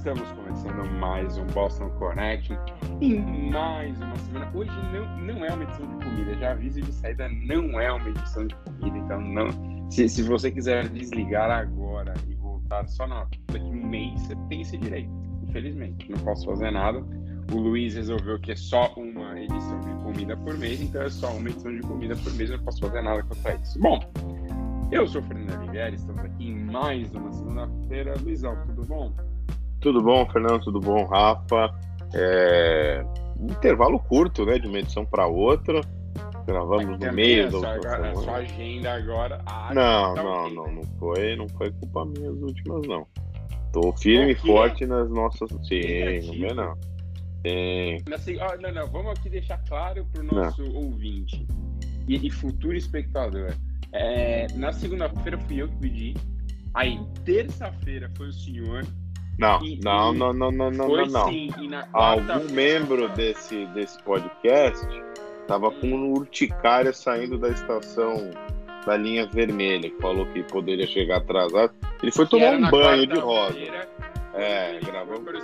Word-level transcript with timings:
Estamos 0.00 0.32
começando 0.32 0.90
mais 0.98 1.36
um 1.36 1.44
Boston 1.48 1.90
Connect 1.98 2.58
em 3.02 3.50
mais 3.50 4.00
uma 4.00 4.16
semana. 4.16 4.50
Hoje 4.54 4.70
não, 4.94 5.18
não 5.18 5.44
é 5.44 5.52
uma 5.52 5.62
edição 5.62 5.86
de 5.86 6.04
comida, 6.06 6.34
já 6.36 6.52
aviso 6.52 6.80
de 6.80 6.90
saída, 6.90 7.28
não 7.28 7.78
é 7.78 7.92
uma 7.92 8.08
edição 8.08 8.46
de 8.46 8.54
comida, 8.54 8.96
então 8.96 9.20
não. 9.20 9.90
Se, 9.90 10.08
se 10.08 10.22
você 10.22 10.50
quiser 10.50 10.88
desligar 10.88 11.50
agora 11.50 12.14
e 12.30 12.34
voltar 12.34 12.88
só 12.88 13.06
na, 13.06 13.28
daqui 13.52 13.62
um 13.62 13.88
mês, 13.88 14.22
você 14.22 14.34
tem 14.48 14.62
esse 14.62 14.78
direito. 14.78 15.10
Infelizmente, 15.46 16.10
não 16.10 16.18
posso 16.20 16.46
fazer 16.46 16.70
nada. 16.70 17.04
O 17.52 17.58
Luiz 17.58 17.94
resolveu 17.94 18.40
que 18.40 18.52
é 18.52 18.56
só 18.56 18.90
uma 18.96 19.38
edição 19.38 19.80
de 19.80 19.92
comida 20.02 20.34
por 20.34 20.56
mês, 20.56 20.80
então 20.80 21.02
é 21.02 21.10
só 21.10 21.30
uma 21.30 21.50
edição 21.50 21.76
de 21.76 21.82
comida 21.82 22.16
por 22.16 22.32
mês, 22.32 22.48
eu 22.48 22.56
não 22.56 22.64
posso 22.64 22.80
fazer 22.80 23.02
nada 23.02 23.22
contra 23.22 23.54
isso. 23.56 23.78
Bom, 23.78 24.00
eu 24.90 25.06
sou 25.06 25.20
o 25.20 25.24
Fernando 25.24 25.60
Oliveira, 25.60 25.94
estamos 25.94 26.24
aqui 26.24 26.48
em 26.48 26.58
mais 26.58 27.14
uma 27.14 27.30
segunda-feira. 27.34 28.14
Luizão, 28.22 28.56
tudo 28.66 28.86
bom? 28.86 29.12
Tudo 29.80 30.02
bom, 30.02 30.26
Fernando? 30.30 30.62
Tudo 30.64 30.80
bom, 30.80 31.04
Rafa? 31.04 31.74
É... 32.14 33.04
Intervalo 33.40 33.98
curto, 33.98 34.44
né, 34.44 34.58
de 34.58 34.66
uma 34.66 34.78
edição 34.78 35.04
para 35.06 35.26
outra. 35.26 35.80
Gravamos 36.46 37.00
é 37.00 37.06
no 37.06 37.12
meio 37.12 37.50
do. 37.50 37.64
A 37.64 38.14
sua 38.14 38.36
agenda 38.36 38.94
agora. 38.94 39.40
Ah, 39.46 39.72
não, 39.72 40.14
tá 40.14 40.22
não, 40.22 40.42
okay. 40.42 40.54
não, 40.54 40.72
não 40.72 40.82
foi, 40.98 41.36
não 41.36 41.48
foi 41.48 41.70
culpa 41.72 42.04
minha 42.04 42.30
as 42.30 42.36
últimas, 42.36 42.86
não. 42.86 43.06
Tô 43.72 43.92
firme 43.92 44.32
e 44.32 44.34
forte 44.34 44.84
nas 44.84 45.08
nossas. 45.10 45.48
Sim, 45.66 46.40
não 46.40 46.48
é 46.48 46.54
não. 46.54 46.76
Sim. 47.46 48.36
não, 48.60 48.72
não, 48.72 48.86
vamos 48.88 49.12
aqui 49.12 49.30
deixar 49.30 49.58
claro 49.68 50.04
para 50.12 50.22
o 50.22 50.24
nosso 50.24 50.62
não. 50.62 50.74
ouvinte 50.74 51.46
e, 52.08 52.26
e, 52.26 52.30
futuro 52.30 52.76
espectador. 52.76 53.54
É, 53.92 54.46
na 54.54 54.72
segunda-feira 54.72 55.38
fui 55.38 55.62
eu 55.62 55.68
que 55.68 55.76
pedi. 55.76 56.14
Aí, 56.74 57.00
terça-feira 57.24 58.10
foi 58.16 58.28
o 58.28 58.32
senhor. 58.32 58.84
Não, 59.40 59.64
e, 59.64 59.80
não, 59.82 60.14
e 60.14 60.18
não, 60.18 60.32
não, 60.34 60.52
não, 60.52 60.70
não, 60.70 60.88
não, 60.88 61.06
não. 61.06 61.28
Sim, 61.28 61.50
Algum 61.94 62.52
membro 62.52 63.08
desse, 63.08 63.64
desse 63.68 64.00
podcast 64.02 64.86
estava 65.40 65.70
com 65.70 66.12
urticária 66.12 66.92
saindo 66.92 67.38
da 67.38 67.48
estação 67.48 68.30
da 68.84 68.98
linha 68.98 69.26
vermelha, 69.26 69.90
falou 69.98 70.26
que 70.26 70.42
poderia 70.42 70.86
chegar 70.86 71.18
atrasado. 71.18 71.72
Ele 72.02 72.12
foi 72.12 72.26
que 72.26 72.32
tomar 72.32 72.52
um 72.54 72.70
banho 72.70 73.06
de 73.06 73.18
rosa. 73.18 73.58
É, 74.34 74.78
gravamos. 74.80 75.42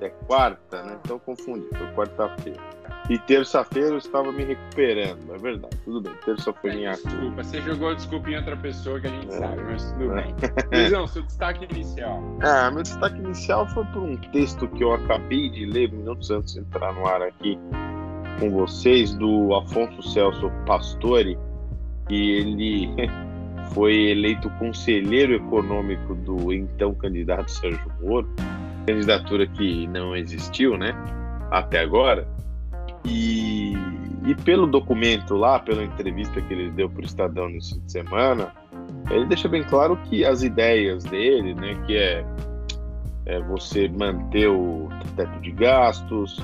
É 0.00 0.10
quarta, 0.26 0.82
né? 0.82 0.98
Então 1.04 1.18
confundi, 1.18 1.66
foi 1.76 1.86
quarta-feira. 1.94 2.60
E 3.08 3.18
terça-feira 3.20 3.90
eu 3.90 3.98
estava 3.98 4.32
me 4.32 4.44
recuperando, 4.44 5.32
é 5.32 5.38
verdade, 5.38 5.76
tudo 5.84 6.00
bem. 6.00 6.12
Terça-feira 6.24 6.90
é, 6.90 6.92
Desculpa, 6.92 7.44
você 7.44 7.62
jogou 7.62 7.94
desculpa 7.94 8.30
em 8.30 8.36
outra 8.36 8.56
pessoa 8.56 9.00
que 9.00 9.06
a 9.06 9.10
gente 9.10 9.28
é. 9.28 9.38
sabe, 9.38 9.62
mas 9.62 9.92
tudo 9.92 10.18
é. 10.18 10.22
bem. 10.22 10.34
Luizão, 10.80 11.06
seu 11.06 11.22
destaque 11.22 11.64
inicial. 11.72 12.20
Ah, 12.42 12.70
meu 12.70 12.82
destaque 12.82 13.16
inicial 13.18 13.66
foi 13.68 13.84
por 13.86 14.02
um 14.02 14.16
texto 14.16 14.66
que 14.68 14.82
eu 14.82 14.92
acabei 14.92 15.48
de 15.50 15.66
ler 15.66 15.92
minutos 15.92 16.30
antes 16.30 16.54
de 16.54 16.60
entrar 16.60 16.92
no 16.92 17.06
ar 17.06 17.22
aqui 17.22 17.58
com 18.40 18.50
vocês, 18.50 19.14
do 19.14 19.54
Afonso 19.54 20.02
Celso 20.02 20.50
Pastore, 20.66 21.38
e 22.10 22.30
ele 22.32 22.88
foi 23.72 24.10
eleito 24.10 24.50
conselheiro 24.58 25.34
econômico 25.34 26.14
do 26.14 26.52
então 26.52 26.94
candidato 26.94 27.50
Sérgio 27.50 27.92
Moro, 28.00 28.28
candidatura 28.86 29.46
que 29.46 29.86
não 29.88 30.14
existiu, 30.16 30.78
né, 30.78 30.94
até 31.50 31.80
agora. 31.80 32.26
E, 33.04 33.74
e 34.26 34.34
pelo 34.44 34.66
documento 34.66 35.34
lá, 35.34 35.58
pela 35.58 35.82
entrevista 35.82 36.40
que 36.40 36.52
ele 36.52 36.70
deu 36.70 36.88
para 36.88 37.02
o 37.02 37.04
Estadão 37.04 37.48
nesse 37.48 37.74
fim 37.74 37.80
de 37.80 37.92
semana, 37.92 38.52
ele 39.10 39.26
deixa 39.26 39.48
bem 39.48 39.62
claro 39.62 39.96
que 40.04 40.24
as 40.24 40.42
ideias 40.42 41.04
dele, 41.04 41.54
né, 41.54 41.74
que 41.86 41.96
é, 41.96 42.24
é 43.26 43.40
você 43.42 43.88
manter 43.88 44.48
o 44.48 44.88
teto 45.16 45.40
de 45.40 45.52
gastos, 45.52 46.38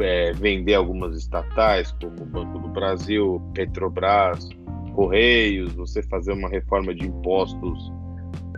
é, 0.00 0.32
vender 0.32 0.74
algumas 0.74 1.16
estatais, 1.16 1.92
como 1.92 2.22
o 2.22 2.26
Banco 2.26 2.58
do 2.58 2.68
Brasil, 2.68 3.42
Petrobras, 3.54 4.48
Correios, 4.94 5.72
você 5.74 6.02
fazer 6.02 6.32
uma 6.32 6.48
reforma 6.48 6.94
de 6.94 7.06
impostos, 7.06 7.92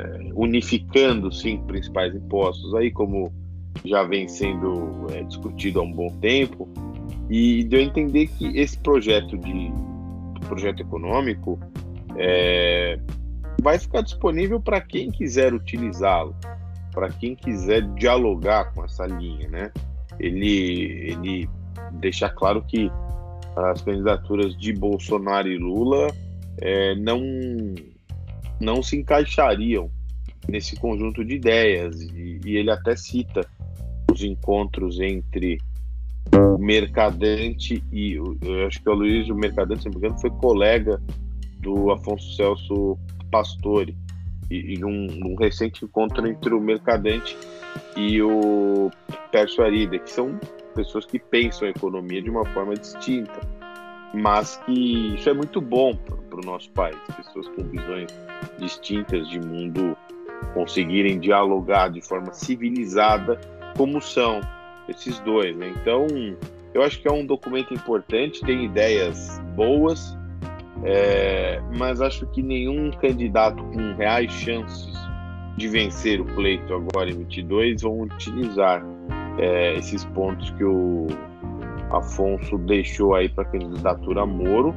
é, 0.00 0.31
unificando 0.34 1.31
cinco 1.33 1.65
principais 1.66 2.15
impostos, 2.15 2.75
aí 2.75 2.91
como 2.91 3.33
já 3.84 4.03
vem 4.03 4.27
sendo 4.28 5.06
é, 5.12 5.22
discutido 5.22 5.81
há 5.81 5.83
um 5.83 5.93
bom 5.93 6.09
tempo, 6.21 6.69
e 7.28 7.65
deu 7.65 7.81
a 7.81 7.83
entender 7.83 8.27
que 8.27 8.59
esse 8.59 8.78
projeto 8.78 9.37
de 9.39 9.72
projeto 10.49 10.81
econômico 10.81 11.59
é, 12.16 12.99
vai 13.62 13.78
ficar 13.78 14.03
disponível 14.03 14.60
para 14.60 14.81
quem 14.81 15.10
quiser 15.10 15.55
utilizá-lo, 15.55 16.34
para 16.93 17.09
quem 17.09 17.37
quiser 17.37 17.83
dialogar 17.94 18.72
com 18.75 18.84
essa 18.84 19.06
linha, 19.06 19.49
né? 19.49 19.71
Ele, 20.19 21.12
ele 21.12 21.49
deixa 21.93 22.28
claro 22.28 22.62
que 22.62 22.91
as 23.56 23.81
candidaturas 23.83 24.56
de 24.56 24.72
Bolsonaro 24.72 25.49
e 25.49 25.56
Lula 25.56 26.09
é, 26.60 26.94
não, 26.97 27.21
não 28.60 28.82
se 28.82 28.97
encaixariam 28.97 29.91
nesse 30.48 30.76
conjunto 30.76 31.25
de 31.25 31.37
ideias. 31.37 32.00
E, 32.00 32.41
e 32.44 32.56
ele 32.56 32.71
até 32.71 32.94
cita 32.97 33.47
os 34.12 34.22
encontros 34.22 35.00
entre 35.00 35.59
o 36.34 36.59
Mercadante 36.59 37.82
e 37.91 38.15
eu 38.15 38.37
acho 38.66 38.82
que 38.82 38.88
o 38.88 38.94
Luiz 38.94 39.28
o 39.28 39.34
Mercadante, 39.34 39.82
se 39.82 39.88
não 39.88 39.93
me 39.93 39.98
engano, 39.98 40.21
foi 40.21 40.31
colega 40.31 41.00
do 41.60 41.91
Afonso 41.91 42.37
Celso 42.37 42.98
Pastore. 43.31 43.97
E, 44.50 44.75
e 44.75 44.84
um, 44.84 45.06
um, 45.25 45.37
recente 45.37 45.84
encontro 45.84 46.27
entre 46.27 46.53
o 46.53 46.60
Mercadante 46.60 47.37
e 47.97 48.21
o 48.21 48.91
Pércio 49.31 49.62
Arida, 49.62 49.97
que 49.97 50.10
são 50.10 50.41
pessoas 50.75 51.06
que 51.06 51.21
pensam 51.21 51.69
a 51.69 51.71
economia 51.71 52.21
de 52.21 52.31
uma 52.31 52.44
forma 52.47 52.75
distinta, 52.75 53.41
mas 54.12 54.56
que 54.65 55.15
isso 55.15 55.31
é 55.31 55.32
muito 55.32 55.60
bom 55.60 55.94
para 55.94 56.41
o 56.41 56.44
nosso 56.44 56.69
país, 56.71 56.98
pessoas 57.16 57.47
com 57.50 57.62
visões 57.62 58.12
distintas 58.59 59.28
de 59.28 59.41
mundo 59.41 59.97
conseguirem 60.55 61.19
dialogar 61.19 61.89
de 61.89 62.01
forma 62.01 62.33
civilizada, 62.33 63.39
como 63.77 64.01
são 64.01 64.41
esses 64.89 65.19
dois, 65.21 65.56
né? 65.56 65.73
Então, 65.81 66.06
eu 66.75 66.83
acho 66.83 67.01
que 67.01 67.09
é 67.09 67.12
um 67.12 67.25
documento 67.25 67.75
importante, 67.75 68.41
tem 68.41 68.65
ideias 68.65 69.41
boas, 69.55 70.17
é, 70.84 71.61
mas 71.77 72.01
acho 72.01 72.27
que 72.27 72.43
nenhum 72.43 72.91
candidato 72.91 73.62
com 73.65 73.95
reais 73.95 74.33
chances 74.33 74.91
de 75.57 75.69
vencer 75.69 76.21
o 76.21 76.25
pleito 76.25 76.72
agora 76.72 77.11
em 77.11 77.19
22 77.19 77.83
vão 77.83 78.01
utilizar 78.03 78.83
é, 79.39 79.75
esses 79.77 80.05
pontos 80.07 80.51
que 80.51 80.65
o 80.65 81.07
Afonso 81.91 82.57
deixou 82.59 83.15
aí 83.15 83.28
para 83.28 83.43
a 83.45 83.47
candidatura 83.47 84.25
Moro. 84.25 84.75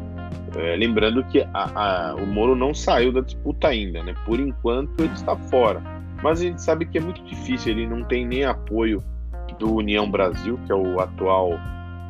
É, 0.56 0.76
lembrando 0.76 1.24
que 1.26 1.42
a, 1.54 2.12
a, 2.12 2.16
o 2.16 2.26
Moro 2.26 2.56
não 2.56 2.74
saiu 2.74 3.12
da 3.12 3.22
disputa 3.22 3.70
ainda, 3.70 4.04
né? 4.04 4.14
Por 4.26 4.40
enquanto 4.40 5.00
ele 5.00 5.14
está 5.14 5.36
fora. 5.36 5.82
Mas 6.22 6.40
a 6.40 6.44
gente 6.44 6.62
sabe 6.62 6.86
que 6.86 6.98
é 6.98 7.02
muito 7.02 7.22
difícil, 7.24 7.72
ele 7.74 7.88
não 7.88 8.04
tem 8.04 8.26
nem 8.26 8.46
apoio 8.46 9.04
do 9.60 9.76
União 9.76 10.10
Brasil, 10.10 10.60
que 10.66 10.72
é 10.72 10.76
o 10.76 11.00
atual 11.00 11.60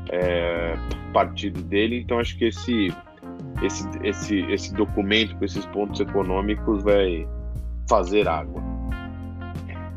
é, 0.09 0.75
partido 1.13 1.61
dele. 1.63 2.01
Então 2.01 2.19
acho 2.19 2.37
que 2.37 2.45
esse, 2.45 2.93
esse, 3.61 3.89
esse, 4.03 4.39
esse 4.51 4.73
documento 4.73 5.35
com 5.37 5.45
esses 5.45 5.65
pontos 5.67 5.99
econômicos 5.99 6.83
vai 6.83 7.27
fazer 7.89 8.27
água. 8.27 8.61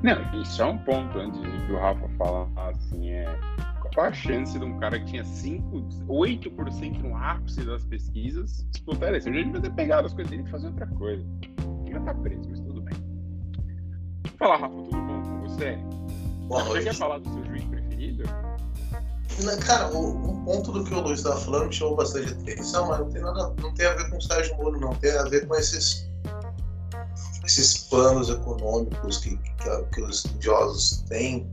Não, 0.02 0.40
isso 0.40 0.62
é 0.62 0.66
um 0.66 0.78
ponto 0.78 1.18
antes 1.18 1.40
de 1.40 1.66
que 1.66 1.72
o 1.72 1.78
Rafa 1.78 2.08
falar 2.16 2.46
assim, 2.70 3.10
é 3.10 3.26
qual 3.96 4.08
a 4.08 4.12
chance 4.12 4.58
de 4.58 4.62
um 4.62 4.78
cara 4.78 5.00
que 5.00 5.06
tinha 5.06 5.24
5, 5.24 5.88
8% 6.06 6.98
no 7.00 7.16
ápice 7.16 7.64
das 7.64 7.82
pesquisas 7.84 8.66
disputar 8.70 9.08
eleição? 9.08 9.32
Eu 9.32 9.38
já 9.38 9.44
devia 9.46 9.60
ter 9.62 9.70
pegado 9.70 10.06
as 10.06 10.12
coisas 10.12 10.30
dele 10.30 10.44
e 10.46 10.50
fazer 10.50 10.66
outra 10.66 10.86
coisa. 10.86 11.24
Já 11.90 12.00
tá 12.00 12.12
preso, 12.12 12.42
mas 12.50 12.60
tudo 12.60 12.82
bem. 12.82 12.94
Fala, 14.38 14.58
Rafa, 14.58 14.74
tudo 14.74 14.90
bom 14.90 15.22
com 15.22 15.48
você? 15.48 15.78
Boa 16.46 16.64
Você 16.64 16.82
quer 16.82 16.94
falar 16.94 17.18
do 17.20 17.32
seu 17.32 17.44
juiz 17.46 17.64
preferido? 17.64 18.24
Cara, 19.66 19.88
um 19.88 20.44
ponto 20.44 20.72
do 20.72 20.84
que 20.84 20.92
o 20.92 21.00
Luiz 21.00 21.20
estava 21.20 21.40
falando 21.40 21.68
me 21.68 21.72
chamou 21.72 21.96
bastante 21.96 22.34
atenção, 22.34 22.88
mas 22.88 22.98
não 22.98 23.10
tem 23.10 23.22
nada, 23.22 23.54
não 23.62 23.72
tem 23.72 23.86
a 23.86 23.94
ver 23.94 24.10
com 24.10 24.18
o 24.18 24.20
Sérgio 24.20 24.56
Moro, 24.58 24.78
não. 24.78 24.94
Tem 24.96 25.10
a 25.12 25.22
ver 25.22 25.46
com 25.48 25.54
esses, 25.54 26.06
esses 27.46 27.78
planos 27.78 28.28
econômicos 28.28 29.18
que, 29.18 29.36
que, 29.36 29.82
que 29.94 30.02
os 30.02 30.24
estudiosos 30.24 31.04
têm. 31.08 31.48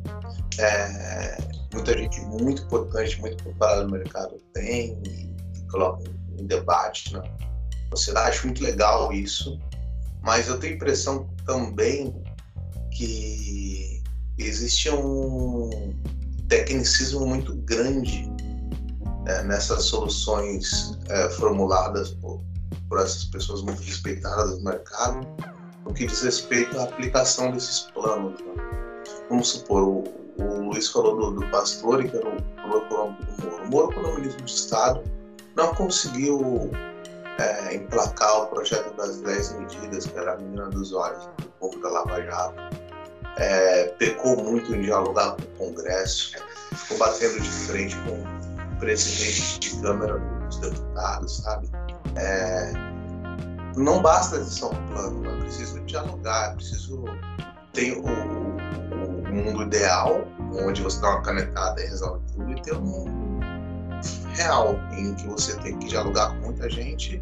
É, 0.58 1.38
muita 1.74 1.98
gente 1.98 2.20
muito 2.22 2.64
importante, 2.64 3.20
muito 3.22 3.44
preparada 3.44 3.84
no 3.84 3.92
mercado 3.92 4.38
tem 4.54 5.00
e, 5.06 5.32
e 5.58 5.68
coloca 5.70 6.04
em 6.38 6.46
debate 6.46 7.14
na 7.14 7.24
sociedade. 7.92 8.30
Acho 8.30 8.48
muito 8.48 8.64
legal 8.64 9.14
isso, 9.14 9.60
mas 10.22 10.48
eu 10.48 10.60
tenho 10.60 10.74
a 10.74 10.76
impressão 10.76 11.30
também 11.46 12.14
que 12.92 14.04
existe 14.38 14.90
um 14.90 15.70
tecnicismo 16.48 17.26
muito 17.26 17.56
grande 17.56 18.32
é, 19.28 19.44
nessas 19.44 19.86
soluções 19.86 21.00
é, 21.10 21.30
formuladas 21.32 22.12
por, 22.12 22.44
por 22.90 23.00
essas 23.00 23.26
pessoas 23.26 23.62
muito 23.62 23.82
respeitadas 23.82 24.58
do 24.58 24.64
mercado, 24.64 25.28
no 25.86 25.94
que 25.94 26.06
diz 26.06 26.22
respeito 26.22 26.80
à 26.80 26.84
aplicação 26.84 27.52
desses 27.52 27.82
planos. 27.94 28.40
Né? 28.42 28.54
vamos 29.30 29.50
supor, 29.50 29.84
o, 29.84 30.04
o 30.38 30.70
Luiz 30.70 30.90
falou 30.90 31.16
do, 31.16 31.40
do 31.40 31.48
Pastor, 31.50 32.04
que 32.04 32.16
era 32.16 32.28
o 32.30 32.42
plano 32.42 32.78
econômico 32.78 33.26
do 33.26 33.44
Moro. 33.44 33.64
O 33.64 33.70
Moro, 33.70 33.94
como 33.94 34.16
ministro 34.16 34.44
de 34.44 34.52
Estado, 34.52 35.04
não 35.56 35.74
conseguiu 35.76 36.72
é, 37.40 37.76
emplacar 37.76 38.44
o 38.44 38.48
projeto 38.48 38.96
das 38.96 39.22
10 39.22 39.54
medidas, 39.54 40.06
que 40.06 40.18
era 40.18 40.34
a 40.34 40.38
menina 40.38 40.70
dos 40.70 40.94
olhos 40.94 41.28
do 41.38 41.48
povo 41.60 41.80
da 41.80 41.90
Lava 41.90 42.22
Jato. 42.22 42.56
É, 43.38 43.86
pecou 43.98 44.38
muito 44.38 44.76
em 44.76 44.82
dialogar 44.82 45.36
com 45.36 45.42
o 45.42 45.72
Congresso, 45.74 46.34
ficou 46.76 46.98
batendo 47.00 47.40
de 47.42 47.50
frente 47.50 47.96
com 47.98 48.12
o 48.12 48.80
presidente 48.80 49.60
de 49.60 49.82
Câmara 49.82 50.20
dos 50.20 50.60
Deputados, 50.60 51.38
sabe? 51.38 51.68
É, 52.16 52.93
não 53.76 54.02
basta 54.02 54.44
só 54.44 54.72
um 54.72 54.88
plano, 54.88 55.30
é 55.30 55.40
preciso 55.42 55.80
dialogar, 55.82 56.52
é 56.52 56.56
preciso 56.56 57.04
ter 57.74 57.98
o, 57.98 58.04
o, 58.04 59.34
mundo 59.34 59.64
ideal, 59.64 60.28
onde 60.64 60.82
você 60.82 61.02
dá 61.02 61.10
uma 61.10 61.22
canetada 61.24 61.82
e 61.82 61.88
resolve 61.88 62.22
tudo, 62.34 62.52
e 62.52 62.62
ter 62.62 62.76
um 62.76 62.82
mundo 62.82 63.40
real, 64.36 64.80
em 64.92 65.14
que 65.16 65.28
você 65.28 65.56
tem 65.58 65.78
que 65.80 65.88
dialogar 65.88 66.30
com 66.30 66.48
muita 66.48 66.70
gente, 66.70 67.22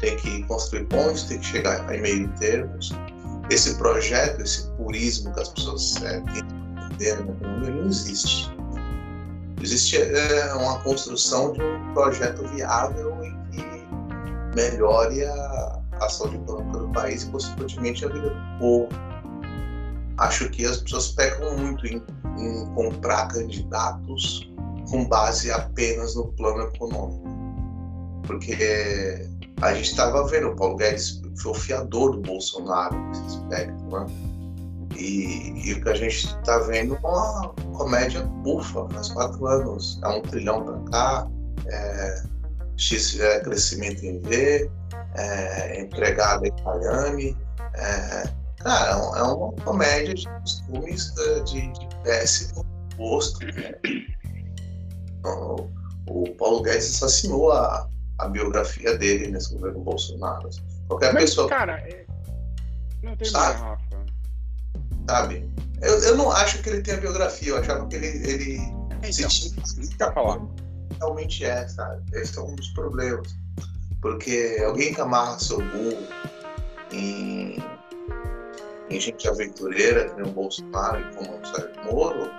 tem 0.00 0.16
que 0.16 0.42
construir 0.44 0.86
pontos, 0.86 1.24
tem 1.24 1.38
que 1.38 1.46
chegar 1.46 1.80
a 1.80 1.98
meio 1.98 2.28
termos. 2.38 2.90
Esse 3.50 3.74
projeto, 3.76 4.40
esse 4.40 4.66
purismo 4.72 5.32
que 5.34 5.40
as 5.40 5.48
pessoas 5.50 5.96
é, 6.02 6.20
na 6.20 6.48
economia, 7.00 7.70
não 7.70 7.86
existe. 7.86 8.50
Existe 9.60 9.98
é, 9.98 10.54
uma 10.54 10.78
construção 10.80 11.52
de 11.52 11.62
um 11.62 11.94
projeto 11.94 12.46
viável 12.48 13.12
melhore 14.54 15.24
a, 15.24 15.71
a 16.04 16.08
saúde 16.08 16.36
econômica 16.36 16.78
do 16.78 16.88
país 16.88 17.22
e, 17.22 17.30
consequentemente, 17.30 18.04
a 18.04 18.08
vida 18.08 18.30
do 18.30 18.58
povo. 18.58 18.88
Acho 20.18 20.48
que 20.50 20.64
as 20.64 20.78
pessoas 20.78 21.08
pecam 21.12 21.56
muito 21.56 21.86
em, 21.86 22.02
em 22.38 22.66
comprar 22.74 23.28
candidatos 23.28 24.52
com 24.90 25.06
base 25.06 25.50
apenas 25.50 26.14
no 26.14 26.28
plano 26.32 26.62
econômico. 26.62 27.22
Porque 28.26 29.28
a 29.60 29.74
gente 29.74 29.90
estava 29.90 30.26
vendo, 30.28 30.48
o 30.48 30.56
Paulo 30.56 30.76
Guedes 30.76 31.22
foi 31.40 31.52
o 31.52 31.54
fiador 31.54 32.12
do 32.12 32.20
Bolsonaro 32.20 32.96
nesse 33.08 33.36
aspecto, 33.36 33.84
né? 33.90 34.06
E, 34.96 35.68
e 35.68 35.72
o 35.72 35.82
que 35.82 35.88
a 35.88 35.94
gente 35.94 36.26
está 36.26 36.58
vendo 36.58 36.94
é 36.94 36.98
uma 36.98 37.48
comédia 37.76 38.22
bufa 38.22 38.86
faz 38.90 39.08
quatro 39.08 39.46
anos. 39.46 39.98
É 40.02 40.08
um 40.08 40.20
trilhão 40.20 40.62
para 40.64 40.90
cá, 40.90 41.30
é, 41.66 42.22
X 42.82 43.18
é, 43.20 43.40
crescimento 43.40 44.04
em 44.04 44.20
V, 44.20 44.70
é, 45.14 45.80
empregada 45.80 46.46
em 46.46 46.62
Miami. 46.64 47.36
É, 47.74 48.24
cara, 48.58 48.90
é 48.90 49.22
uma 49.22 49.52
comédia 49.52 50.14
de 50.14 50.28
costumes 50.28 51.14
de, 51.46 51.72
de 51.72 51.88
péssimo 52.02 52.66
gosto. 52.96 53.44
Né? 53.46 53.72
O, 55.24 55.68
o 56.08 56.34
Paulo 56.34 56.62
Guedes 56.62 56.96
assassinou 56.96 57.52
a, 57.52 57.88
a 58.18 58.28
biografia 58.28 58.98
dele 58.98 59.30
nesse 59.30 59.54
governo 59.54 59.80
Bolsonaro. 59.80 60.50
Qualquer 60.88 61.14
Mas, 61.14 61.30
pessoa. 61.30 61.48
Cara, 61.48 61.78
é... 61.88 62.04
não 63.02 63.16
tem 63.16 63.28
Sabe? 63.28 63.60
Rafa. 63.60 63.82
Sabe? 65.08 65.50
Eu, 65.80 65.98
eu 66.00 66.16
não 66.16 66.30
acho 66.30 66.62
que 66.62 66.68
ele 66.68 66.82
tenha 66.82 66.96
biografia, 66.96 67.50
eu 67.50 67.58
achava 67.58 67.86
que 67.86 67.96
ele, 67.96 68.06
ele 68.28 68.56
Então, 69.02 69.30
se 69.30 69.54
ia 70.00 70.12
falar. 70.12 70.40
Realmente 71.02 71.44
é, 71.44 71.66
sabe? 71.68 72.00
Esse 72.12 72.38
é 72.38 72.42
um 72.42 72.54
dos 72.54 72.68
problemas. 72.68 73.36
Porque 74.00 74.62
alguém 74.64 74.94
que 74.94 75.00
amarra 75.00 75.38
seu 75.38 75.58
burro 75.58 76.06
em, 76.90 77.62
em 78.88 79.00
gente 79.00 79.28
aventureira, 79.28 80.08
que 80.08 80.20
nem 80.20 80.30
o 80.30 80.32
Bolsonaro 80.32 81.00
e 81.00 81.14
como 81.14 81.38
o 81.38 81.46
Sérgio 81.46 81.84
Moro, 81.84 82.30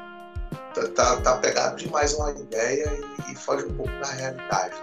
tá, 0.74 0.88
tá, 0.95 1.21
tá 1.21 1.38
pegado 1.38 1.77
demais 1.77 2.13
uma 2.15 2.31
ideia 2.31 2.92
e, 3.27 3.31
e 3.31 3.36
foge 3.36 3.65
um 3.65 3.75
pouco 3.75 3.92
da 4.00 4.12
realidade. 4.12 4.75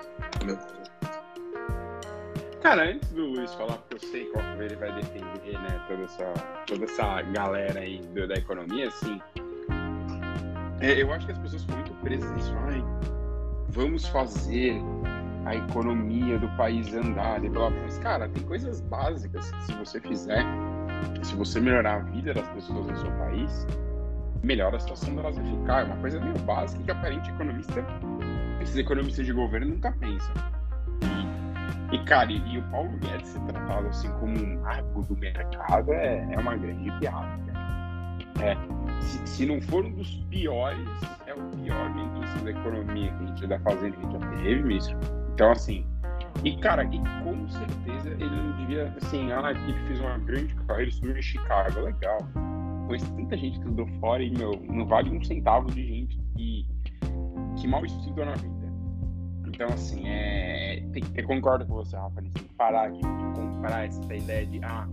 Cara, 2.63 2.91
antes 2.91 3.09
do 3.11 3.25
Luiz 3.25 3.53
falar, 3.55 3.79
porque 3.79 3.95
eu 3.95 4.11
sei 4.11 4.25
qual 4.27 4.45
que 4.45 4.63
ele 4.63 4.77
vai 4.77 4.93
defender, 4.93 5.59
né, 5.59 5.85
toda 5.89 6.03
essa, 6.03 6.33
toda 6.67 6.85
essa 6.85 7.23
galera 7.23 7.81
aí 7.81 8.01
da 8.29 8.35
economia, 8.35 8.89
assim, 8.89 9.21
é, 10.81 11.03
eu 11.03 11.13
acho 11.13 11.27
que 11.27 11.33
as 11.33 11.39
pessoas 11.39 11.63
ficam 11.63 11.77
muito 11.77 11.95
presas 12.03 12.31
nisso. 12.33 12.55
Ai, 12.67 12.83
vamos 13.71 14.07
fazer 14.09 14.81
a 15.47 15.55
economia 15.55 16.39
do 16.39 16.49
país 16.51 16.93
andar 16.95 17.43
e 17.45 17.49
blá 17.49 17.71
blá. 17.71 17.81
Mas, 17.83 17.99
cara, 17.99 18.29
tem 18.29 18.43
coisas 18.45 18.81
básicas 18.83 19.51
que 19.51 19.65
se 19.65 19.73
você 19.75 20.01
fizer, 20.01 20.45
se 21.23 21.35
você 21.35 21.61
melhorar 21.61 21.97
a 21.97 21.99
vida 22.01 22.35
das 22.35 22.49
pessoas 22.51 22.87
no 22.87 22.97
seu 22.97 23.11
país, 23.13 23.67
melhora 24.43 24.77
a 24.77 24.81
situação 24.81 25.15
delas 25.15 25.37
vai 25.37 25.47
ficar. 25.47 25.81
É 25.81 25.85
uma 25.85 25.97
coisa 25.97 26.21
meio 26.21 26.39
básica 26.41 26.83
que 26.83 26.91
aparente 26.91 27.31
economista, 27.31 27.85
esses 28.61 28.77
economistas 28.77 29.27
de 29.27 29.33
governo 29.33 29.69
nunca 29.69 29.93
pensam. 29.93 30.35
E, 31.93 31.99
cara, 32.05 32.31
e, 32.31 32.39
e 32.55 32.59
o 32.59 32.63
Paulo 32.71 32.91
Guedes 32.99 33.29
ser 33.29 33.41
tratado 33.41 33.89
assim 33.89 34.09
como 34.21 34.39
um 34.39 34.61
mago 34.61 35.03
do 35.03 35.17
mercado 35.17 35.93
é, 35.93 36.29
é 36.33 36.39
uma 36.39 36.57
grande 36.57 36.91
piada. 37.01 37.39
cara. 37.47 37.61
É, 38.43 38.57
se, 39.01 39.27
se 39.27 39.47
não 39.47 39.61
for 39.63 39.85
um 39.85 39.93
dos 39.93 40.17
piores, 40.31 40.89
é 41.27 41.35
o 41.35 41.43
pior 41.63 41.95
ministro 41.95 42.45
da 42.45 42.51
economia 42.51 43.13
que 43.13 43.25
a 43.25 43.27
gente 43.27 43.47
da 43.47 43.61
fazenda 43.61 43.97
que 43.97 44.07
a 44.07 44.11
gente 44.11 44.21
já 44.21 44.31
teve, 44.43 44.63
ministro. 44.63 44.99
Então, 45.35 45.53
assim, 45.53 45.87
e 46.45 46.57
cara, 46.57 46.85
e 46.85 46.99
com 47.23 47.49
certeza 47.49 48.11
ele 48.11 48.31
não 48.31 48.57
devia, 48.57 48.95
assim, 49.03 49.31
ah, 49.33 49.51
ele 49.51 49.87
fez 49.87 50.01
uma 50.01 50.19
grande 50.19 50.55
carreira, 50.67 50.89
estudou 50.89 51.17
em 51.17 51.23
Chicago, 51.23 51.81
legal. 51.81 52.19
Conheço 52.87 53.15
tanta 53.15 53.37
gente 53.37 53.59
que 53.59 53.65
estudou 53.67 53.87
fora 54.01 54.23
e, 54.23 54.31
meu, 54.31 54.53
não 54.69 54.87
vale 54.87 55.11
um 55.11 55.23
centavo 55.23 55.71
de 55.71 55.87
gente 55.87 56.19
que, 56.37 56.67
que 57.57 57.69
mal 57.69 57.85
estudou 57.85 58.25
na 58.25 58.35
vida. 58.35 58.73
Então, 59.47 59.69
assim, 59.69 60.09
é, 60.09 60.83
tem, 60.93 61.03
eu 61.15 61.27
concordo 61.27 61.67
com 61.67 61.75
você, 61.75 61.97
Rafa, 61.97 62.23
tem 62.23 62.31
que 62.31 62.45
parar 62.55 62.91
de 62.91 63.01
comprar 63.35 63.87
essa 63.87 64.15
ideia 64.15 64.47
de, 64.47 64.61
ah, 64.65 64.89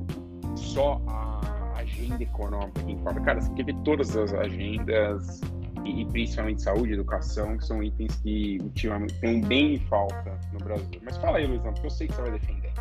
só 0.56 1.02
a 1.08 1.57
agenda 1.78 2.22
econômica 2.22 2.82
que 2.84 2.92
importa. 2.92 3.20
Cara, 3.22 3.42
você 3.42 3.48
tem 3.48 3.66
que 3.66 3.72
ver 3.72 3.82
todas 3.84 4.16
as 4.16 4.34
agendas, 4.34 5.42
e, 5.86 6.02
e 6.02 6.06
principalmente 6.06 6.62
saúde, 6.62 6.94
educação, 6.94 7.58
que 7.58 7.66
são 7.66 7.82
itens 7.82 8.16
que 8.18 8.58
ultimamente 8.62 9.14
tem 9.16 9.42
bem 9.42 9.76
em 9.76 9.80
falta 9.80 10.38
no 10.54 10.60
Brasil. 10.60 11.02
Mas 11.04 11.18
fala 11.18 11.38
aí, 11.38 11.48
Luizão, 11.48 11.74
porque 11.74 11.88
eu 11.88 11.92
sei 11.92 12.08
que 12.08 12.14
você 12.14 12.22
vai 12.22 12.32
defender. 12.32 12.74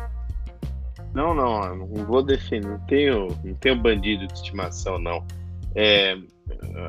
Não, 1.13 1.33
não, 1.33 1.63
eu 1.63 1.75
não 1.75 2.05
vou 2.05 2.21
defender, 2.21 2.67
não 2.67 2.79
tenho, 2.79 3.27
não 3.43 3.53
tenho 3.55 3.81
bandido 3.81 4.27
de 4.27 4.33
estimação, 4.33 4.99
não. 4.99 5.25
É, 5.75 6.17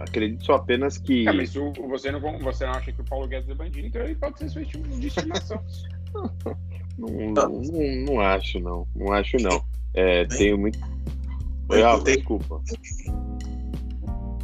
acredito 0.03 0.45
só 0.45 0.55
apenas 0.55 0.99
que. 0.99 1.27
Ah, 1.29 1.33
mas 1.33 1.55
o, 1.57 1.73
você, 1.89 2.11
não, 2.11 2.21
você 2.21 2.65
não 2.67 2.73
acha 2.73 2.93
que 2.93 3.01
o 3.01 3.05
Paulo 3.05 3.27
Guedes 3.27 3.49
é 3.49 3.55
bandido, 3.55 3.87
então 3.87 4.03
ele 4.03 4.15
pode 4.15 4.39
ser 4.39 4.51
seu 4.51 4.65
tipo 4.65 4.89
de 4.89 5.07
estimação. 5.07 5.63
Não, 6.99 7.09
não, 7.09 7.49
não, 7.49 8.05
não 8.07 8.21
acho, 8.21 8.59
não. 8.59 8.85
Não 8.97 9.13
acho, 9.13 9.37
não. 9.37 9.65
É, 9.95 10.25
tenho 10.25 10.59
muito. 10.59 10.81
Não 11.69 12.01
tem- 12.03 12.17
desculpa. 12.17 12.61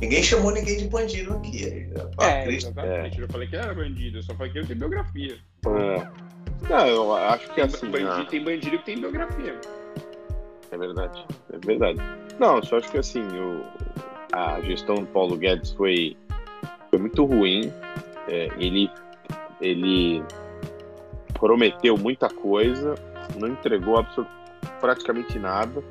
Ninguém 0.01 0.23
chamou 0.23 0.53
ninguém 0.53 0.77
de 0.77 0.89
bandido 0.89 1.35
aqui. 1.35 1.89
A 2.19 2.27
é, 2.27 2.45
Cristo- 2.45 2.71
exatamente. 2.71 3.21
Eu 3.21 3.29
falei 3.29 3.49
que 3.49 3.57
ele 3.57 3.63
era 3.63 3.75
bandido, 3.75 4.19
eu 4.19 4.23
só 4.23 4.35
falei 4.35 4.53
que 4.53 4.59
ele 4.59 4.67
tem 4.67 4.77
biografia. 4.77 5.39
É. 5.67 6.09
Não, 6.69 6.87
eu 6.87 7.15
acho 7.15 7.49
que 7.49 7.55
Tem, 7.55 7.65
assim. 7.65 7.91
bandido, 7.91 8.11
ah, 8.11 8.25
tem 8.25 8.45
bandido 8.45 8.79
que 8.79 8.85
tem 8.85 8.99
biografia. 8.99 9.59
É 10.71 10.77
verdade, 10.77 11.25
é 11.53 11.59
verdade. 11.67 11.99
Não, 12.39 12.57
eu 12.57 12.65
só 12.65 12.79
acho 12.79 12.91
que 12.91 12.99
assim, 12.99 13.23
o, 13.23 13.65
a 14.33 14.61
gestão 14.63 14.97
do 14.97 15.07
Paulo 15.07 15.37
Guedes 15.37 15.71
foi, 15.73 16.17
foi 16.91 16.99
muito 16.99 17.25
ruim. 17.25 17.73
É, 18.29 18.49
ele, 18.59 18.91
ele 19.61 20.23
prometeu 21.35 21.97
muita 21.97 22.29
coisa, 22.29 22.95
não 23.39 23.49
entregou 23.49 23.99
absolut, 23.99 24.31
praticamente 24.81 25.39
nada. 25.39 25.83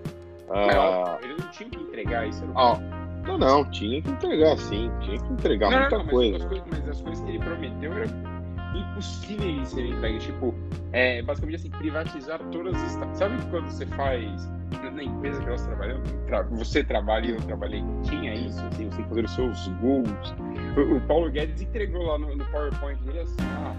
Ah, 0.49 1.17
ele 1.21 1.35
não 1.39 1.47
tinha 1.49 1.69
que 1.69 1.81
entregar 1.81 2.27
isso. 2.27 2.43
Era 2.43 2.53
ó, 2.55 2.77
não, 3.25 3.37
não, 3.37 3.71
tinha 3.71 4.01
que 4.01 4.09
entregar 4.09 4.57
sim, 4.57 4.91
tinha 5.01 5.17
que 5.19 5.33
entregar 5.33 5.71
Não, 5.71 5.79
muita 5.79 5.97
não, 5.97 6.03
mas 6.05 6.13
coisa. 6.13 6.37
As 6.37 6.45
coisas, 6.45 6.67
mas 6.69 6.89
as 6.89 7.01
coisas 7.01 7.23
que 7.23 7.29
ele 7.31 7.39
prometeu 7.39 7.93
eram 7.93 8.33
impossíveis 8.75 9.61
de 9.61 9.67
serem 9.67 9.91
entregues. 9.91 10.23
Tipo, 10.23 10.53
é, 10.91 11.21
basicamente 11.21 11.55
assim, 11.57 11.69
privatizar 11.71 12.39
todas 12.51 12.75
as. 12.75 13.17
Sabe 13.17 13.35
quando 13.49 13.65
você 13.69 13.85
faz. 13.85 14.49
na- 14.83 15.03
empresa 15.03 15.39
que 15.39 15.49
nós 15.49 15.65
trabalhamos, 15.65 16.11
tra- 16.27 16.41
você 16.43 16.83
trabalha 16.83 17.27
e 17.27 17.31
eu 17.31 17.41
trabalhei, 17.41 17.83
tinha 18.03 18.33
isso, 18.33 18.59
assim, 18.65 18.89
você 18.89 18.97
tem 18.97 19.03
que 19.03 19.09
fazer 19.09 19.25
os 19.25 19.31
seus 19.35 19.67
gols. 19.79 20.33
O, 20.75 20.97
o 20.97 21.01
Paulo 21.01 21.29
Guedes 21.29 21.61
entregou 21.61 22.03
lá 22.03 22.17
no, 22.17 22.35
no 22.35 22.45
PowerPoint 22.45 23.01
dele 23.03 23.19
assim, 23.19 23.35
ah, 23.41 23.75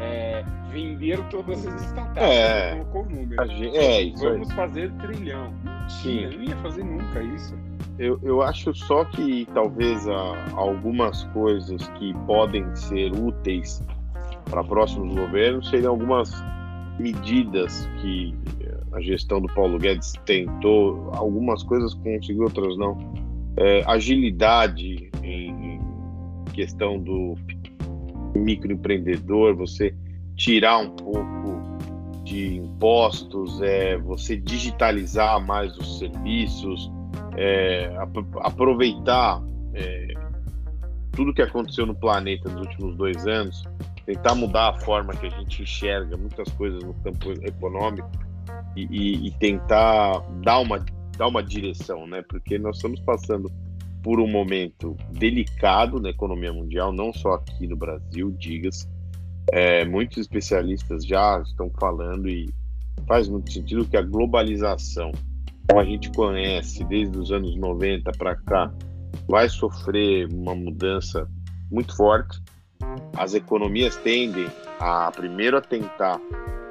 é, 0.00 0.44
vender 0.72 1.18
todas 1.28 1.66
as 1.66 1.84
startups. 1.86 2.22
É. 2.22 2.70
Colocou 2.72 3.02
o 3.02 3.10
número. 3.10 3.46
Gente- 3.48 3.76
é, 3.76 4.02
isso 4.02 4.26
aí. 4.26 4.32
Vamos 4.32 4.52
fazer 4.52 4.90
trilhão. 4.92 5.52
Sim. 5.88 6.26
Não 6.26 6.42
ia 6.42 6.56
fazer 6.56 6.84
nunca 6.84 7.22
isso. 7.22 7.54
Eu, 7.98 8.18
eu 8.22 8.42
acho 8.42 8.72
só 8.74 9.04
que 9.04 9.46
talvez 9.52 10.08
ah, 10.08 10.46
algumas 10.54 11.24
coisas 11.32 11.86
que 11.98 12.14
podem 12.26 12.64
ser 12.76 13.12
úteis 13.12 13.82
para 14.48 14.62
próximos 14.64 15.14
governos 15.14 15.68
seriam 15.68 15.92
algumas 15.92 16.32
medidas 16.98 17.88
que 18.00 18.34
eh, 18.60 18.76
a 18.92 19.00
gestão 19.00 19.40
do 19.40 19.52
Paulo 19.54 19.78
Guedes 19.78 20.12
tentou, 20.24 21.10
algumas 21.14 21.62
coisas 21.62 21.94
conseguiu, 21.94 22.44
outras 22.44 22.76
não. 22.76 22.96
é, 23.56 23.82
agilidade 23.86 25.10
em 25.22 25.47
questão 26.58 26.98
do 26.98 27.36
microempreendedor, 28.34 29.54
você 29.54 29.94
tirar 30.34 30.78
um 30.78 30.90
pouco 30.90 31.78
de 32.24 32.56
impostos, 32.56 33.62
é, 33.62 33.96
você 33.96 34.36
digitalizar 34.36 35.40
mais 35.40 35.76
os 35.78 36.00
serviços, 36.00 36.90
é, 37.36 37.96
aproveitar 38.40 39.40
é, 39.72 40.08
tudo 41.12 41.32
que 41.32 41.42
aconteceu 41.42 41.86
no 41.86 41.94
planeta 41.94 42.50
nos 42.50 42.66
últimos 42.66 42.96
dois 42.96 43.24
anos, 43.24 43.62
tentar 44.04 44.34
mudar 44.34 44.70
a 44.70 44.80
forma 44.80 45.14
que 45.14 45.26
a 45.26 45.30
gente 45.30 45.62
enxerga 45.62 46.16
muitas 46.16 46.48
coisas 46.54 46.82
no 46.82 46.92
campo 46.94 47.30
econômico 47.46 48.10
e, 48.74 48.82
e, 48.90 49.28
e 49.28 49.30
tentar 49.38 50.18
dar 50.42 50.58
uma, 50.58 50.84
dar 51.16 51.28
uma 51.28 51.42
direção, 51.42 52.04
né? 52.04 52.20
Porque 52.28 52.58
nós 52.58 52.76
estamos 52.76 52.98
passando 53.00 53.48
por 54.02 54.20
um 54.20 54.28
momento 54.28 54.96
delicado 55.10 56.00
na 56.00 56.10
economia 56.10 56.52
mundial, 56.52 56.92
não 56.92 57.12
só 57.12 57.34
aqui 57.34 57.66
no 57.66 57.76
Brasil, 57.76 58.30
diga-se. 58.38 58.88
É, 59.50 59.84
muitos 59.84 60.18
especialistas 60.18 61.04
já 61.04 61.40
estão 61.40 61.70
falando 61.80 62.28
e 62.28 62.52
faz 63.06 63.28
muito 63.28 63.52
sentido 63.52 63.86
que 63.86 63.96
a 63.96 64.02
globalização, 64.02 65.12
como 65.68 65.80
a 65.80 65.84
gente 65.84 66.10
conhece 66.12 66.84
desde 66.84 67.16
os 67.16 67.32
anos 67.32 67.56
90 67.56 68.12
para 68.12 68.36
cá, 68.36 68.72
vai 69.26 69.48
sofrer 69.48 70.28
uma 70.32 70.54
mudança 70.54 71.28
muito 71.70 71.96
forte. 71.96 72.40
As 73.16 73.34
economias 73.34 73.96
tendem 73.96 74.46
a 74.78 75.10
primeiro 75.10 75.56
a 75.56 75.60
tentar 75.60 76.20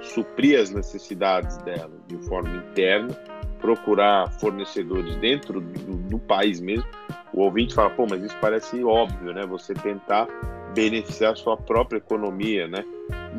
suprir 0.02 0.60
as 0.60 0.70
necessidades 0.72 1.58
delas 1.58 2.00
de 2.08 2.18
forma 2.28 2.56
interna, 2.56 3.10
procurar 3.60 4.32
fornecedores 4.34 5.16
dentro 5.18 5.60
do, 5.62 5.96
do 5.96 6.20
país 6.20 6.60
mesmo. 6.60 6.88
O 7.34 7.42
ouvinte 7.42 7.74
fala, 7.74 7.90
pô, 7.90 8.06
mas 8.10 8.24
isso 8.24 8.36
parece 8.40 8.84
óbvio, 8.84 9.34
né? 9.34 9.46
Você 9.46 9.74
tentar 9.74 10.28
beneficiar 10.74 11.34
a 11.34 11.36
sua 11.36 11.58
própria 11.58 11.98
economia, 11.98 12.68
né? 12.68 12.84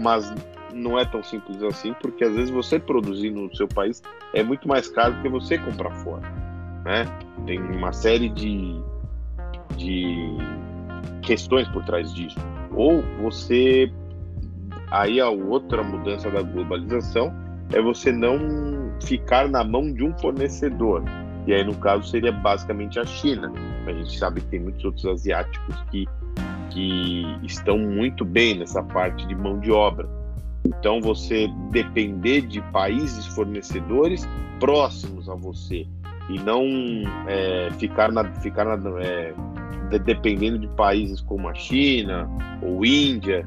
Mas 0.00 0.32
não 0.72 0.98
é 0.98 1.04
tão 1.04 1.22
simples 1.22 1.62
assim, 1.62 1.94
porque 2.00 2.24
às 2.24 2.34
vezes 2.34 2.50
você 2.50 2.78
produzir 2.78 3.30
no 3.30 3.54
seu 3.56 3.66
país 3.66 4.02
é 4.34 4.42
muito 4.42 4.68
mais 4.68 4.88
caro 4.88 5.14
do 5.14 5.22
que 5.22 5.28
você 5.28 5.58
comprar 5.58 5.90
fora, 6.02 6.22
né? 6.84 7.04
Tem 7.46 7.58
uma 7.58 7.92
série 7.92 8.28
de, 8.28 8.80
de 9.76 10.36
questões 11.22 11.68
por 11.68 11.84
trás 11.84 12.12
disso. 12.14 12.36
Ou 12.72 13.02
você 13.22 13.90
aí 14.90 15.20
a 15.20 15.28
outra 15.28 15.82
mudança 15.82 16.30
da 16.30 16.42
globalização 16.42 17.32
é 17.72 17.80
você 17.80 18.12
não 18.12 18.38
ficar 19.02 19.48
na 19.48 19.62
mão 19.62 19.92
de 19.92 20.04
um 20.04 20.16
fornecedor. 20.18 21.02
E 21.46 21.54
aí, 21.54 21.64
no 21.64 21.74
caso, 21.76 22.08
seria 22.08 22.32
basicamente 22.32 22.98
a 22.98 23.04
China. 23.04 23.52
A 23.86 23.92
gente 23.92 24.18
sabe 24.18 24.40
que 24.40 24.48
tem 24.48 24.60
muitos 24.60 24.84
outros 24.84 25.06
asiáticos 25.06 25.74
que, 25.90 26.06
que 26.70 27.24
estão 27.42 27.78
muito 27.78 28.24
bem 28.24 28.58
nessa 28.58 28.82
parte 28.82 29.26
de 29.26 29.34
mão 29.34 29.58
de 29.58 29.70
obra. 29.70 30.08
Então, 30.64 31.00
você 31.00 31.48
depender 31.70 32.42
de 32.42 32.60
países 32.72 33.26
fornecedores 33.26 34.28
próximos 34.60 35.28
a 35.28 35.34
você 35.34 35.86
e 36.28 36.38
não 36.38 36.66
é, 37.26 37.70
ficar, 37.78 38.12
na, 38.12 38.24
ficar 38.42 38.64
na, 38.64 39.00
é, 39.00 39.32
dependendo 40.04 40.58
de 40.58 40.68
países 40.68 41.20
como 41.22 41.48
a 41.48 41.54
China 41.54 42.28
ou 42.60 42.84
Índia, 42.84 43.46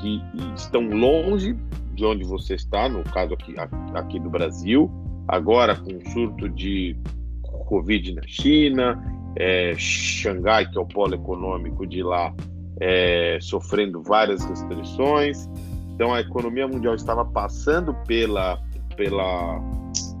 que 0.00 0.22
estão 0.54 0.82
longe 0.88 1.56
de 2.00 2.06
onde 2.06 2.24
você 2.24 2.54
está, 2.54 2.88
no 2.88 3.04
caso 3.04 3.34
aqui, 3.34 3.54
aqui 3.94 4.18
do 4.18 4.30
Brasil, 4.30 4.90
agora 5.28 5.76
com 5.76 5.98
o 5.98 6.10
surto 6.10 6.48
de 6.48 6.96
Covid 7.42 8.14
na 8.14 8.22
China, 8.26 8.98
é, 9.36 9.74
Xangai, 9.76 10.66
que 10.70 10.78
é 10.78 10.80
o 10.80 10.86
polo 10.86 11.14
econômico 11.14 11.86
de 11.86 12.02
lá, 12.02 12.34
é, 12.80 13.36
sofrendo 13.42 14.02
várias 14.02 14.42
restrições. 14.46 15.46
Então 15.94 16.14
a 16.14 16.20
economia 16.20 16.66
mundial 16.66 16.94
estava 16.94 17.22
passando 17.22 17.92
pela, 18.06 18.58
pela 18.96 19.60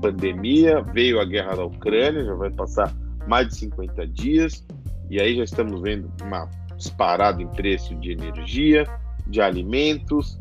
pandemia, 0.02 0.82
veio 0.82 1.18
a 1.18 1.24
guerra 1.24 1.56
da 1.56 1.64
Ucrânia, 1.64 2.26
já 2.26 2.34
vai 2.34 2.50
passar 2.50 2.94
mais 3.26 3.48
de 3.48 3.56
50 3.56 4.06
dias, 4.06 4.66
e 5.08 5.18
aí 5.18 5.34
já 5.34 5.44
estamos 5.44 5.80
vendo 5.80 6.12
uma 6.22 6.46
disparada 6.76 7.42
em 7.42 7.48
preço 7.48 7.94
de 7.94 8.12
energia, 8.12 8.84
de 9.26 9.40
alimentos, 9.40 10.38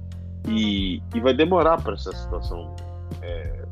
e, 0.48 1.02
e 1.14 1.20
vai 1.20 1.34
demorar 1.34 1.82
para 1.82 1.94
essa 1.94 2.12
situação 2.14 2.76
é, 3.22 3.66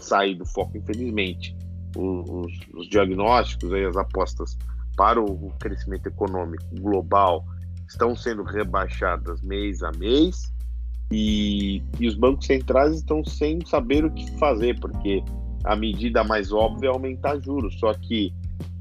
sair 0.00 0.34
do 0.34 0.46
foco, 0.46 0.76
infelizmente. 0.76 1.56
Os, 1.96 2.50
os, 2.74 2.88
diagnósticos, 2.88 3.72
as 3.72 3.96
apostas 3.96 4.58
para 4.96 5.20
o 5.20 5.50
crescimento 5.58 6.06
econômico 6.06 6.64
global 6.80 7.44
estão 7.88 8.14
sendo 8.14 8.42
rebaixadas 8.42 9.40
mês 9.42 9.82
a 9.82 9.90
mês 9.92 10.52
e, 11.10 11.82
e 11.98 12.06
os 12.06 12.14
bancos 12.14 12.46
centrais 12.46 12.96
estão 12.96 13.24
sem 13.24 13.64
saber 13.64 14.04
o 14.04 14.10
que 14.10 14.30
fazer, 14.38 14.78
porque 14.78 15.22
a 15.64 15.74
medida 15.74 16.22
mais 16.22 16.52
óbvia 16.52 16.88
é 16.88 16.92
aumentar 16.92 17.40
juros, 17.40 17.78
só 17.78 17.94
que 17.94 18.32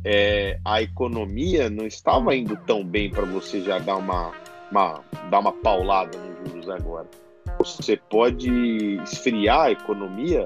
é, 0.04 0.60
a 0.64 0.82
economia 0.82 1.70
não 1.70 1.86
estava 1.86 2.36
indo 2.36 2.56
tão 2.66 2.84
bem 2.84 3.10
para 3.10 3.26
você 3.26 3.62
já 3.62 3.80
dar 3.80 3.98
uma, 3.98 4.32
uma, 4.72 5.02
dar 5.30 5.40
uma 5.40 5.52
paulada 5.52 6.18
nos 6.18 6.37
agora. 6.70 7.08
Você 7.60 7.98
pode 8.10 8.98
esfriar 9.04 9.62
a 9.62 9.72
economia 9.72 10.46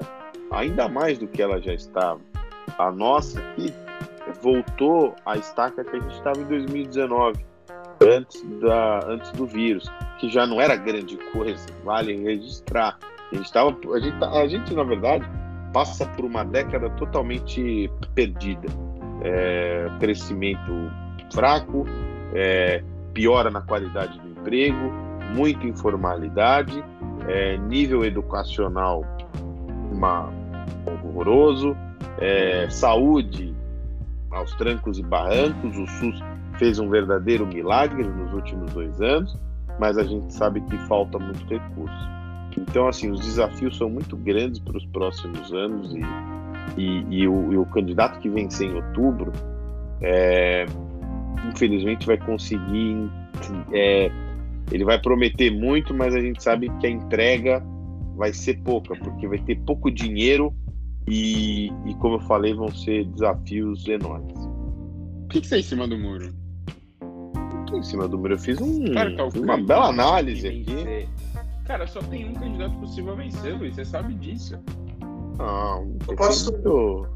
ainda 0.50 0.88
mais 0.88 1.18
do 1.18 1.26
que 1.26 1.42
ela 1.42 1.60
já 1.60 1.74
estava. 1.74 2.20
A 2.78 2.90
nossa 2.90 3.40
aqui 3.40 3.72
voltou 4.40 5.14
à 5.26 5.36
estaca 5.36 5.84
que 5.84 5.96
a 5.96 6.00
gente 6.00 6.14
estava 6.14 6.38
em 6.38 6.44
2019, 6.44 7.44
antes, 8.00 8.42
da, 8.60 9.00
antes 9.06 9.30
do 9.32 9.46
vírus, 9.46 9.90
que 10.18 10.28
já 10.28 10.46
não 10.46 10.60
era 10.60 10.76
grande 10.76 11.16
coisa, 11.32 11.66
vale 11.84 12.16
registrar. 12.16 12.98
A 13.30 13.36
gente, 13.36 13.52
tava, 13.52 13.76
a, 13.94 14.00
gente, 14.00 14.18
tá, 14.18 14.30
a 14.30 14.46
gente, 14.46 14.74
na 14.74 14.84
verdade, 14.84 15.28
passa 15.72 16.06
por 16.06 16.24
uma 16.24 16.44
década 16.44 16.90
totalmente 16.90 17.90
perdida. 18.14 18.68
É, 19.24 19.88
crescimento 20.00 20.90
fraco, 21.32 21.86
é, 22.34 22.82
piora 23.14 23.50
na 23.50 23.60
qualidade 23.60 24.18
do 24.18 24.28
emprego, 24.28 24.92
muita 25.32 25.66
informalidade, 25.66 26.82
é, 27.28 27.56
nível 27.56 28.04
educacional 28.04 29.04
uma, 29.92 30.30
horroroso, 30.86 31.76
é, 32.18 32.68
saúde 32.70 33.54
aos 34.30 34.54
trancos 34.54 34.98
e 34.98 35.02
barrancos, 35.02 35.76
o 35.76 35.86
SUS 35.86 36.22
fez 36.58 36.78
um 36.78 36.88
verdadeiro 36.88 37.46
milagre 37.46 38.04
nos 38.04 38.32
últimos 38.32 38.72
dois 38.72 39.00
anos, 39.00 39.36
mas 39.78 39.98
a 39.98 40.04
gente 40.04 40.32
sabe 40.32 40.60
que 40.62 40.76
falta 40.86 41.18
muito 41.18 41.44
recurso. 41.46 42.12
Então, 42.56 42.86
assim, 42.86 43.10
os 43.10 43.20
desafios 43.20 43.76
são 43.76 43.88
muito 43.88 44.16
grandes 44.16 44.60
para 44.60 44.76
os 44.76 44.84
próximos 44.86 45.52
anos 45.52 45.94
e, 45.94 46.80
e, 46.80 47.22
e, 47.22 47.28
o, 47.28 47.52
e 47.52 47.56
o, 47.56 47.66
candidato 47.66 48.18
que 48.18 48.28
vencer 48.28 48.70
em 48.70 48.74
outubro, 48.74 49.32
é, 50.00 50.66
infelizmente, 51.48 52.06
vai 52.06 52.18
conseguir. 52.18 53.10
É, 53.72 54.10
ele 54.70 54.84
vai 54.84 55.00
prometer 55.00 55.50
muito, 55.50 55.94
mas 55.94 56.14
a 56.14 56.20
gente 56.20 56.42
sabe 56.42 56.70
que 56.78 56.86
a 56.86 56.90
entrega 56.90 57.62
vai 58.16 58.32
ser 58.32 58.58
pouca, 58.62 58.94
porque 58.96 59.26
vai 59.26 59.38
ter 59.38 59.56
pouco 59.60 59.90
dinheiro 59.90 60.54
e, 61.08 61.66
e 61.86 61.94
como 61.98 62.16
eu 62.16 62.20
falei, 62.20 62.54
vão 62.54 62.72
ser 62.72 63.04
desafios 63.06 63.86
enormes. 63.88 64.38
O 65.24 65.28
que, 65.28 65.40
que 65.40 65.46
você 65.46 65.56
é 65.56 65.58
em 65.58 65.62
cima 65.62 65.88
do 65.88 65.98
muro? 65.98 66.42
em 67.76 67.82
cima 67.82 68.06
do 68.06 68.18
muro. 68.18 68.34
Eu 68.34 68.38
fiz 68.38 68.60
um, 68.60 68.92
Cara, 68.92 69.10
uma 69.34 69.56
bela 69.56 69.88
análise 69.88 70.46
aqui. 70.46 71.08
Cara, 71.64 71.86
só 71.86 72.00
tem 72.00 72.28
um 72.28 72.34
candidato 72.34 72.74
possível 72.76 73.12
a 73.12 73.16
vencer, 73.16 73.56
Luiz. 73.56 73.74
Você 73.74 73.84
sabe 73.84 74.14
disso. 74.14 74.58
Não, 75.38 75.96
eu 76.08 76.16
posso. 76.16 76.52
Muito... 76.52 77.08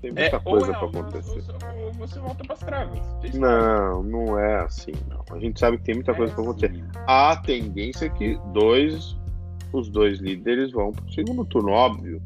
Tem 0.00 0.12
muita 0.12 0.36
é, 0.36 0.38
coisa 0.38 0.72
para 0.72 0.86
acontecer. 0.86 1.44
Ou 1.82 1.92
você 1.94 2.18
volta 2.20 2.44
para 2.44 2.82
as. 2.82 3.34
Não, 3.34 4.02
não 4.02 4.38
é 4.38 4.60
assim, 4.60 4.92
não. 5.08 5.24
A 5.34 5.40
gente 5.40 5.58
sabe 5.58 5.78
que 5.78 5.84
tem 5.84 5.96
muita 5.96 6.12
é 6.12 6.14
coisa 6.14 6.32
para 6.32 6.42
acontecer. 6.42 6.72
Assim. 6.72 6.84
A 7.06 7.36
tendência 7.36 8.06
é 8.06 8.08
que 8.08 8.38
dois, 8.52 9.16
os 9.72 9.88
dois 9.88 10.20
líderes 10.20 10.72
vão 10.72 10.92
para 10.92 11.04
o 11.04 11.12
segundo 11.12 11.44
turno, 11.44 11.72
óbvio. 11.72 12.22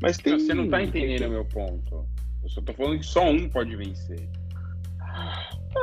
Mas 0.00 0.16
tem. 0.18 0.38
Você 0.38 0.52
não 0.52 0.64
está 0.64 0.82
entendendo 0.82 1.26
o 1.28 1.30
meu 1.30 1.44
ponto. 1.44 2.04
Eu 2.42 2.48
só 2.48 2.60
tô 2.60 2.72
falando 2.72 2.98
que 2.98 3.06
só 3.06 3.24
um 3.30 3.48
pode 3.48 3.76
vencer. 3.76 4.28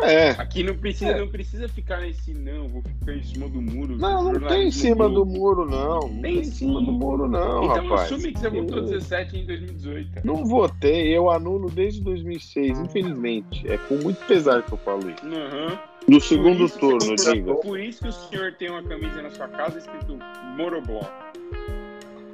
É. 0.04 0.30
Aqui 0.32 0.64
não 0.64 0.78
precisa, 0.78 1.12
é. 1.12 1.20
não 1.20 1.28
precisa 1.28 1.68
ficar 1.68 2.02
nesse 2.02 2.34
não, 2.34 2.68
vou 2.68 2.82
ficar 2.82 3.14
em 3.14 3.24
cima 3.24 3.50
do 3.50 3.62
muro. 3.62 3.98
Não, 3.98 4.34
não 4.34 4.48
tem 4.48 4.68
em 4.68 4.72
cima 4.72 5.10
do 5.10 5.26
muro, 5.26 5.66
não. 5.66 6.00
Não 6.00 6.22
tem 6.22 6.40
em 6.40 6.44
cima 6.44 6.82
do 6.82 6.92
muro, 6.92 7.28
não, 7.28 7.64
então, 7.66 7.88
rapaz. 7.88 8.12
Assume 8.12 8.32
que 8.32 8.40
você 8.40 8.50
votou 8.50 8.82
17 8.84 9.38
em 9.38 9.46
2018. 9.46 10.26
Não 10.26 10.46
votei, 10.46 11.16
eu 11.16 11.30
anulo 11.30 11.70
desde 11.70 12.02
2006, 12.02 12.80
infelizmente. 12.80 13.70
É 13.70 13.78
com 13.78 13.96
muito 13.96 14.24
pesar 14.26 14.64
que 14.64 14.74
eu 14.74 14.78
falo 14.78 15.10
isso. 15.10 15.26
Uhum. 15.26 15.78
No 16.08 16.22
segundo 16.22 16.70
turno, 16.70 17.16
diga. 17.16 17.56
Por 17.56 17.80
isso 17.80 18.02
que 18.02 18.08
o 18.08 18.12
senhor 18.12 18.54
tem 18.54 18.70
uma 18.70 18.84
camisa 18.84 19.22
na 19.22 19.30
sua 19.30 19.48
casa 19.48 19.80
escrito 19.80 20.18
Moroblock. 20.56 21.10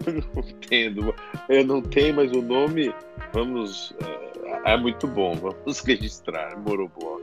não 0.33 0.43
entendo. 0.43 1.15
Eu 1.49 1.65
não 1.65 1.81
tenho, 1.81 2.15
mas 2.15 2.31
o 2.31 2.41
nome, 2.41 2.93
vamos 3.33 3.93
é, 4.01 4.73
É 4.73 4.77
muito 4.77 5.07
bom, 5.07 5.33
vamos 5.35 5.79
registrar, 5.83 6.57
morou 6.59 6.89
boa. 6.89 7.21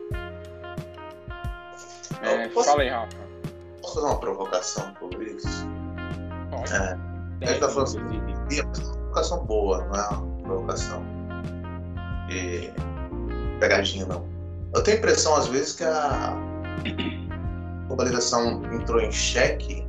É, 2.23 2.49
Posso- 2.49 2.69
Fala 2.71 2.83
aí, 2.83 2.89
Rafa. 2.89 3.17
Posso 3.83 3.95
fazer 3.95 4.07
uma 4.07 4.19
provocação 4.21 4.95
por 4.95 5.23
isso? 5.23 5.67
Pode. 6.51 6.73
É, 6.75 6.99
Deve, 7.41 7.59
tá 7.59 7.69
falando- 7.69 8.15
e 8.53 8.59
é 8.59 8.63
uma 8.63 8.73
provocação 8.73 9.45
boa, 9.45 9.85
não 9.87 9.95
é 9.97 10.09
uma 10.09 10.43
provocação 10.43 11.03
e... 12.31 12.71
pegadinha, 13.59 14.07
não. 14.07 14.25
Eu 14.75 14.83
tenho 14.83 14.97
a 14.97 15.01
impressão, 15.01 15.35
às 15.35 15.47
vezes, 15.49 15.73
que 15.75 15.85
a 15.85 16.35
globalização 17.89 18.63
entrou 18.73 19.01
em 19.01 19.11
xeque 19.11 19.85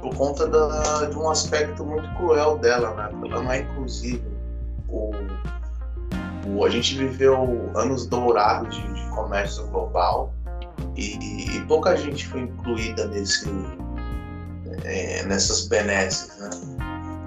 por 0.00 0.14
conta 0.14 0.46
da- 0.46 1.06
de 1.06 1.16
um 1.16 1.28
aspecto 1.30 1.84
muito 1.84 2.08
cruel 2.16 2.58
dela, 2.58 2.94
né? 2.94 3.10
Ela 3.30 3.42
não 3.42 3.50
é 3.50 3.60
inclusiva. 3.60 4.24
O, 4.88 5.10
o- 6.48 6.64
a 6.64 6.70
gente 6.70 6.96
viveu 6.96 7.70
anos 7.74 8.06
dourados 8.06 8.76
de, 8.76 8.92
de 8.94 9.08
comércio 9.10 9.66
global 9.68 10.32
e, 10.96 11.56
e 11.56 11.60
pouca 11.66 11.96
gente 11.96 12.26
foi 12.28 12.40
incluída 12.42 13.06
nesse, 13.08 13.48
é, 14.84 15.22
nessas 15.24 15.66
benesses, 15.68 16.36
né? 16.38 16.50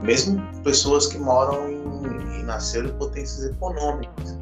Mesmo 0.04 0.42
pessoas 0.64 1.08
que 1.08 1.18
moram 1.18 1.70
em, 1.70 2.40
e 2.40 2.44
nasceram 2.44 2.90
em 2.90 2.94
potências 2.98 3.46
econômicas. 3.46 4.38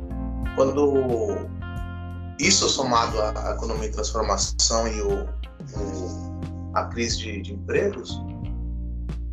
Quando 0.56 1.48
isso 2.40 2.70
somado 2.70 3.20
à 3.22 3.54
economia 3.56 3.88
em 3.90 3.92
transformação 3.92 4.88
e 4.88 5.02
o, 5.02 5.24
o- 5.24 6.38
a 6.76 6.86
crise 6.86 7.18
de, 7.18 7.42
de 7.42 7.54
empregos, 7.54 8.22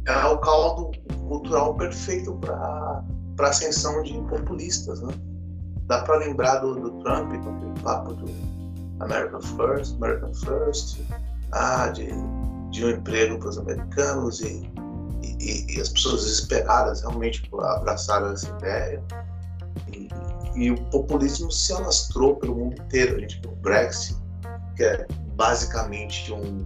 é 0.06 0.26
o 0.26 0.38
caldo 0.38 0.90
cultural 1.28 1.74
perfeito 1.74 2.34
para 2.36 3.04
a 3.38 3.46
ascensão 3.48 4.02
de 4.02 4.14
populistas. 4.22 5.00
Né? 5.02 5.12
Dá 5.86 6.02
para 6.02 6.16
lembrar 6.16 6.58
do, 6.60 6.74
do 6.74 6.90
Trump, 7.02 7.32
com 7.42 7.50
aquele 7.56 7.80
papo 7.82 8.14
do 8.14 8.53
America 9.00 9.40
First, 9.40 9.96
American 9.96 10.34
First, 10.34 11.00
ah, 11.52 11.88
de, 11.88 12.08
de 12.70 12.84
um 12.84 12.90
emprego 12.90 13.38
para 13.38 13.48
os 13.48 13.58
americanos 13.58 14.40
e, 14.40 14.70
e, 15.22 15.76
e 15.76 15.80
as 15.80 15.88
pessoas 15.88 16.24
desesperadas 16.24 17.00
realmente 17.00 17.48
abraçaram 17.52 18.32
essa 18.32 18.48
ideia. 18.56 19.02
E, 19.92 20.08
e 20.54 20.70
o 20.70 20.76
populismo 20.90 21.50
se 21.50 21.72
alastrou 21.72 22.36
pelo 22.36 22.54
mundo 22.54 22.80
inteiro. 22.80 23.16
A 23.16 23.20
gente 23.20 23.40
viu 23.40 23.52
o 23.52 23.56
Brexit, 23.56 24.16
que 24.76 24.84
é 24.84 25.06
basicamente 25.34 26.32
um, 26.32 26.64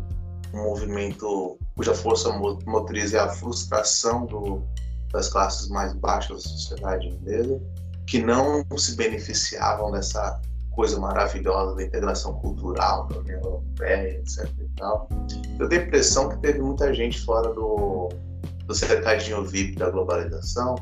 um 0.53 0.65
movimento 0.65 1.59
cuja 1.75 1.95
força 1.95 2.31
mo- 2.33 2.59
motriz 2.67 3.15
é 3.15 3.19
a 3.19 3.29
frustração 3.29 4.27
do, 4.27 4.63
das 5.13 5.29
classes 5.29 5.69
mais 5.69 5.95
baixas 5.95 6.43
da 6.43 6.49
sociedade 6.51 7.07
inglesa, 7.07 7.61
que 8.07 8.23
não 8.23 8.65
se 8.77 8.97
beneficiavam 8.97 9.91
dessa 9.91 10.41
coisa 10.79 10.97
maravilhosa 11.01 11.75
da 11.75 11.83
integração 11.83 12.35
cultural 12.35 13.09
da 13.09 13.19
União 13.19 13.41
Europeia, 13.41 14.21
etc. 14.21 14.49
E 14.61 14.69
tal. 14.77 15.09
Eu 15.59 15.69
tenho 15.69 15.83
a 15.83 15.85
impressão 15.87 16.29
que 16.29 16.37
teve 16.37 16.61
muita 16.61 16.95
gente 16.95 17.21
fora 17.25 17.53
do, 17.53 18.11
do 18.65 18.73
cercadinho 18.73 19.45
VIP 19.45 19.75
da 19.75 19.91
globalização, 19.91 20.77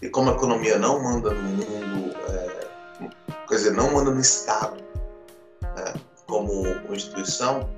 e 0.00 0.08
como 0.08 0.30
a 0.30 0.32
economia 0.32 0.78
não 0.78 1.02
manda 1.02 1.30
no 1.30 1.42
mundo, 1.42 2.16
é, 2.30 3.10
quer 3.46 3.54
dizer, 3.54 3.72
não 3.72 3.92
manda 3.92 4.12
no 4.12 4.20
Estado 4.20 4.82
né, 5.76 5.92
como 6.26 6.66
instituição, 6.90 7.68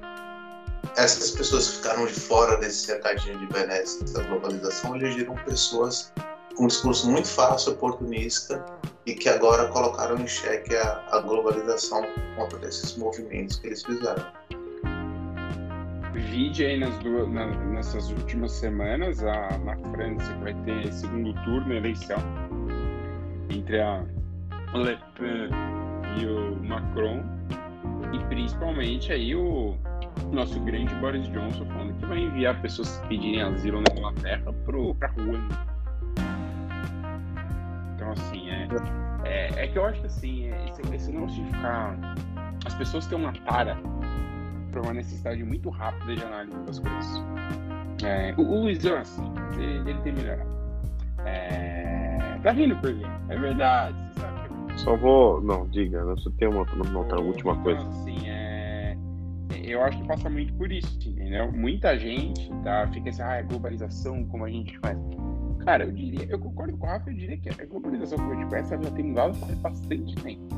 essas 0.97 1.33
pessoas 1.33 1.67
que 1.67 1.77
ficaram 1.79 2.07
de 2.07 2.13
fora 2.13 2.59
desse 2.59 2.87
cercadinho 2.87 3.41
de 3.41 3.47
benesses 3.53 4.13
da 4.13 4.23
globalização 4.23 4.95
elegeram 4.95 5.35
pessoas 5.45 6.13
com 6.55 6.63
um 6.63 6.67
discurso 6.69 7.11
muito 7.11 7.27
fácil, 7.27 7.73
oportunista, 7.73 8.65
e 9.09 9.15
que 9.15 9.29
agora 9.29 9.69
colocaram 9.69 10.17
em 10.17 10.27
xeque 10.27 10.77
a, 10.77 11.03
a 11.13 11.21
globalização 11.21 12.03
por 12.03 12.37
conta 12.37 12.59
desses 12.59 12.95
movimentos 12.99 13.57
que 13.59 13.69
eles 13.69 13.83
fizeram. 13.83 14.23
Vide 16.13 16.67
aí 16.67 16.79
nas 16.79 16.97
duas, 16.99 17.29
na- 17.31 17.47
nessas 17.47 18.11
últimas 18.11 18.53
semanas, 18.53 19.23
a, 19.25 19.57
na 19.65 19.77
França, 19.93 20.33
que 20.35 20.45
vai 20.45 20.55
ter 20.65 20.93
segundo 20.93 21.33
turno, 21.45 21.73
eleição, 21.73 22.19
entre 23.49 23.81
a 23.81 24.05
Le 24.75 24.99
Pen 25.17 25.49
e 26.21 26.27
o 26.27 26.57
Macron, 26.65 27.23
e 28.13 28.19
principalmente 28.29 29.13
aí 29.13 29.35
o 29.35 29.75
nosso 30.33 30.61
grande 30.61 30.95
Boris 30.97 31.27
Johnson 31.29 31.65
falando 31.67 31.95
que 31.99 32.07
vai 32.07 32.19
enviar 32.19 32.61
pessoas 32.61 32.99
que 32.99 33.09
pedirem 33.09 33.43
asilo 33.43 33.81
na 33.81 33.95
Inglaterra 33.97 34.53
pro, 34.67 34.95
pra 34.97 35.09
rua. 35.09 35.68
Assim, 38.21 38.51
é, 38.51 38.69
é, 39.25 39.65
é 39.65 39.69
que 39.69 39.79
eu 39.79 39.85
acho 39.85 40.01
que 40.01 40.07
assim, 40.07 40.49
é, 40.51 40.69
esse, 40.69 40.95
esse 40.95 41.13
negócio 41.13 41.43
de 41.43 41.51
ficar. 41.51 41.97
As 42.65 42.75
pessoas 42.75 43.07
têm 43.07 43.19
uma 43.19 43.33
tara 43.33 43.77
para 44.71 44.83
uma 44.83 44.95
necessidade 44.95 45.43
muito 45.43 45.71
rápida 45.71 46.15
de 46.15 46.23
análise 46.23 46.59
das 46.65 46.79
coisas. 46.79 47.23
É, 48.05 48.35
o, 48.37 48.43
o 48.43 48.63
Luizão 48.63 48.97
é 48.97 49.01
assim, 49.01 49.33
ele, 49.55 49.91
ele 49.91 50.01
tem 50.01 50.13
melhorado. 50.13 50.59
É, 51.25 52.39
tá 52.43 52.53
rindo 52.53 52.77
por 52.77 52.95
quê? 52.95 53.05
É 53.29 53.37
verdade, 53.37 53.97
você 54.13 54.21
sabe 54.21 54.49
que 54.49 54.73
é. 54.73 54.77
Só 54.77 54.97
vou. 54.97 55.41
Não, 55.41 55.67
diga, 55.69 56.05
só 56.17 56.31
tenho 56.39 56.53
uma, 56.53 56.63
uma 56.63 56.99
outra 57.01 57.21
última 57.21 57.53
Então, 57.53 57.63
coisa. 57.63 57.89
Assim, 57.89 58.29
é, 58.29 58.97
eu 59.65 59.83
acho 59.83 59.99
que 59.99 60.07
passa 60.07 60.31
muito 60.31 60.53
por 60.55 60.71
isso, 60.71 60.99
entendeu? 61.09 61.51
Muita 61.53 61.99
gente 61.99 62.51
tá, 62.63 62.89
fica 62.93 63.11
assim, 63.11 63.23
ah, 63.23 63.37
é 63.37 63.43
globalização, 63.43 64.25
como 64.27 64.45
a 64.45 64.51
gente 64.51 64.79
faz. 64.79 64.99
Cara, 65.69 65.85
eu 65.85 65.93
diria, 65.93 66.25
eu 66.31 66.39
concordo 66.39 66.79
com 66.79 66.87
o 66.87 66.89
Rafa, 66.89 67.11
eu 67.11 67.15
diria 67.15 67.37
que 67.37 67.51
a 67.51 67.67
globalização 67.67 68.17
como 68.17 68.33
a 68.33 68.37
gente 68.37 68.49
conhece, 68.49 68.73
ela 68.73 68.85
já 68.85 68.91
tem 68.91 69.05
mudado 69.05 69.35
faz 69.35 69.55
bastante 69.59 70.15
tempo. 70.15 70.49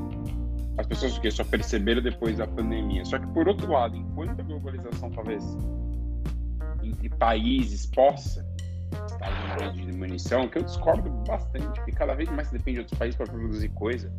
As 0.78 0.86
pessoas 0.86 1.16
o 1.16 1.20
quê? 1.20 1.32
só 1.32 1.42
perceberam 1.42 2.00
depois 2.00 2.38
da 2.38 2.46
pandemia. 2.46 3.04
Só 3.04 3.18
que, 3.18 3.26
por 3.26 3.48
outro 3.48 3.72
lado, 3.72 3.96
enquanto 3.96 4.38
a 4.38 4.44
globalização 4.44 5.10
talvez 5.10 5.42
entre 6.84 7.08
países 7.08 7.86
possa 7.86 8.46
estar 9.08 9.32
em 9.32 9.58
grande 9.58 9.84
diminuição, 9.84 10.46
que 10.46 10.58
eu 10.58 10.62
discordo 10.62 11.10
bastante, 11.26 11.80
porque 11.80 11.90
cada 11.90 12.14
vez 12.14 12.30
mais 12.30 12.46
você 12.46 12.58
depende 12.58 12.74
de 12.76 12.80
outros 12.82 12.96
países 13.00 13.16
para 13.16 13.26
produzir 13.26 13.68
coisa, 13.70 14.12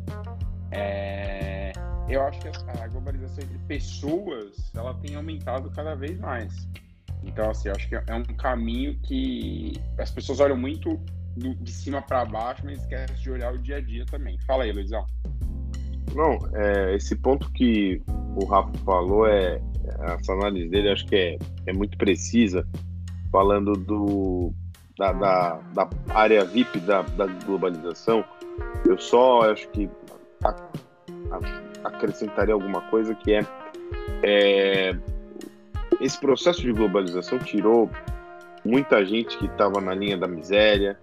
é, 0.72 1.72
eu 2.06 2.20
acho 2.20 2.38
que 2.38 2.48
a, 2.48 2.84
a 2.84 2.88
globalização 2.88 3.42
entre 3.42 3.58
pessoas 3.60 4.70
ela 4.74 4.92
tem 4.96 5.14
aumentado 5.14 5.70
cada 5.70 5.94
vez 5.94 6.20
mais. 6.20 6.68
Então, 7.24 7.50
assim, 7.50 7.68
acho 7.68 7.88
que 7.88 7.94
é 7.94 8.14
um 8.14 8.24
caminho 8.24 8.98
que 9.02 9.72
as 9.98 10.10
pessoas 10.10 10.40
olham 10.40 10.56
muito 10.56 11.00
de 11.36 11.72
cima 11.72 12.02
para 12.02 12.24
baixo, 12.24 12.62
mas 12.64 12.78
esquecem 12.80 13.16
de 13.16 13.30
olhar 13.30 13.54
o 13.54 13.58
dia 13.58 13.76
a 13.76 13.80
dia 13.80 14.04
também. 14.06 14.38
Fala 14.46 14.64
aí, 14.64 14.72
Luizão. 14.72 15.06
Não, 16.14 16.38
é, 16.54 16.94
esse 16.94 17.16
ponto 17.16 17.50
que 17.52 18.02
o 18.36 18.44
Rafa 18.44 18.72
falou 18.84 19.26
é 19.26 19.60
essa 20.00 20.32
análise 20.32 20.68
dele 20.68 20.90
acho 20.90 21.06
que 21.06 21.16
é, 21.16 21.38
é 21.66 21.72
muito 21.72 21.96
precisa, 21.96 22.66
falando 23.30 23.72
do 23.72 24.52
da, 24.98 25.12
da, 25.12 25.54
da 25.74 25.88
área 26.10 26.44
VIP 26.44 26.80
da, 26.80 27.02
da 27.02 27.26
globalização. 27.26 28.24
Eu 28.86 28.98
só 28.98 29.50
acho 29.50 29.68
que 29.70 29.88
a- 30.44 30.50
a- 31.30 31.88
acrescentaria 31.88 32.52
alguma 32.54 32.82
coisa 32.82 33.14
que 33.14 33.32
é, 33.32 33.40
é 34.22 34.92
esse 36.02 36.18
processo 36.18 36.60
de 36.60 36.72
globalização 36.72 37.38
tirou 37.38 37.88
muita 38.64 39.04
gente 39.04 39.38
que 39.38 39.46
estava 39.46 39.80
na 39.80 39.94
linha 39.94 40.18
da 40.18 40.26
miséria 40.26 40.98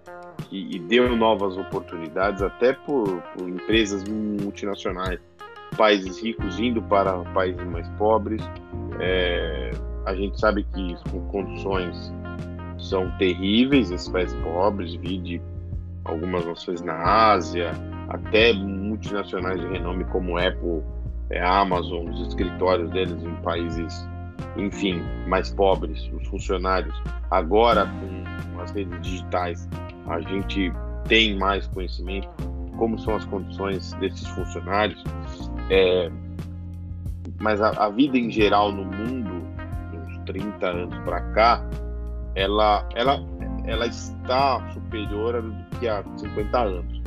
e, 0.50 0.76
e 0.76 0.78
deu 0.78 1.16
novas 1.16 1.56
oportunidades 1.56 2.42
até 2.42 2.74
por, 2.74 3.20
por 3.34 3.48
empresas 3.48 4.04
multinacionais, 4.04 5.18
países 5.76 6.22
ricos 6.22 6.58
indo 6.58 6.82
para 6.82 7.18
países 7.32 7.64
mais 7.66 7.88
pobres. 7.90 8.42
É, 9.00 9.70
a 10.04 10.14
gente 10.14 10.38
sabe 10.38 10.64
que 10.64 10.94
as 10.94 11.02
condições 11.30 12.12
são 12.78 13.10
terríveis 13.18 13.90
esses 13.90 14.08
países 14.08 14.38
pobres, 14.42 14.94
vide 14.96 15.40
algumas 16.04 16.44
nações 16.44 16.82
na 16.82 17.32
Ásia, 17.32 17.72
até 18.08 18.52
multinacionais 18.52 19.60
de 19.60 19.66
renome 19.66 20.04
como 20.04 20.36
Apple, 20.36 20.82
é, 21.30 21.42
Amazon, 21.42 22.08
os 22.10 22.28
escritórios 22.28 22.90
deles 22.90 23.22
em 23.22 23.34
países, 23.36 24.08
enfim, 24.56 25.02
mais 25.26 25.50
pobres, 25.50 26.10
os 26.12 26.26
funcionários. 26.28 26.94
Agora, 27.30 27.86
com 28.52 28.60
as 28.60 28.70
redes 28.72 29.00
digitais, 29.00 29.68
a 30.06 30.20
gente 30.20 30.72
tem 31.08 31.36
mais 31.38 31.66
conhecimento 31.68 32.28
como 32.76 32.98
são 32.98 33.14
as 33.14 33.24
condições 33.26 33.92
desses 33.94 34.26
funcionários. 34.28 35.04
É, 35.68 36.10
mas 37.40 37.60
a, 37.60 37.70
a 37.70 37.90
vida 37.90 38.16
em 38.16 38.30
geral 38.30 38.72
no 38.72 38.84
mundo, 38.84 39.42
uns 39.94 40.18
30 40.24 40.66
anos 40.66 40.98
para 41.04 41.20
cá, 41.32 41.62
ela, 42.34 42.88
ela, 42.94 43.20
ela 43.66 43.86
está 43.86 44.66
superior 44.72 45.42
do 45.42 45.78
que 45.78 45.88
há 45.88 46.02
50 46.16 46.58
anos. 46.58 47.02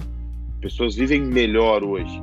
Pessoas 0.61 0.95
vivem 0.95 1.21
melhor 1.21 1.83
hoje. 1.83 2.21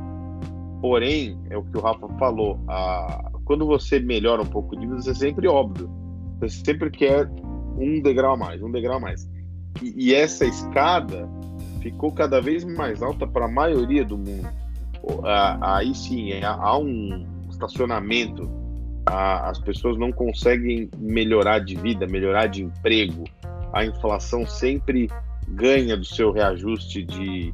Porém, 0.81 1.38
é 1.51 1.59
o 1.59 1.62
que 1.62 1.77
o 1.77 1.81
Rafa 1.81 2.09
falou, 2.18 2.59
a, 2.68 3.30
quando 3.51 3.67
você 3.67 3.99
melhora 3.99 4.41
um 4.41 4.47
pouco 4.47 4.77
de 4.77 4.87
vida, 4.87 5.03
você 5.03 5.13
sempre 5.13 5.49
óbvio. 5.49 5.91
Você 6.39 6.65
sempre 6.65 6.89
quer 6.89 7.29
um 7.77 8.01
degrau 8.01 8.35
a 8.35 8.37
mais, 8.37 8.63
um 8.63 8.71
degrau 8.71 8.99
a 8.99 9.01
mais. 9.01 9.29
E, 9.83 10.11
e 10.11 10.15
essa 10.15 10.45
escada, 10.45 11.29
ficou 11.83 12.13
cada 12.13 12.41
vez 12.41 12.65
mais 12.65 13.03
alta 13.03 13.27
para 13.27 13.47
a 13.47 13.51
maioria 13.51 14.05
do 14.05 14.17
mundo. 14.17 14.49
Aí 15.61 15.93
sim, 15.97 16.31
é, 16.31 16.45
há 16.45 16.79
um 16.79 17.27
estacionamento, 17.51 18.49
as 19.05 19.59
pessoas 19.59 19.99
não 19.99 20.13
conseguem 20.13 20.89
melhorar 20.97 21.59
de 21.59 21.75
vida, 21.75 22.07
melhorar 22.07 22.47
de 22.47 22.63
emprego. 22.63 23.25
A 23.73 23.85
inflação 23.85 24.47
sempre 24.47 25.11
ganha 25.49 25.97
do 25.97 26.05
seu 26.05 26.31
reajuste 26.31 27.03
de, 27.03 27.53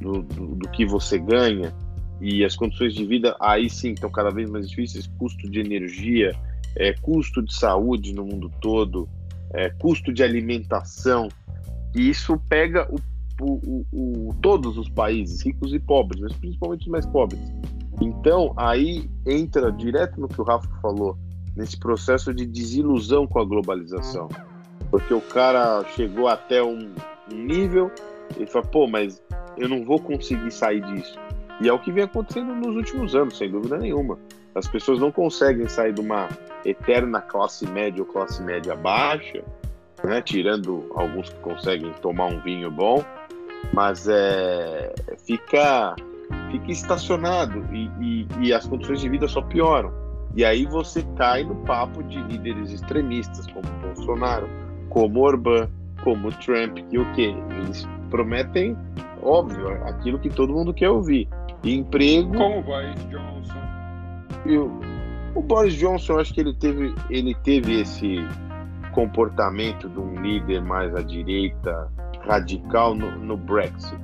do, 0.00 0.20
do, 0.20 0.56
do 0.56 0.68
que 0.70 0.84
você 0.84 1.16
ganha 1.16 1.72
e 2.20 2.44
as 2.44 2.56
condições 2.56 2.94
de 2.94 3.04
vida 3.04 3.36
aí 3.40 3.70
sim 3.70 3.92
estão 3.92 4.10
cada 4.10 4.30
vez 4.30 4.50
mais 4.50 4.68
difíceis, 4.68 5.06
custo 5.18 5.48
de 5.48 5.60
energia, 5.60 6.34
é, 6.76 6.92
custo 6.94 7.42
de 7.42 7.54
saúde 7.54 8.12
no 8.12 8.24
mundo 8.24 8.50
todo, 8.60 9.08
é, 9.52 9.70
custo 9.70 10.12
de 10.12 10.22
alimentação, 10.22 11.28
e 11.94 12.10
isso 12.10 12.40
pega 12.48 12.88
o, 12.92 12.98
o, 13.40 13.86
o, 13.92 14.34
todos 14.42 14.76
os 14.76 14.88
países, 14.88 15.44
ricos 15.44 15.72
e 15.72 15.78
pobres, 15.78 16.20
mas 16.20 16.32
principalmente 16.34 16.82
os 16.82 16.88
mais 16.88 17.06
pobres. 17.06 17.40
Então, 18.00 18.52
aí 18.56 19.10
entra 19.26 19.72
direto 19.72 20.20
no 20.20 20.28
que 20.28 20.40
o 20.40 20.44
Rafa 20.44 20.68
falou, 20.80 21.16
nesse 21.56 21.78
processo 21.78 22.32
de 22.32 22.46
desilusão 22.46 23.26
com 23.26 23.40
a 23.40 23.44
globalização. 23.44 24.28
Porque 24.90 25.12
o 25.12 25.20
cara 25.20 25.84
chegou 25.96 26.28
até 26.28 26.62
um, 26.62 26.94
um 27.32 27.36
nível 27.36 27.90
e 28.38 28.46
fala, 28.46 28.64
pô, 28.66 28.86
mas 28.86 29.20
eu 29.56 29.68
não 29.68 29.84
vou 29.84 29.98
conseguir 29.98 30.52
sair 30.52 30.80
disso. 30.82 31.18
E 31.60 31.68
é 31.68 31.72
o 31.72 31.78
que 31.78 31.90
vem 31.90 32.04
acontecendo 32.04 32.54
nos 32.54 32.76
últimos 32.76 33.14
anos, 33.14 33.36
sem 33.36 33.50
dúvida 33.50 33.78
nenhuma. 33.78 34.18
As 34.54 34.68
pessoas 34.68 34.98
não 34.98 35.10
conseguem 35.10 35.68
sair 35.68 35.92
de 35.92 36.00
uma 36.00 36.28
eterna 36.64 37.20
classe 37.20 37.66
média 37.66 38.02
ou 38.02 38.06
classe 38.06 38.42
média 38.42 38.74
baixa, 38.74 39.42
né? 40.04 40.20
tirando 40.22 40.90
alguns 40.94 41.28
que 41.30 41.38
conseguem 41.40 41.92
tomar 42.00 42.26
um 42.26 42.40
vinho 42.40 42.70
bom, 42.70 43.04
mas 43.72 44.06
é, 44.08 44.94
fica, 45.26 45.96
fica 46.50 46.70
estacionado 46.70 47.64
e, 47.72 47.90
e, 48.00 48.26
e 48.40 48.52
as 48.52 48.66
condições 48.66 49.00
de 49.00 49.08
vida 49.08 49.26
só 49.26 49.42
pioram. 49.42 49.92
E 50.34 50.44
aí 50.44 50.66
você 50.66 51.02
cai 51.16 51.42
no 51.42 51.56
papo 51.56 52.02
de 52.04 52.20
líderes 52.22 52.70
extremistas, 52.70 53.46
como 53.48 53.66
Bolsonaro, 53.80 54.48
como 54.88 55.20
Orbán, 55.20 55.68
como 56.04 56.30
Trump, 56.32 56.78
que 56.90 56.98
o 56.98 57.12
quê? 57.14 57.34
Eles 57.62 57.86
prometem, 58.10 58.76
óbvio, 59.22 59.68
aquilo 59.84 60.18
que 60.18 60.30
todo 60.30 60.52
mundo 60.52 60.72
quer 60.72 60.90
ouvir. 60.90 61.28
Emprego. 61.64 62.34
Como 62.34 62.58
o 62.58 62.62
Boris 62.62 63.08
Johnson. 63.08 63.60
E 64.46 64.56
o, 64.56 65.42
Boris 65.42 65.74
Johnson, 65.74 66.14
eu 66.14 66.20
acho 66.20 66.34
que 66.34 66.40
ele 66.40 66.54
teve, 66.54 66.94
ele 67.10 67.34
teve 67.42 67.80
esse 67.80 68.16
comportamento 68.92 69.88
de 69.88 69.98
um 69.98 70.14
líder 70.20 70.62
mais 70.62 70.94
à 70.94 71.02
direita, 71.02 71.90
radical 72.26 72.94
no, 72.94 73.10
no 73.18 73.36
Brexit. 73.36 73.98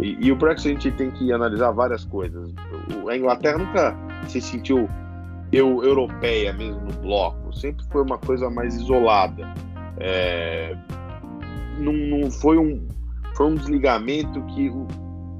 E, 0.00 0.16
e, 0.20 0.32
o 0.32 0.36
Brexit 0.36 0.68
a 0.68 0.72
gente 0.72 0.90
tem 0.92 1.10
que 1.10 1.32
analisar 1.32 1.70
várias 1.70 2.04
coisas. 2.04 2.52
O, 3.02 3.08
a 3.08 3.16
Inglaterra 3.16 3.58
nunca 3.58 3.96
se 4.28 4.40
sentiu 4.40 4.88
eu, 5.52 5.84
europeia 5.84 6.52
mesmo 6.52 6.80
no 6.80 6.92
bloco, 7.00 7.52
sempre 7.52 7.84
foi 7.90 8.02
uma 8.02 8.18
coisa 8.18 8.50
mais 8.50 8.74
isolada. 8.74 9.52
É, 9.98 10.76
não, 11.78 11.92
não 11.92 12.30
foi 12.30 12.58
um 12.58 12.86
foi 13.36 13.46
um 13.46 13.54
desligamento 13.54 14.40
que 14.46 14.70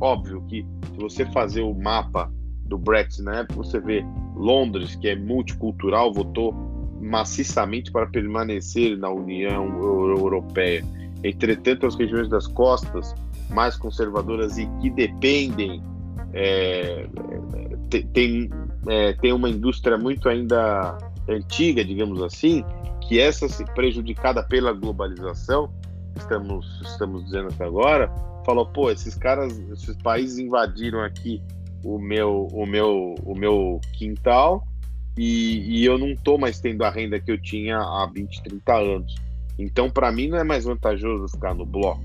óbvio 0.04 0.42
que 0.48 0.66
se 0.92 0.98
você 0.98 1.24
fazer 1.26 1.62
o 1.62 1.74
mapa 1.74 2.30
do 2.66 2.78
Brexit 2.78 3.22
na 3.22 3.40
época, 3.40 3.54
você 3.56 3.80
vê 3.80 4.04
Londres, 4.36 4.94
que 4.96 5.08
é 5.08 5.16
multicultural, 5.16 6.12
votou 6.12 6.52
maciçamente 7.00 7.90
para 7.90 8.06
permanecer 8.06 8.96
na 8.98 9.10
União 9.10 9.66
Europeia. 10.16 10.84
Entretanto, 11.22 11.86
as 11.86 11.94
regiões 11.94 12.28
das 12.28 12.46
costas, 12.46 13.14
mais 13.50 13.76
conservadoras 13.76 14.58
e 14.58 14.66
que 14.80 14.90
dependem, 14.90 15.82
é, 16.32 17.06
tem, 18.12 18.50
é, 18.86 19.12
tem 19.14 19.32
uma 19.32 19.48
indústria 19.48 19.96
muito 19.96 20.28
ainda 20.28 20.98
antiga, 21.28 21.84
digamos 21.84 22.22
assim, 22.22 22.64
que 23.02 23.20
essa 23.20 23.48
se 23.48 23.64
prejudicada 23.72 24.42
pela 24.42 24.72
globalização, 24.72 25.70
estamos, 26.16 26.80
estamos 26.82 27.24
dizendo 27.24 27.48
até 27.48 27.64
agora, 27.64 28.12
falou, 28.44 28.66
pô, 28.66 28.90
esses 28.90 29.14
caras, 29.14 29.56
esses 29.72 29.96
países 29.96 30.38
invadiram 30.38 31.00
aqui 31.00 31.42
o 31.84 31.98
meu, 31.98 32.48
o 32.52 32.66
meu, 32.66 33.14
o 33.24 33.34
meu 33.34 33.80
quintal 33.92 34.66
e, 35.16 35.80
e 35.80 35.84
eu 35.84 35.96
não 35.98 36.14
tô 36.16 36.36
mais 36.36 36.60
tendo 36.60 36.84
a 36.84 36.90
renda 36.90 37.20
que 37.20 37.30
eu 37.30 37.40
tinha 37.40 37.78
há 37.78 38.10
20, 38.12 38.42
30 38.42 38.74
anos. 38.74 39.14
Então, 39.58 39.88
para 39.88 40.10
mim, 40.10 40.28
não 40.28 40.38
é 40.38 40.44
mais 40.44 40.64
vantajoso 40.64 41.28
ficar 41.28 41.54
no 41.54 41.64
bloco. 41.64 42.02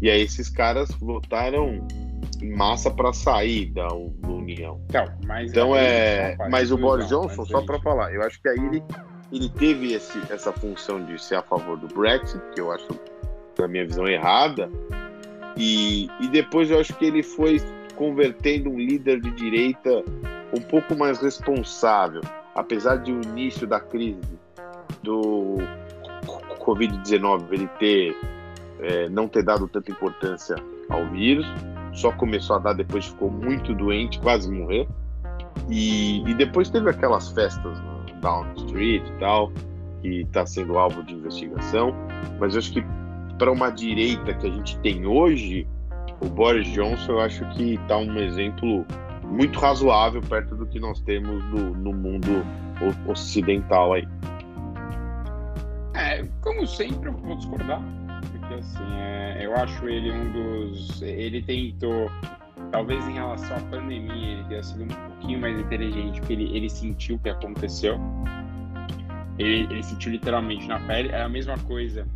E 0.00 0.08
aí, 0.08 0.22
esses 0.22 0.48
caras 0.48 0.90
votaram 1.00 1.86
em 2.40 2.54
massa 2.54 2.90
para 2.90 3.12
sair 3.12 3.66
da, 3.66 3.88
União. 3.92 4.80
Então, 4.88 5.06
mas, 5.26 5.50
então 5.50 5.74
é. 5.74 6.36
Mas 6.50 6.70
o 6.70 6.76
Boris 6.76 7.08
Johnson, 7.08 7.44
só 7.44 7.62
para 7.62 7.80
falar, 7.80 8.12
eu 8.12 8.22
acho 8.22 8.40
que 8.40 8.48
aí 8.48 8.58
ele, 8.58 8.82
ele 9.32 9.48
teve 9.48 9.94
esse, 9.94 10.18
essa 10.30 10.52
função 10.52 11.04
de 11.04 11.20
ser 11.20 11.36
a 11.36 11.42
favor 11.42 11.78
do 11.78 11.88
Brexit, 11.88 12.40
que 12.54 12.60
eu 12.60 12.70
acho, 12.70 12.86
na 13.58 13.66
minha 13.66 13.86
visão, 13.86 14.06
errada, 14.06 14.70
e, 15.56 16.08
e 16.20 16.28
depois 16.28 16.70
eu 16.70 16.80
acho 16.80 16.94
que 16.94 17.04
ele 17.04 17.22
foi 17.22 17.60
convertendo 17.96 18.70
um 18.70 18.78
líder 18.78 19.20
de 19.20 19.30
direita 19.30 20.02
um 20.56 20.60
pouco 20.60 20.96
mais 20.96 21.20
responsável, 21.20 22.20
apesar 22.54 22.96
de 22.96 23.12
o 23.12 23.20
início 23.22 23.66
da 23.66 23.80
crise 23.80 24.20
do 25.02 25.58
Covid-19 26.60 27.52
ele 27.52 27.68
ter 27.78 28.16
é, 28.80 29.08
não 29.08 29.28
ter 29.28 29.42
dado 29.42 29.68
tanta 29.68 29.90
importância 29.90 30.56
ao 30.88 31.06
vírus, 31.06 31.46
só 31.92 32.10
começou 32.12 32.56
a 32.56 32.58
dar 32.58 32.72
depois 32.72 33.06
ficou 33.06 33.30
muito 33.30 33.74
doente, 33.74 34.18
quase 34.20 34.50
morrer. 34.50 34.88
E, 35.68 36.28
e 36.28 36.34
depois 36.34 36.68
teve 36.68 36.90
aquelas 36.90 37.30
festas 37.30 37.80
no 37.80 38.20
Down 38.20 38.52
Street 38.56 39.02
e 39.06 39.12
tal, 39.18 39.52
que 40.02 40.22
está 40.22 40.44
sendo 40.44 40.76
alvo 40.76 41.02
de 41.02 41.14
investigação. 41.14 41.94
Mas 42.38 42.54
eu 42.54 42.58
acho 42.58 42.72
que 42.72 42.84
para 43.38 43.50
uma 43.50 43.70
direita 43.70 44.34
que 44.34 44.46
a 44.46 44.50
gente 44.50 44.78
tem 44.78 45.06
hoje, 45.06 45.66
o 46.20 46.28
Boris 46.28 46.66
Johnson 46.68 47.12
eu 47.12 47.20
acho 47.20 47.44
que 47.50 47.74
está 47.74 47.96
um 47.96 48.16
exemplo 48.18 48.86
muito 49.24 49.58
razoável 49.58 50.20
perto 50.22 50.54
do 50.54 50.66
que 50.66 50.78
nós 50.78 51.00
temos 51.00 51.42
no, 51.46 51.74
no 51.74 51.92
mundo 51.92 52.44
ocidental 53.06 53.94
aí. 53.94 54.06
É, 55.94 56.24
como 56.40 56.66
sempre, 56.66 57.08
eu 57.08 57.12
vou 57.14 57.36
discordar, 57.36 57.82
porque 58.30 58.54
assim, 58.54 58.96
é, 58.96 59.38
eu 59.40 59.54
acho 59.56 59.88
ele 59.88 60.10
um 60.10 60.32
dos. 60.32 61.02
Ele 61.02 61.42
tentou, 61.42 62.10
talvez 62.70 63.06
em 63.08 63.14
relação 63.14 63.56
à 63.56 63.60
pandemia, 63.60 64.32
ele 64.32 64.44
tenha 64.44 64.62
sido 64.62 64.84
um 64.84 64.88
pouquinho 64.88 65.40
mais 65.40 65.58
inteligente, 65.58 66.20
porque 66.20 66.32
ele, 66.34 66.56
ele 66.56 66.68
sentiu 66.68 67.16
o 67.16 67.18
que 67.18 67.28
aconteceu. 67.28 67.98
Ele, 69.38 69.72
ele 69.72 69.82
sentiu 69.82 70.12
literalmente 70.12 70.66
na 70.66 70.78
pele. 70.80 71.08
É 71.10 71.22
a 71.22 71.28
mesma 71.28 71.56
coisa 71.58 72.06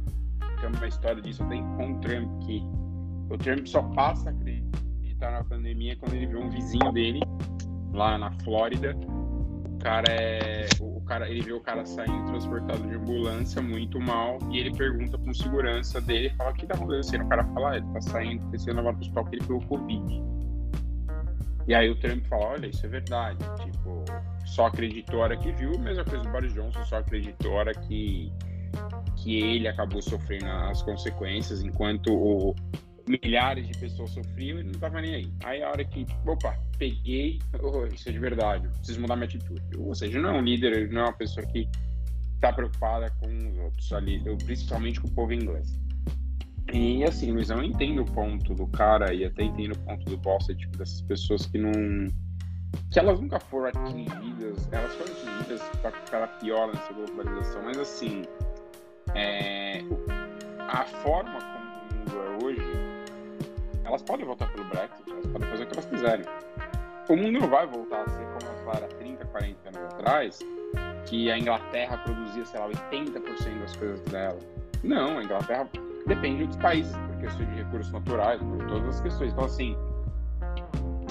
tem 0.60 0.68
uma 0.68 0.86
história 0.86 1.22
disso 1.22 1.44
tem 1.48 1.62
com 1.76 1.92
o 1.92 2.00
Trump, 2.00 2.42
que 2.44 2.62
o 3.30 3.38
Trump 3.38 3.66
só 3.66 3.82
passa 3.82 4.30
a 4.30 4.32
acreditar 4.32 5.32
na 5.32 5.44
pandemia 5.44 5.96
quando 5.96 6.14
ele 6.14 6.26
vê 6.26 6.36
um 6.36 6.50
vizinho 6.50 6.92
dele 6.92 7.20
lá 7.92 8.18
na 8.18 8.30
Flórida. 8.42 8.96
O 8.96 9.78
cara 9.78 10.10
é. 10.10 10.66
O 10.80 11.00
cara, 11.08 11.28
ele 11.28 11.40
vê 11.40 11.52
o 11.52 11.60
cara 11.60 11.86
saindo 11.86 12.26
transportado 12.26 12.82
de 12.86 12.94
ambulância 12.94 13.62
muito 13.62 13.98
mal 13.98 14.38
e 14.50 14.58
ele 14.58 14.76
pergunta 14.76 15.18
um 15.18 15.32
segurança 15.32 16.00
dele 16.00 16.30
fala: 16.30 16.50
O 16.50 16.54
que 16.54 16.66
tá 16.66 16.74
acontecendo? 16.74 17.24
O 17.24 17.28
cara 17.28 17.44
fala: 17.44 17.70
ah, 17.70 17.76
Ele 17.76 17.86
tá 17.92 18.00
saindo, 18.00 18.50
tá 18.50 18.58
sendo 18.58 18.76
levado 18.76 18.94
pro 18.94 19.02
hospital 19.02 19.24
porque 19.24 19.36
ele 19.36 19.46
pegou 19.46 19.62
Covid. 19.62 20.22
E 21.66 21.74
aí 21.74 21.88
o 21.90 21.96
Trump 22.00 22.24
fala: 22.26 22.46
Olha, 22.46 22.66
isso 22.66 22.84
é 22.84 22.88
verdade. 22.88 23.38
Tipo, 23.62 24.04
só 24.44 24.66
acreditou 24.66 25.20
a 25.20 25.24
hora 25.24 25.36
que 25.36 25.52
viu, 25.52 25.78
mesma 25.78 26.04
coisa 26.04 26.24
do 26.24 26.30
Boris 26.30 26.52
Johnson, 26.52 26.84
só 26.84 26.98
acreditou 26.98 27.52
a 27.52 27.60
hora 27.60 27.74
que 27.74 28.32
que 29.16 29.38
ele 29.40 29.68
acabou 29.68 30.00
sofrendo 30.00 30.46
as 30.46 30.82
consequências, 30.82 31.62
enquanto 31.62 32.12
o, 32.12 32.54
milhares 33.08 33.66
de 33.66 33.78
pessoas 33.78 34.10
sofriam, 34.10 34.58
ele 34.58 34.64
não 34.64 34.72
estava 34.72 35.00
nem 35.00 35.14
aí. 35.14 35.32
Aí 35.44 35.62
a 35.62 35.70
hora 35.70 35.84
que, 35.84 36.06
opa, 36.26 36.56
peguei, 36.78 37.38
oh, 37.60 37.86
isso 37.86 38.08
é 38.08 38.12
de 38.12 38.18
verdade, 38.18 38.68
preciso 38.68 39.00
mudar 39.00 39.16
minha 39.16 39.26
atitude. 39.26 39.62
Ou 39.78 39.94
seja, 39.94 40.20
não 40.20 40.30
é 40.30 40.32
um 40.38 40.42
líder, 40.42 40.90
não 40.90 41.02
é 41.02 41.04
uma 41.04 41.12
pessoa 41.12 41.44
que 41.46 41.68
está 42.34 42.52
preocupada 42.52 43.10
com 43.20 43.26
os 43.26 43.58
outros 43.58 43.92
ali, 43.92 44.22
principalmente 44.44 45.00
com 45.00 45.08
o 45.08 45.10
povo 45.12 45.32
inglês. 45.32 45.78
E 46.72 47.02
assim, 47.02 47.32
Luizão, 47.32 47.58
eu 47.58 47.64
entendo 47.64 48.02
o 48.02 48.04
ponto 48.04 48.54
do 48.54 48.66
cara 48.66 49.12
e 49.14 49.24
até 49.24 49.44
entendo 49.44 49.72
o 49.72 49.78
ponto 49.78 50.04
do 50.04 50.18
Bossa, 50.18 50.54
tipo, 50.54 50.76
dessas 50.76 51.00
pessoas 51.02 51.46
que 51.46 51.56
não. 51.56 51.72
que 52.90 52.98
elas 52.98 53.18
nunca 53.18 53.40
foram 53.40 53.68
atingidas, 53.68 54.68
elas 54.70 54.92
foram 54.94 55.12
atingidas 55.12 55.62
para 55.80 55.92
ficar 55.92 56.26
pior 56.38 56.66
nessa 56.68 56.92
globalização, 56.92 57.62
mas 57.64 57.78
assim, 57.78 58.22
é, 59.14 59.82
a 60.68 60.84
forma 60.84 61.38
como 61.40 61.64
o 61.64 61.94
mundo 61.94 62.42
é 62.42 62.44
hoje, 62.44 62.62
elas 63.84 64.02
podem 64.02 64.26
voltar 64.26 64.52
pelo 64.52 64.64
Brexit, 64.68 65.10
elas 65.10 65.26
podem 65.26 65.48
fazer 65.48 65.62
o 65.64 65.66
que 65.66 65.72
elas 65.74 65.86
quiserem. 65.86 66.26
O 67.08 67.16
mundo 67.16 67.40
não 67.40 67.48
vai 67.48 67.66
voltar 67.66 68.02
a 68.02 68.08
ser 68.08 68.26
como 68.26 68.58
era 68.76 68.86
30, 68.86 69.24
40 69.24 69.68
anos 69.68 69.94
atrás, 69.94 70.38
que 71.06 71.30
a 71.30 71.38
Inglaterra 71.38 71.96
produzia, 71.98 72.44
sei 72.44 72.60
lá, 72.60 72.68
80% 72.68 73.60
das 73.60 73.76
coisas 73.76 74.00
dela. 74.02 74.38
Não, 74.84 75.18
a 75.18 75.24
Inglaterra 75.24 75.68
depende 76.06 76.46
dos 76.46 76.56
países, 76.56 76.94
questões 77.20 77.48
de 77.48 77.54
recursos 77.56 77.92
naturais, 77.92 78.40
por 78.40 78.58
todas 78.66 78.96
as 78.96 79.00
questões. 79.00 79.32
Então, 79.32 79.44
assim, 79.44 79.76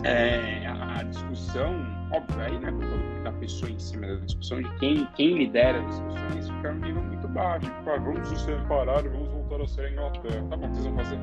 é, 0.04 0.68
a, 0.68 1.00
a, 1.00 1.04
discussão, 1.04 1.74
óbvio, 2.14 2.42
aí 2.42 2.60
não 2.60 2.70
é 2.70 3.24
da 3.24 3.32
pessoa 3.34 3.72
em 3.72 3.80
cima 3.80 4.08
da 4.08 4.16
discussão, 4.16 4.62
de 4.62 4.70
quem, 4.78 5.06
quem 5.16 5.38
lidera 5.40 5.80
as 5.80 5.88
discussões, 5.88 6.50
fica 6.50 6.70
um 6.70 6.76
nível 6.76 7.02
muito 7.02 7.17
baixo. 7.38 7.66
Tipo, 7.66 7.90
ah, 7.90 7.98
vamos 7.98 8.32
nos 8.32 8.42
separar 8.42 9.06
e 9.06 9.10
vamos 9.10 9.30
voltar 9.30 9.62
a 9.62 9.68
ser 9.68 9.82
a 9.82 9.92
Inglaterra. 9.92 10.48
Tá 10.50 10.58
bom, 10.58 10.70
vocês 10.70 10.86
vão 10.86 10.96
fazer, 10.96 11.20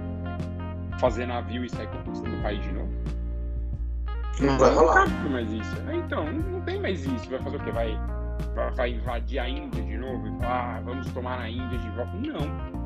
fazer 0.99 1.27
navio 1.27 1.65
e 1.65 1.71
sair 1.71 1.89
conquistando 1.89 2.37
o 2.37 2.43
país 2.43 2.63
de 2.63 2.73
novo? 2.73 2.93
Não 4.41 4.59
vai 4.59 4.75
rolar. 4.75 5.09
Não 5.23 5.31
mais 5.31 5.51
isso. 5.51 5.77
É, 5.89 5.97
então, 5.97 6.25
não 6.33 6.61
tem 6.63 6.81
mais 6.81 7.05
isso. 7.05 7.29
Vai 7.29 7.39
fazer 7.41 7.57
o 7.57 7.61
quê? 7.61 7.71
Vai, 7.73 7.99
vai, 8.75 8.91
invadir 8.91 9.39
a 9.41 9.49
Índia 9.49 9.83
de 9.83 9.99
novo 9.99 10.27
e 10.27 10.41
falar, 10.41 10.77
ah, 10.77 10.81
vamos 10.85 11.13
tomar 11.13 11.41
a 11.41 11.51
Índia 11.51 11.79
de 11.79 11.89
volta? 11.91 12.17
Não. 12.17 12.85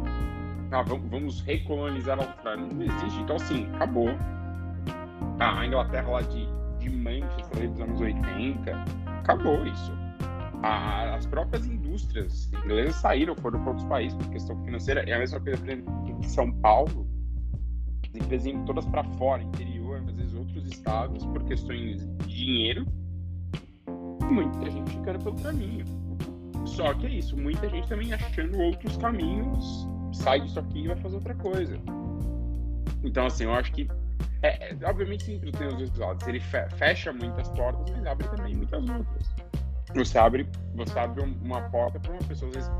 Ah, 0.71 0.83
vamos, 0.83 1.41
recolonizar 1.43 2.19
a 2.19 2.23
Austrália. 2.23 2.67
Não 2.67 2.83
existe. 2.83 3.21
Então, 3.21 3.37
assim, 3.37 3.69
acabou 3.75 4.09
a 5.38 5.67
Inglaterra 5.67 6.09
lá 6.11 6.21
de, 6.23 6.47
de 6.79 6.91
Manchester 6.91 7.71
dos 7.71 7.81
anos 7.81 8.01
80, 8.01 8.85
acabou 9.21 9.64
isso. 9.67 9.93
A, 10.62 11.14
as 11.14 11.25
próprias 11.27 11.67
indústrias 11.98 12.50
inglesas 12.64 12.96
saíram, 12.96 13.34
foram 13.37 13.61
para 13.61 13.70
outros 13.70 13.88
países 13.88 14.16
por 14.16 14.28
questão 14.30 14.64
financeira. 14.64 15.02
É 15.08 15.14
a 15.14 15.18
mesma 15.18 15.40
coisa, 15.40 15.58
por 15.58 15.68
exemplo, 15.68 16.04
em 16.08 16.22
São 16.22 16.52
Paulo, 16.61 17.06
as 18.08 18.14
empresas 18.14 18.46
indo 18.46 18.64
todas 18.64 18.87
para 18.87 19.04
fora, 19.04 19.42
interior, 19.42 19.98
às 19.98 20.14
vezes 20.14 20.34
outros 20.34 20.66
estados, 20.66 21.24
por 21.26 21.42
questões 21.44 22.06
de 22.06 22.26
dinheiro. 22.26 22.87
Muita 24.30 24.70
gente 24.70 24.90
ficando 24.90 25.18
pelo 25.24 25.37
caminho. 25.42 25.84
Só 26.66 26.94
que 26.94 27.06
é 27.06 27.11
isso, 27.11 27.37
muita 27.37 27.68
gente 27.68 27.88
também 27.88 28.12
achando 28.12 28.58
outros 28.58 28.96
caminhos, 28.98 29.88
sai 30.12 30.40
disso 30.40 30.61
aqui 30.61 30.80
e 30.80 30.88
vai 30.88 30.96
fazer 30.96 31.16
outra 31.16 31.34
coisa. 31.34 31.78
Então, 33.02 33.26
assim, 33.26 33.44
eu 33.44 33.54
acho 33.54 33.72
que 33.72 33.88
é, 34.42 34.70
é, 34.70 34.76
obviamente 34.84 35.24
sempre 35.24 35.50
tem 35.52 35.66
os 35.66 35.74
dois 35.74 35.96
lados. 35.96 36.26
Ele 36.26 36.40
fecha 36.40 37.12
muitas 37.12 37.48
portas, 37.50 37.90
mas 37.90 38.06
abre 38.06 38.28
também 38.28 38.54
muitas 38.54 38.88
outras. 38.88 39.34
Você 39.94 40.18
abre, 40.18 40.46
você 40.74 40.98
abre 40.98 41.22
uma 41.22 41.62
porta 41.70 41.98
para 41.98 42.12
uma 42.12 42.22
pessoa, 42.22 42.48
às 42.51 42.55
vezes, 42.55 42.70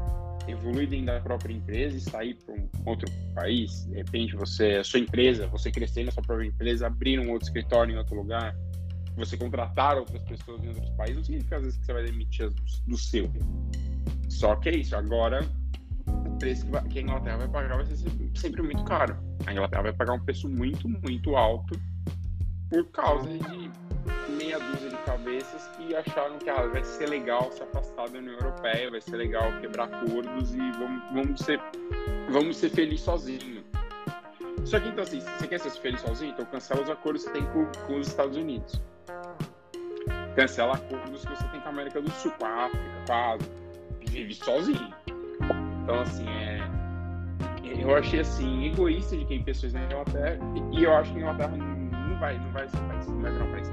evoluir 0.47 0.89
dentro 0.89 1.07
da 1.07 1.21
própria 1.21 1.55
empresa 1.55 1.97
e 1.97 2.01
sair 2.01 2.35
para 2.35 2.55
um 2.55 2.69
outro 2.85 3.11
país. 3.35 3.87
De 3.87 3.97
repente, 3.97 4.37
você, 4.37 4.77
a 4.77 4.85
sua 4.85 5.01
empresa, 5.01 5.47
você 5.47 5.71
crescer 5.71 6.05
na 6.05 6.11
sua 6.11 6.23
própria 6.23 6.47
empresa, 6.47 6.87
abrir 6.87 7.19
um 7.19 7.31
outro 7.31 7.47
escritório 7.47 7.95
em 7.95 7.99
outro 7.99 8.15
lugar, 8.15 8.57
você 9.17 9.37
contratar 9.37 9.97
outras 9.97 10.23
pessoas 10.23 10.63
em 10.63 10.69
outros 10.69 10.91
países, 10.91 11.17
não 11.17 11.25
significa, 11.25 11.57
às 11.57 11.63
vezes, 11.63 11.79
que 11.79 11.87
você 11.87 11.93
vai 11.93 12.05
demitir 12.05 12.47
as 12.47 12.55
do, 12.55 12.63
do 12.87 12.97
seu. 12.97 13.31
Só 14.29 14.55
que 14.57 14.69
é 14.69 14.77
isso. 14.77 14.95
Agora, 14.95 15.45
o 16.07 16.39
preço 16.39 16.67
que 16.89 16.99
a 16.99 17.03
Inglaterra 17.03 17.39
vai 17.39 17.49
pagar 17.49 17.77
vai 17.77 17.87
ser 17.87 17.97
sempre 18.35 18.63
muito 18.63 18.85
caro. 18.85 19.17
A 19.47 19.53
Inglaterra 19.53 19.83
vai 19.83 19.93
pagar 19.93 20.13
um 20.13 20.21
preço 20.21 20.49
muito, 20.49 20.89
muito 20.89 21.37
alto 21.37 21.79
por 22.71 22.85
causa 22.91 23.29
de 23.29 23.71
meia 24.33 24.59
dúzia 24.59 24.91
de 24.91 24.97
cabeças 24.99 25.69
que 25.77 25.95
acharam 25.97 26.39
que 26.39 26.51
ah, 26.51 26.67
vai 26.67 26.85
ser 26.85 27.09
legal 27.09 27.51
se 27.51 27.63
afastar 27.63 28.09
da 28.09 28.19
União 28.19 28.35
Europeia, 28.35 28.91
vai 28.91 29.01
ser 29.01 29.17
legal 29.17 29.51
quebrar 29.61 29.85
acordos 29.85 30.55
e 30.55 30.71
vamos, 30.73 31.03
vamos, 31.13 31.41
ser, 31.41 31.61
vamos 32.31 32.57
ser 32.57 32.71
felizes 32.71 33.01
sozinhos. 33.01 33.65
Só 34.65 34.79
que 34.79 34.89
então 34.89 35.03
assim, 35.03 35.21
se 35.21 35.31
você 35.31 35.47
quer 35.47 35.61
ser 35.61 35.71
feliz 35.71 36.01
sozinho, 36.01 36.33
então 36.33 36.45
cancela 36.47 36.83
os 36.83 36.91
acordos 36.91 37.25
que 37.25 37.31
você 37.31 37.39
tem 37.41 37.51
com, 37.53 37.65
com 37.87 37.99
os 37.99 38.09
Estados 38.09 38.37
Unidos. 38.37 38.81
Cancela 40.37 40.75
acordos 40.75 41.25
que 41.25 41.35
você 41.35 41.49
tem 41.49 41.61
com 41.61 41.69
a 41.69 41.73
América 41.73 42.01
do 42.01 42.11
Sul, 42.11 42.31
com 42.39 42.45
a 42.45 42.67
África, 42.67 42.85
com 43.07 43.13
a 43.13 43.33
Ásia. 43.33 43.49
Vive 44.09 44.35
sozinho. 44.35 44.95
Então, 45.83 46.01
assim, 46.01 46.29
é, 46.29 46.61
eu 47.81 47.97
achei 47.97 48.21
assim, 48.21 48.67
egoísta 48.67 49.17
de 49.17 49.25
quem 49.25 49.43
pensou 49.43 49.69
isso 49.69 49.79
na 49.79 49.85
Inglaterra, 49.87 50.39
e 50.73 50.85
eu 50.85 50.95
acho 50.95 51.11
que 51.13 51.19
a 51.19 51.21
Inglaterra 51.23 51.57
não 52.19 52.21
vai, 52.21 52.39
não 52.39 52.51
vai 52.51 52.69
ser 52.69 52.81
não 53.11 53.23
vai 53.23 53.33
virar 53.33 53.45
um 53.45 53.53
país 53.53 53.73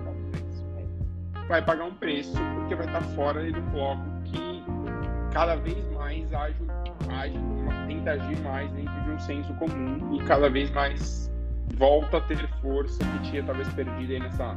Vai 1.48 1.62
pagar 1.62 1.84
um 1.86 1.94
preço, 1.94 2.34
porque 2.56 2.76
vai 2.76 2.88
estar 2.88 3.02
fora 3.02 3.52
do 3.52 3.62
bloco 3.62 4.04
que 4.24 4.64
cada 5.32 5.56
vez 5.58 5.88
mais 5.92 6.34
age, 6.34 6.58
age 7.10 7.38
tenta 7.88 8.12
agir 8.12 8.40
mais 8.42 8.72
dentro 8.72 9.04
de 9.04 9.12
um 9.12 9.20
senso 9.20 9.54
comum 9.56 10.16
e 10.16 10.24
cada 10.26 10.50
vez 10.50 10.72
mais 10.72 11.32
volta 11.78 12.18
a 12.18 12.22
ter 12.22 12.48
força 12.62 13.04
que 13.04 13.30
tinha 13.30 13.44
talvez 13.44 13.72
perdido 13.74 14.14
aí 14.14 14.20
nessa 14.20 14.56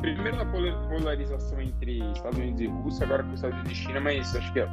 primeiro 0.00 0.38
na 0.38 0.46
polarização 0.46 1.60
entre 1.60 1.98
Estados 2.12 2.38
Unidos 2.38 2.60
e 2.60 2.66
Rússia, 2.66 3.04
agora 3.04 3.22
com 3.22 3.34
Estados 3.34 3.56
Unidos 3.58 3.78
e 3.78 3.82
China, 3.82 4.00
mas 4.00 4.34
acho 4.34 4.52
que 4.52 4.60
a, 4.60 4.68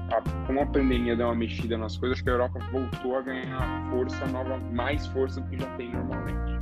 como 0.47 0.61
a 0.61 0.65
pandemia 0.65 1.15
deu 1.15 1.27
uma 1.27 1.35
mexida 1.35 1.77
nas 1.77 1.97
coisas, 1.97 2.17
acho 2.17 2.23
que 2.23 2.29
a 2.29 2.33
Europa 2.33 2.59
voltou 2.71 3.17
a 3.17 3.21
ganhar 3.21 3.91
força 3.91 4.25
nova, 4.27 4.57
mais 4.71 5.05
força 5.07 5.41
do 5.41 5.49
que 5.49 5.59
já 5.59 5.67
tem 5.75 5.91
normalmente. 5.91 6.56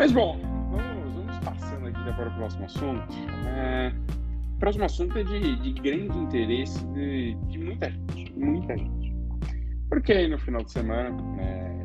Mas 0.00 0.12
bom, 0.12 0.34
vamos, 0.70 1.14
vamos 1.14 1.38
passando 1.40 1.86
aqui 1.86 2.02
para 2.14 2.30
o 2.30 2.34
próximo 2.34 2.64
assunto. 2.64 3.12
É, 3.46 3.92
o 4.54 4.58
próximo 4.58 4.84
assunto 4.86 5.18
é 5.18 5.24
de, 5.24 5.56
de 5.56 5.72
grande 5.74 6.16
interesse 6.16 6.82
de, 6.94 7.34
de 7.34 7.58
muita 7.58 7.90
gente, 7.90 8.32
muita 8.32 8.78
gente. 8.78 9.14
Porque 9.90 10.10
aí 10.10 10.26
no 10.26 10.38
final 10.38 10.64
de 10.64 10.72
semana, 10.72 11.14
é, 11.42 11.84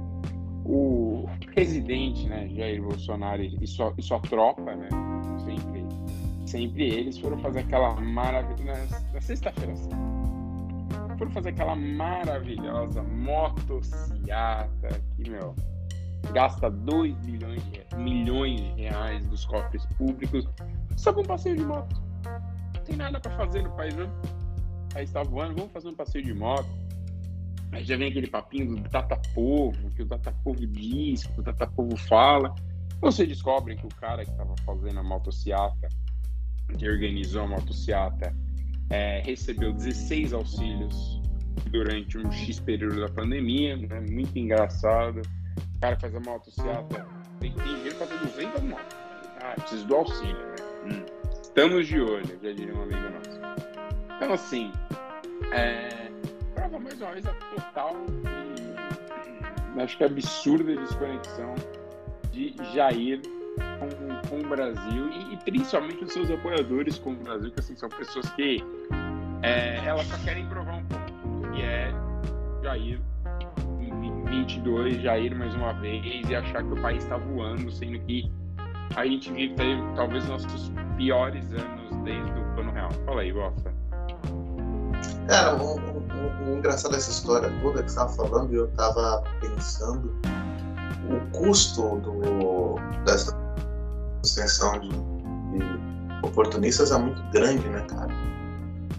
o 0.63 1.25
presidente, 1.53 2.25
né, 2.29 2.47
Jair 2.55 2.81
Bolsonaro 2.81 3.43
e 3.43 3.67
sua, 3.67 3.93
e 3.97 4.01
sua 4.01 4.21
tropa, 4.21 4.73
né, 4.73 4.87
sempre, 5.43 5.85
sempre 6.45 6.83
eles 6.83 7.17
foram 7.17 7.37
fazer 7.39 7.59
aquela 7.59 7.99
maravilha 7.99 8.75
na, 9.13 9.19
sexta-feira, 9.19 9.73
foram 11.17 11.31
fazer 11.31 11.49
aquela 11.49 11.75
maravilhosa 11.75 13.03
motociata 13.03 15.01
que, 15.17 15.29
meu, 15.29 15.53
gasta 16.31 16.69
2 16.69 17.19
milhões 17.25 17.61
de, 17.65 17.95
milhões 17.97 18.59
de 18.59 18.81
reais 18.81 19.25
dos 19.27 19.45
cofres 19.45 19.85
públicos 19.97 20.47
só 20.97 21.13
com 21.13 21.21
um 21.21 21.25
passeio 21.25 21.57
de 21.57 21.63
moto. 21.63 22.01
Não 22.75 22.83
tem 22.83 22.95
nada 22.95 23.19
para 23.19 23.35
fazer 23.37 23.63
no 23.63 23.71
país, 23.71 23.95
não. 23.95 24.07
O 24.07 24.93
país 24.93 25.11
tá 25.11 25.23
voando, 25.23 25.55
vamos 25.55 25.71
fazer 25.71 25.89
um 25.89 25.95
passeio 25.95 26.23
de 26.23 26.33
moto 26.33 26.69
Aí 27.75 27.83
já 27.83 27.97
vem 27.97 28.07
aquele 28.07 28.27
papinho 28.27 28.77
do 28.77 28.89
Data 28.89 29.19
Povo, 29.33 29.91
que 29.91 30.01
o 30.01 30.05
Data 30.05 30.33
Povo 30.45 30.65
diz, 30.65 31.25
que 31.25 31.41
o 31.41 31.43
Data 31.43 31.67
Povo 31.67 31.97
fala. 31.97 32.55
Você 33.01 33.27
descobre 33.27 33.75
que 33.75 33.85
o 33.85 33.89
cara 33.89 34.23
que 34.23 34.31
estava 34.31 34.55
fazendo 34.65 34.97
a 34.97 35.03
motociata, 35.03 35.89
que 36.77 36.89
organizou 36.89 37.43
a 37.43 37.47
motociata, 37.47 38.33
é, 38.89 39.21
recebeu 39.25 39.73
16 39.73 40.31
auxílios 40.31 41.21
durante 41.69 42.17
um 42.17 42.31
X 42.31 42.61
período 42.61 43.01
da 43.01 43.09
pandemia, 43.09 43.75
né? 43.75 43.99
muito 44.09 44.39
engraçado. 44.39 45.21
Cara 45.85 45.99
faz 45.99 46.15
a 46.15 46.19
motociata, 46.19 47.07
tem, 47.39 47.53
tem 47.53 47.63
dinheiro 47.63 47.95
para 47.97 48.07
ter 48.07 48.17
200 48.17 48.63
motos. 48.63 48.97
Ah, 49.39 49.53
preciso 49.55 49.85
do 49.85 49.95
auxílio, 49.97 50.35
né? 50.35 50.55
Hum. 50.85 51.05
Estamos 51.43 51.85
de 51.85 52.01
olho, 52.01 52.25
já 52.25 52.51
diria 52.53 52.73
um 52.73 52.81
amigo 52.81 53.01
nosso. 53.01 53.39
Então, 54.15 54.33
assim, 54.33 54.71
é, 55.51 56.09
prova 56.55 56.79
mais 56.79 56.99
uma 56.99 57.11
vez 57.11 57.27
a 57.27 57.33
total 57.33 57.95
e 59.75 59.79
acho 59.79 59.95
que 59.95 60.03
absurda 60.03 60.75
desconexão 60.75 61.53
de 62.31 62.55
Jair 62.73 63.21
com, 63.77 64.27
com 64.27 64.39
o 64.39 64.49
Brasil 64.49 65.09
e, 65.11 65.35
e, 65.35 65.37
principalmente 65.37 66.03
os 66.03 66.13
seus 66.13 66.31
apoiadores 66.31 66.97
com 66.97 67.11
o 67.11 67.15
Brasil, 67.15 67.51
que 67.51 67.59
assim, 67.59 67.75
são 67.75 67.89
pessoas 67.89 68.27
que 68.31 68.57
é, 69.43 69.85
elas 69.85 70.07
só 70.07 70.17
querem 70.23 70.47
provar 70.47 70.77
um 70.77 70.85
ponto, 70.85 71.51
que 71.51 71.61
é 71.61 71.91
Jair 72.63 72.99
em 74.35 74.41
22, 74.41 75.01
Jair 75.01 75.35
mais 75.35 75.55
uma 75.55 75.73
vez, 75.73 76.29
e 76.29 76.35
achar 76.35 76.63
que 76.63 76.73
o 76.73 76.81
país 76.81 77.03
está 77.03 77.17
voando, 77.17 77.71
sendo 77.71 77.99
que 78.01 78.31
a 78.95 79.05
gente 79.05 79.31
vive 79.31 79.55
talvez 79.95 80.27
nossos 80.27 80.71
piores 80.97 81.45
anos 81.51 82.03
desde 82.03 82.31
o 82.31 82.53
plano 82.53 82.71
real. 82.71 82.91
Fala 83.05 83.21
aí, 83.21 83.31
Bosta. 83.31 83.73
Cara, 85.27 85.55
o, 85.55 85.79
o, 85.79 86.49
o 86.49 86.57
engraçado 86.57 86.91
dessa 86.91 87.09
história 87.09 87.49
toda 87.61 87.81
que 87.81 87.91
você 87.91 87.99
estava 87.99 88.13
falando, 88.13 88.53
eu 88.53 88.65
estava 88.65 89.23
pensando 89.41 90.13
o 91.09 91.37
custo 91.37 91.99
do, 91.99 92.75
dessa 93.05 93.35
suspensão 94.23 94.79
de, 94.79 94.89
de, 94.89 96.25
oportunistas 96.27 96.91
é 96.91 96.97
muito 96.97 97.21
grande, 97.31 97.67
né, 97.69 97.81
cara? 97.89 98.11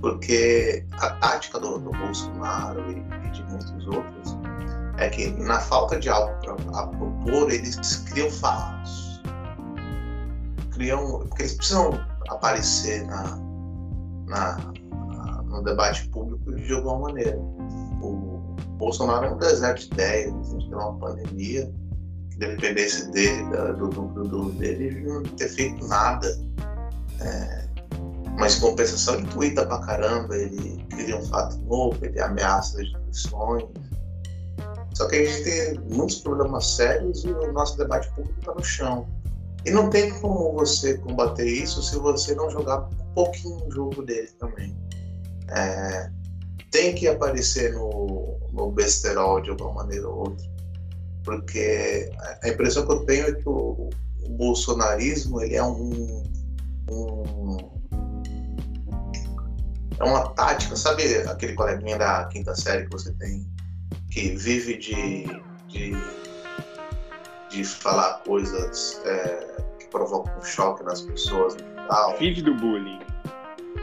Porque 0.00 0.84
a 1.00 1.10
tática 1.10 1.58
do, 1.58 1.78
do 1.78 1.90
Bolsonaro 1.90 2.80
e, 2.90 3.26
e, 3.26 3.30
de 3.30 3.42
muitos 3.44 3.86
outros 3.86 4.35
é 4.98 5.08
que 5.08 5.30
na 5.42 5.60
falta 5.60 5.98
de 5.98 6.08
algo 6.08 6.34
para 6.40 6.86
propor, 6.86 7.50
eles 7.50 7.76
criam 8.10 8.30
fatos. 8.30 9.20
Criam. 10.72 11.20
Porque 11.28 11.42
eles 11.42 11.54
precisam 11.54 12.00
aparecer 12.28 13.06
na, 13.06 13.38
na 14.26 14.72
no 15.56 15.62
debate 15.62 16.08
público 16.08 16.54
de 16.54 16.72
alguma 16.72 17.00
maneira. 17.00 17.38
O 18.02 18.56
Bolsonaro 18.78 19.26
é 19.26 19.30
um 19.32 19.38
deserto 19.38 19.80
de 19.80 19.86
ideias, 19.86 20.34
a 20.34 20.52
gente 20.52 20.68
tem 20.68 20.78
uma 20.78 20.98
pandemia, 20.98 21.72
que 22.30 22.38
dependesse 22.38 23.10
dele, 23.10 23.44
do 23.78 23.88
núcleo 23.88 24.50
dele, 24.52 24.84
ele 24.84 25.02
não 25.02 25.22
ter 25.22 25.48
feito 25.48 25.86
nada. 25.86 26.28
É, 27.20 27.66
mas 28.38 28.56
compensação, 28.56 29.14
ele 29.14 29.26
twitta 29.28 29.64
pra 29.64 29.78
caramba, 29.78 30.36
ele 30.36 30.84
cria 30.90 31.16
um 31.16 31.26
fato 31.26 31.58
novo, 31.62 32.04
ele 32.04 32.20
ameaça 32.20 32.78
as 32.78 32.86
instituições. 32.86 33.64
Só 34.96 35.06
que 35.08 35.16
a 35.16 35.24
gente 35.26 35.44
tem 35.44 35.78
muitos 35.94 36.20
problemas 36.20 36.68
sérios 36.68 37.22
e 37.22 37.28
o 37.28 37.52
nosso 37.52 37.76
debate 37.76 38.08
público 38.14 38.40
está 38.40 38.54
no 38.54 38.64
chão. 38.64 39.06
E 39.66 39.70
não 39.70 39.90
tem 39.90 40.10
como 40.20 40.54
você 40.54 40.96
combater 40.96 41.44
isso 41.44 41.82
se 41.82 41.98
você 41.98 42.34
não 42.34 42.48
jogar 42.48 42.88
um 42.88 43.12
pouquinho 43.14 43.62
o 43.66 43.70
jogo 43.70 44.02
dele 44.02 44.30
também. 44.38 44.74
É, 45.50 46.10
tem 46.70 46.94
que 46.94 47.06
aparecer 47.06 47.74
no, 47.74 48.38
no 48.54 48.72
besterol 48.72 49.42
de 49.42 49.50
alguma 49.50 49.74
maneira 49.74 50.08
ou 50.08 50.30
outra. 50.30 50.46
Porque 51.24 52.10
a 52.42 52.48
impressão 52.48 52.86
que 52.86 52.92
eu 52.92 53.04
tenho 53.04 53.26
é 53.26 53.32
que 53.32 53.46
o, 53.46 53.90
o 54.22 54.28
bolsonarismo 54.30 55.42
ele 55.42 55.56
é 55.56 55.62
um, 55.62 56.22
um, 56.90 57.58
é 59.98 60.04
uma 60.04 60.30
tática, 60.30 60.74
sabe 60.74 61.18
aquele 61.28 61.52
coleguinha 61.52 61.98
da 61.98 62.24
quinta 62.28 62.54
série 62.54 62.84
que 62.84 62.92
você 62.92 63.12
tem 63.12 63.46
que 64.16 64.30
vive 64.30 64.78
de, 64.78 65.26
de, 65.68 65.92
de 67.50 67.64
falar 67.64 68.22
coisas 68.24 68.98
é, 69.04 69.60
que 69.78 69.86
provocam 69.88 70.34
um 70.38 70.42
choque 70.42 70.82
nas 70.84 71.02
pessoas 71.02 71.54
e 71.54 71.86
tal. 71.86 72.16
Vive 72.16 72.40
do 72.40 72.54
bullying. 72.54 73.00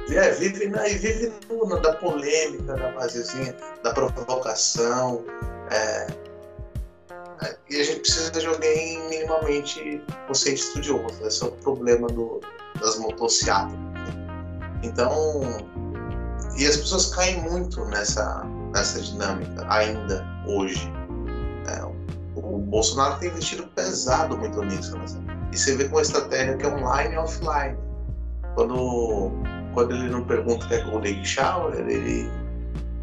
É, 0.09 0.31
vive, 0.31 0.69
né, 0.69 0.91
e 0.91 0.97
vive 0.97 1.31
no, 1.47 1.79
da 1.79 1.93
polêmica, 1.93 2.73
da 2.73 2.91
basezinha, 2.93 3.55
da 3.83 3.93
provocação. 3.93 5.23
É, 5.69 6.07
é, 7.43 7.57
e 7.69 7.79
a 7.79 7.83
gente 7.83 7.99
precisa 7.99 8.31
de 8.31 8.47
alguém 8.47 9.07
minimamente 9.09 10.01
consciente 10.25 10.61
estudioso. 10.61 11.23
Esse 11.23 11.43
é 11.43 11.47
o 11.47 11.51
problema 11.51 12.07
do, 12.07 12.41
das 12.81 12.97
motocicletas. 12.97 13.71
Então, 14.81 15.43
e 16.57 16.65
as 16.65 16.75
pessoas 16.75 17.13
caem 17.13 17.39
muito 17.43 17.85
nessa, 17.85 18.43
nessa 18.73 18.99
dinâmica 18.99 19.65
ainda 19.69 20.25
hoje. 20.47 20.91
É, 21.67 21.83
o 22.35 22.57
Bolsonaro 22.59 23.19
tem 23.19 23.29
investido 23.29 23.63
pesado 23.67 24.37
muito 24.37 24.61
nisso. 24.63 24.97
Né? 24.97 25.05
E 25.51 25.57
você 25.57 25.75
vê 25.75 25.87
com 25.87 25.99
a 25.99 26.01
estratégia 26.01 26.57
que 26.57 26.65
é 26.65 26.69
online 26.69 27.13
e 27.13 27.17
offline. 27.17 27.77
Quando, 28.55 29.31
quando 29.73 29.95
ele 29.95 30.09
não 30.09 30.25
pergunta 30.25 30.65
o 30.65 30.67
que 30.67 30.73
é 30.75 30.83
Golden 30.83 31.23
Shower, 31.23 31.73
ele 31.75 32.29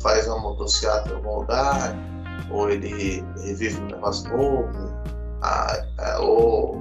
faz 0.02 0.26
uma 0.26 0.38
motocicleta 0.38 1.10
em 1.10 1.14
algum 1.14 1.40
lugar, 1.40 1.96
ou 2.50 2.70
ele 2.70 3.24
revive 3.42 3.80
um 3.80 3.86
negócio 3.86 4.30
novo, 4.36 4.92
a, 5.42 5.82
a, 5.98 6.20
ou, 6.20 6.80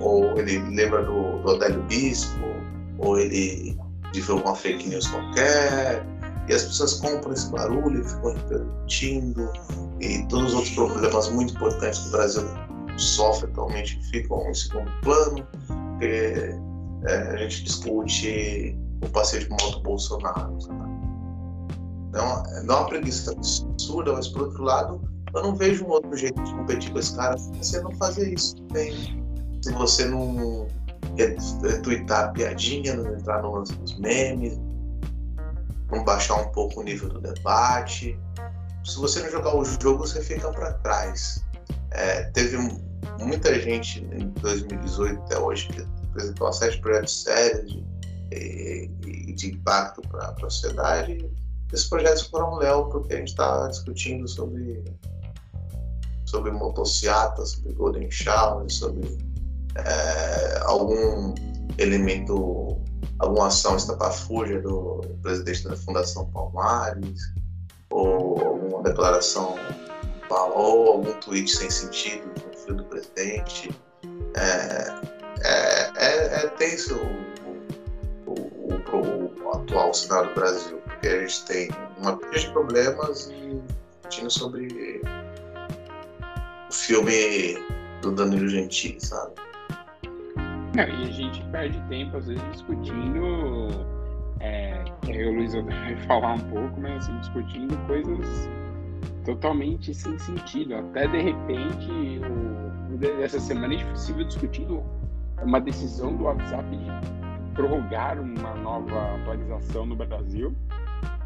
ou 0.00 0.38
ele 0.38 0.58
lembra 0.74 1.02
do, 1.04 1.38
do 1.42 1.82
Bispo, 1.88 2.44
ou 2.98 3.18
ele 3.18 3.78
divulga 4.12 4.48
uma 4.48 4.56
fake 4.56 4.88
news 4.88 5.06
qualquer, 5.08 6.04
e 6.48 6.52
as 6.52 6.64
pessoas 6.64 6.94
compram 6.94 7.32
esse 7.32 7.50
barulho 7.50 8.00
e 8.00 8.08
ficam 8.08 8.34
repercutindo, 8.34 9.50
e 10.00 10.26
todos 10.28 10.48
os 10.48 10.54
outros 10.54 10.74
problemas 10.74 11.28
muito 11.30 11.54
importantes 11.54 12.00
que 12.00 12.08
o 12.08 12.12
Brasil 12.12 12.42
sofre 12.96 13.50
atualmente 13.50 14.00
ficam 14.10 14.48
em 14.48 14.54
segundo 14.54 14.90
plano, 15.02 15.46
porque 15.66 16.54
é, 17.06 17.16
a 17.32 17.36
gente 17.36 17.64
discute 17.64 18.78
o 19.02 19.08
passeio 19.08 19.44
de 19.44 19.50
moto 19.50 19.80
Bolsonaro. 19.80 20.58
Então, 22.08 22.42
não 22.64 22.74
é 22.74 22.78
uma 22.78 22.86
preguiça 22.86 23.32
absurda, 23.32 24.12
mas 24.12 24.28
por 24.28 24.42
outro 24.42 24.62
lado, 24.62 25.00
eu 25.34 25.42
não 25.42 25.56
vejo 25.56 25.84
um 25.84 25.90
outro 25.90 26.16
jeito 26.16 26.40
de 26.42 26.54
competir 26.54 26.92
com 26.92 26.98
esse 26.98 27.16
cara 27.16 27.36
se 27.36 27.50
você 27.58 27.80
não 27.80 27.92
fazer 27.92 28.32
isso 28.32 28.56
também. 28.56 29.24
Se 29.62 29.72
você 29.72 30.04
não 30.04 30.68
retweetar 31.16 32.32
piadinha, 32.32 32.94
não 32.94 33.14
entrar 33.14 33.42
nos 33.42 33.98
memes, 33.98 34.58
não 35.90 36.04
baixar 36.04 36.36
um 36.36 36.48
pouco 36.50 36.80
o 36.80 36.82
nível 36.82 37.08
do 37.08 37.20
debate. 37.20 38.18
Se 38.84 38.98
você 38.98 39.22
não 39.22 39.30
jogar 39.30 39.56
o 39.56 39.64
jogo, 39.64 40.06
você 40.06 40.20
fica 40.22 40.50
para 40.50 40.74
trás. 40.74 41.44
É, 41.90 42.24
teve 42.30 42.58
muita 43.18 43.58
gente 43.60 44.00
em 44.12 44.28
2018 44.40 45.20
até 45.22 45.38
hoje 45.38 45.68
que 45.68 45.86
apresentou 46.08 46.50
de 46.50 46.78
projetos 46.78 47.22
sérios 47.22 47.72
de, 48.30 48.88
de, 49.00 49.32
de 49.32 49.50
impacto 49.52 50.02
para 50.08 50.28
a 50.28 50.40
sociedade. 50.40 51.30
Esses 51.72 51.88
projetos 51.88 52.22
foram 52.22 52.56
léu 52.56 52.88
porque 52.88 53.14
a 53.14 53.16
gente 53.16 53.28
está 53.28 53.66
discutindo 53.68 54.28
sobre 54.28 54.84
sobre 56.24 56.50
motocicletas, 56.50 57.50
sobre 57.50 57.72
Golden 57.74 58.10
Shower, 58.10 58.70
sobre 58.70 59.18
é, 59.76 60.58
algum 60.62 61.34
elemento 61.78 62.78
alguma 63.18 63.46
ação 63.46 63.76
estapafúrdia 63.76 64.60
do 64.60 65.00
presidente 65.22 65.64
da 65.64 65.76
Fundação 65.76 66.26
Palmares, 66.30 67.20
ou 67.90 68.38
alguma 68.44 68.82
declaração 68.82 69.56
ou 70.30 70.92
algum 70.92 71.12
tweet 71.20 71.48
sem 71.48 71.70
sentido 71.70 72.26
do 72.34 72.58
filho 72.58 72.76
do 72.76 72.84
presidente. 72.84 73.70
É, 74.36 74.94
é, 75.42 75.92
é, 75.96 76.44
é 76.44 76.48
tenso 76.58 76.96
o, 78.26 78.32
o, 78.32 78.74
o, 78.96 79.44
o, 79.44 79.52
atual 79.52 79.94
cenário 79.94 80.30
do 80.30 80.34
Brasil, 80.34 80.78
porque 80.78 81.06
a 81.06 81.20
gente 81.20 81.44
tem 81.44 81.68
uma 81.98 82.16
pilha 82.16 82.40
de 82.40 82.50
problemas 82.50 83.30
e 83.30 83.62
discutindo 84.02 84.30
sobre 84.30 85.00
o 86.68 86.72
filme 86.72 87.56
do 88.02 88.10
Danilo 88.12 88.48
Gentili, 88.48 89.00
sabe? 89.00 89.43
Não, 90.74 90.82
e 90.82 91.08
a 91.08 91.12
gente 91.12 91.42
perde 91.50 91.80
tempo, 91.88 92.16
às 92.16 92.26
vezes, 92.26 92.42
discutindo. 92.50 93.68
É, 94.40 94.84
que 95.02 95.12
aí 95.12 95.26
o 95.26 95.34
Luiz 95.34 95.54
vai 95.64 95.96
falar 96.06 96.34
um 96.34 96.40
pouco, 96.50 96.80
mas 96.80 97.04
assim, 97.04 97.18
discutindo 97.20 97.76
coisas 97.86 98.50
totalmente 99.24 99.94
sem 99.94 100.18
sentido. 100.18 100.74
Até 100.74 101.06
de 101.06 101.20
repente, 101.20 101.90
o, 101.90 103.22
essa 103.22 103.38
semana 103.38 103.68
a 103.68 103.78
gente 103.78 104.06
ficou 104.06 104.24
discutindo 104.24 104.82
uma 105.42 105.60
decisão 105.60 106.16
do 106.16 106.24
WhatsApp 106.24 106.68
de 106.76 107.52
prorrogar 107.54 108.20
uma 108.20 108.54
nova 108.54 109.14
atualização 109.16 109.86
no 109.86 109.96
Brasil. 109.96 110.54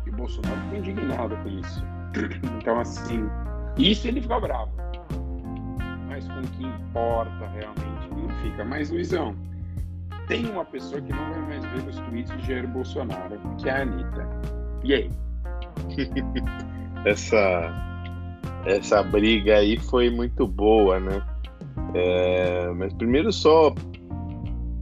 E 0.06 0.10
o 0.10 0.12
Bolsonaro 0.12 0.60
ficou 0.62 0.78
indignado 0.78 1.36
com 1.36 1.48
isso. 1.48 1.84
Então, 2.60 2.80
assim, 2.80 3.28
isso 3.78 4.08
ele 4.08 4.20
ficou 4.20 4.40
bravo. 4.40 4.70
Mas 6.08 6.26
com 6.28 6.40
o 6.40 6.42
que 6.42 6.64
importa 6.64 7.46
realmente 7.46 7.97
não 8.18 8.28
fica. 8.42 8.64
Mas, 8.64 8.90
Luizão, 8.90 9.34
tem 10.26 10.46
uma 10.50 10.64
pessoa 10.64 11.00
que 11.00 11.12
não 11.12 11.32
vai 11.32 11.60
mais 11.60 11.64
ver 11.64 11.88
os 11.88 11.96
tweets 11.96 12.36
de 12.36 12.46
Jair 12.46 12.68
Bolsonaro, 12.68 13.38
que 13.58 13.68
é 13.68 13.72
a 13.72 13.82
Anitta. 13.82 14.28
E 14.84 14.94
aí? 14.94 15.10
essa, 17.04 17.72
essa 18.66 19.02
briga 19.02 19.56
aí 19.56 19.78
foi 19.78 20.10
muito 20.10 20.46
boa, 20.46 21.00
né? 21.00 21.22
É, 21.94 22.70
mas 22.74 22.92
primeiro 22.94 23.32
só 23.32 23.74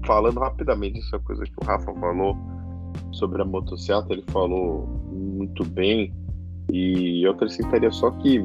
falando 0.05 0.40
rapidamente 0.40 0.99
essa 0.99 1.18
coisa 1.18 1.44
que 1.44 1.53
o 1.62 1.64
Rafa 1.64 1.92
falou 1.94 2.37
sobre 3.12 3.42
a 3.42 3.44
motocicleta, 3.44 4.12
ele 4.12 4.25
falou 4.29 4.87
muito 5.12 5.64
bem. 5.64 6.12
E 6.72 7.25
eu 7.25 7.33
acrescentaria 7.33 7.90
só 7.90 8.11
que 8.11 8.44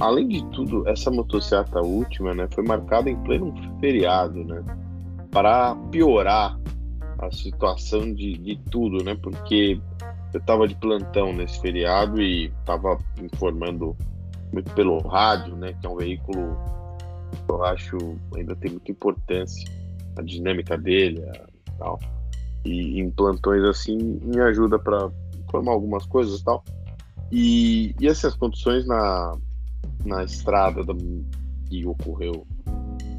além 0.00 0.28
de 0.28 0.44
tudo, 0.50 0.88
essa 0.88 1.10
motocicleta 1.10 1.80
última, 1.80 2.34
né, 2.34 2.48
foi 2.52 2.64
marcada 2.64 3.10
em 3.10 3.16
pleno 3.22 3.54
feriado, 3.80 4.44
né, 4.44 4.62
para 5.30 5.74
piorar 5.90 6.58
a 7.18 7.30
situação 7.30 8.12
de, 8.12 8.38
de 8.38 8.56
tudo, 8.70 9.04
né, 9.04 9.14
porque 9.14 9.80
eu 10.32 10.40
estava 10.40 10.66
de 10.66 10.74
plantão 10.76 11.32
nesse 11.32 11.60
feriado 11.60 12.20
e 12.20 12.46
estava 12.46 12.98
informando 13.22 13.96
muito 14.52 14.72
pelo 14.74 14.98
rádio, 14.98 15.56
né, 15.56 15.72
que 15.80 15.86
é 15.86 15.90
um 15.90 15.96
veículo 15.96 16.56
que 17.30 17.52
eu 17.52 17.64
acho 17.64 17.98
ainda 18.34 18.54
tem 18.56 18.70
muita 18.70 18.90
importância, 18.90 19.70
a 20.16 20.22
dinâmica 20.22 20.78
dele, 20.78 21.22
a, 21.24 21.46
tal. 21.78 21.98
E 22.64 23.00
em 23.00 23.10
plantões 23.10 23.62
assim 23.64 23.96
me 24.22 24.40
ajuda 24.40 24.78
para 24.78 25.10
informar 25.38 25.72
algumas 25.72 26.06
coisas 26.06 26.42
tal. 26.42 26.64
E, 27.30 27.94
e 28.00 28.06
essas 28.06 28.34
condições 28.34 28.86
na, 28.86 29.36
na 30.04 30.24
estrada 30.24 30.84
da, 30.84 30.94
que 31.68 31.86
ocorreu 31.86 32.46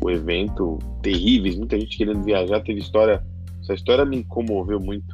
o 0.01 0.11
evento, 0.11 0.77
terríveis, 1.01 1.55
muita 1.57 1.79
gente 1.79 1.97
querendo 1.97 2.23
viajar, 2.23 2.61
teve 2.61 2.79
história, 2.79 3.23
essa 3.61 3.73
história 3.73 4.05
me 4.05 4.23
comoveu 4.23 4.79
muito, 4.79 5.05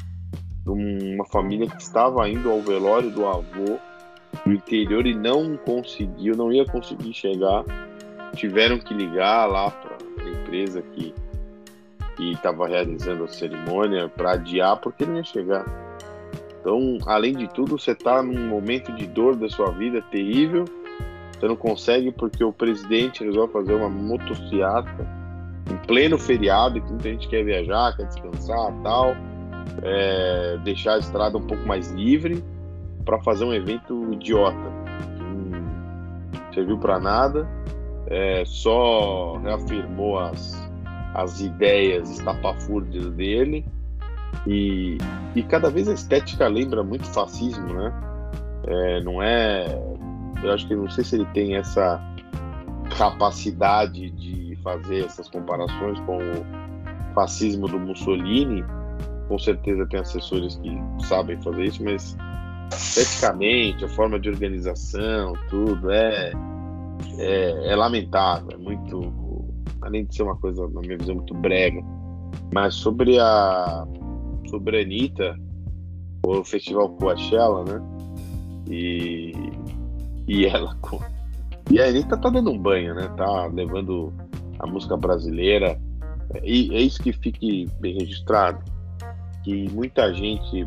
uma 0.66 1.26
família 1.26 1.68
que 1.68 1.82
estava 1.82 2.28
indo 2.30 2.50
ao 2.50 2.62
velório 2.62 3.10
do 3.10 3.26
avô 3.26 3.80
no 4.46 4.54
interior 4.54 5.06
e 5.06 5.14
não 5.14 5.58
conseguiu, 5.58 6.36
não 6.36 6.52
ia 6.52 6.66
conseguir 6.66 7.14
chegar, 7.14 7.64
tiveram 8.36 8.80
que 8.80 8.94
ligar 8.94 9.46
lá 9.48 9.72
para 9.72 9.98
a 10.26 10.30
empresa 10.30 10.82
que 10.82 11.14
estava 12.20 12.68
realizando 12.68 13.24
a 13.24 13.28
cerimônia 13.28 14.08
para 14.10 14.34
adiar 14.34 14.78
porque 14.78 15.06
não 15.06 15.16
ia 15.16 15.24
chegar. 15.24 15.66
Então, 16.60 17.00
além 17.08 17.34
de 17.34 17.48
tudo, 17.48 17.78
você 17.78 17.92
está 17.92 18.22
num 18.22 18.48
momento 18.48 18.94
de 18.94 19.08
dor 19.08 19.36
da 19.36 19.50
sua 19.50 19.72
vida 19.72 20.02
terrível 20.12 20.66
você 21.42 21.48
não 21.48 21.56
consegue 21.56 22.12
porque 22.12 22.44
o 22.44 22.54
presidente 22.54 23.24
resolve 23.24 23.52
fazer 23.52 23.74
uma 23.74 23.90
motociata 23.90 25.08
em 25.72 25.76
pleno 25.88 26.20
feriado, 26.20 26.80
que 26.80 26.88
muita 26.88 27.10
gente 27.10 27.28
quer 27.28 27.44
viajar, 27.44 27.98
quer 27.98 28.06
descansar 28.06 28.72
tal, 28.84 29.16
é, 29.82 30.60
deixar 30.64 30.94
a 30.94 30.98
estrada 31.00 31.38
um 31.40 31.48
pouco 31.48 31.66
mais 31.68 31.90
livre 31.92 32.44
para 33.04 33.20
fazer 33.24 33.44
um 33.44 33.54
evento 33.54 34.14
idiota. 34.14 34.72
serviu 36.54 36.78
para 36.78 37.00
nada, 37.00 37.50
é, 38.06 38.44
só 38.46 39.38
reafirmou 39.38 40.20
as, 40.20 40.72
as 41.16 41.42
ideias 41.42 42.08
estapafúrdias 42.12 43.10
dele 43.14 43.66
e, 44.46 45.00
e 45.36 45.42
cada 45.42 45.72
vez 45.72 45.90
a 45.90 45.94
estética 45.94 46.48
lembra 46.48 46.84
muito 46.84 47.08
fascismo, 47.08 47.74
né? 47.74 47.94
É, 48.68 49.02
não 49.02 49.24
é. 49.24 49.91
Eu 50.44 50.54
acho 50.54 50.68
que 50.68 50.76
não 50.76 50.90
sei 50.90 51.04
se 51.04 51.16
ele 51.16 51.26
tem 51.34 51.56
essa 51.56 52.02
capacidade 52.98 54.12
de 54.12 54.58
fazer 54.64 55.06
essas 55.06 55.30
comparações 55.30 56.00
com 56.02 56.18
o 56.18 57.14
fascismo 57.14 57.68
do 57.68 57.80
Mussolini. 57.80 58.64
Com 59.28 59.40
certeza 59.40 59.86
tem 59.88 60.00
assessores 60.00 60.56
que 60.58 60.78
sabem 61.06 61.42
fazer 61.42 61.66
isso, 61.66 61.84
mas 61.84 62.18
esteticamente, 62.72 63.86
a 63.86 63.90
forma 63.90 64.20
de 64.20 64.30
organização, 64.30 65.34
tudo 65.50 65.90
é, 65.92 66.32
é, 67.18 67.72
é 67.72 67.76
lamentável, 67.76 68.50
é 68.52 68.58
muito, 68.58 69.14
além 69.82 70.06
de 70.06 70.16
ser 70.16 70.24
uma 70.24 70.36
coisa, 70.38 70.68
na 70.70 70.82
minha 70.82 70.98
visão, 70.98 71.16
muito 71.16 71.34
brega. 71.36 71.82
Mas 72.54 72.76
sobre 72.76 73.20
a 73.20 73.86
sobre 74.50 74.80
a 74.80 74.82
Anitta, 74.82 75.36
o 76.26 76.44
festival 76.44 76.90
Coachella, 76.90 77.64
né? 77.64 77.82
E, 78.70 79.32
e 80.32 80.46
ela 80.46 80.74
e 81.70 81.82
a 81.82 81.88
Anitta 81.88 82.18
tá 82.18 82.30
dando 82.30 82.52
um 82.52 82.58
banho, 82.58 82.96
né? 82.96 83.08
Tá 83.18 83.48
levando 83.48 84.14
a 84.60 84.66
música 84.66 84.96
brasileira. 84.96 85.78
E 86.42 86.74
é 86.74 86.80
isso 86.80 87.04
que 87.04 87.12
fique 87.12 87.70
bem 87.82 87.98
registrado. 87.98 88.64
Que 89.44 89.70
muita 89.70 90.14
gente 90.14 90.64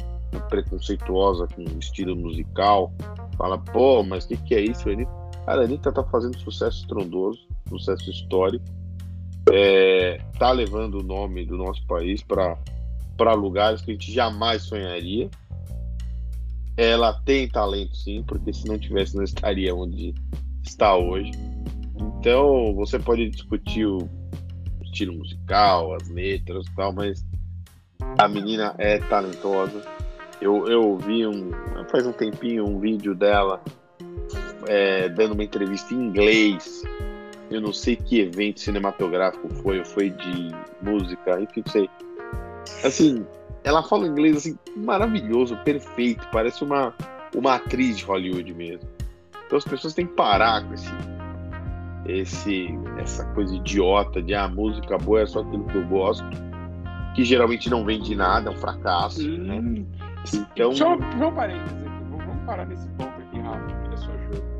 preconceituosa 0.51 1.47
com 1.47 1.63
estilo 1.79 2.15
musical 2.15 2.93
fala, 3.39 3.57
pô, 3.57 4.03
mas 4.03 4.25
o 4.25 4.29
que, 4.29 4.37
que 4.37 4.55
é 4.55 4.61
isso, 4.61 4.89
Anitta? 4.89 5.13
Cara, 5.47 5.63
a 5.63 5.65
Anitta 5.65 5.93
tá 5.93 6.05
fazendo 6.05 6.39
sucesso 6.39 6.81
estrondoso, 6.81 7.41
sucesso 7.69 8.11
histórico. 8.11 8.65
É, 9.51 10.19
tá 10.39 10.53
levando 10.53 11.01
o 11.01 11.03
nome 11.03 11.45
do 11.47 11.57
nosso 11.57 11.87
país 11.87 12.23
para 12.23 13.33
lugares 13.35 13.81
que 13.81 13.91
a 13.91 13.95
gente 13.95 14.13
jamais 14.13 14.63
sonharia. 14.63 15.31
Ela 16.77 17.13
tem 17.25 17.49
talento 17.49 17.97
sim, 17.97 18.25
porque 18.27 18.53
se 18.53 18.67
não 18.67 18.79
tivesse 18.79 19.17
não 19.17 19.25
estaria 19.25 19.75
onde 19.75 20.15
está 20.63 20.97
hoje. 20.97 21.31
Então 22.19 22.75
você 22.75 22.99
pode 22.99 23.31
discutir 23.31 23.87
o 23.87 24.09
estilo 24.83 25.15
musical, 25.15 25.95
as 25.95 26.09
letras 26.09 26.67
e 26.67 26.75
tal, 26.75 26.93
mas 26.93 27.25
a 28.19 28.29
menina 28.29 28.75
é 28.79 28.99
talentosa. 28.99 29.83
Eu, 30.41 30.69
eu 30.69 30.97
vi 30.99 31.27
um, 31.27 31.51
faz 31.91 32.07
um 32.07 32.13
tempinho 32.13 32.67
um 32.67 32.79
vídeo 32.79 33.15
dela 33.15 33.63
é, 34.67 35.09
dando 35.09 35.33
uma 35.33 35.45
entrevista 35.45 35.95
em 35.95 35.99
inglês. 35.99 36.83
Eu 37.51 37.61
não 37.61 37.73
sei 37.73 37.97
que 37.97 38.21
evento 38.21 38.61
cinematográfico 38.61 39.49
foi, 39.57 39.79
ou 39.79 39.85
foi 39.85 40.11
de 40.11 40.51
música, 40.83 41.41
enfim, 41.41 41.63
não 41.65 41.73
sei. 41.73 41.91
Assim, 42.83 43.27
ela 43.65 43.83
fala 43.83 44.07
inglês 44.07 44.37
assim, 44.37 44.59
maravilhoso, 44.77 45.57
perfeito, 45.65 46.29
parece 46.31 46.63
uma, 46.63 46.95
uma 47.35 47.55
atriz 47.55 47.99
de 47.99 48.05
Hollywood 48.05 48.53
mesmo. 48.55 48.89
Então 49.47 49.59
as 49.59 49.65
pessoas 49.65 49.95
têm 49.95 50.07
que 50.07 50.13
parar 50.13 50.65
com 50.67 50.75
esse, 50.75 50.93
esse 52.07 52.79
essa 52.99 53.25
coisa 53.33 53.57
idiota 53.57 54.23
de 54.23 54.35
ah, 54.35 54.49
música 54.49 54.99
boa 54.99 55.23
é 55.23 55.27
só 55.27 55.41
aquilo 55.41 55.65
que 55.65 55.77
eu 55.77 55.87
gosto, 55.87 56.25
que 57.15 57.25
geralmente 57.25 57.71
não 57.71 57.85
vende 57.85 58.15
nada, 58.15 58.51
é 58.51 58.53
um 58.53 58.57
fracasso. 58.57 59.27
Hum. 59.27 59.39
Né? 59.39 59.87
Então. 60.53 60.73
Só, 60.73 60.97
só 61.19 61.29
um 61.29 61.35
parênteses 61.35 61.73
aqui, 61.73 62.05
vamos 62.11 62.45
parar 62.45 62.67
nesse 62.67 62.87
ponto 62.91 63.21
aqui, 63.21 63.39
Rafa, 63.41 63.87
olha 63.87 63.97
só, 63.97 64.13
jogo. 64.13 64.55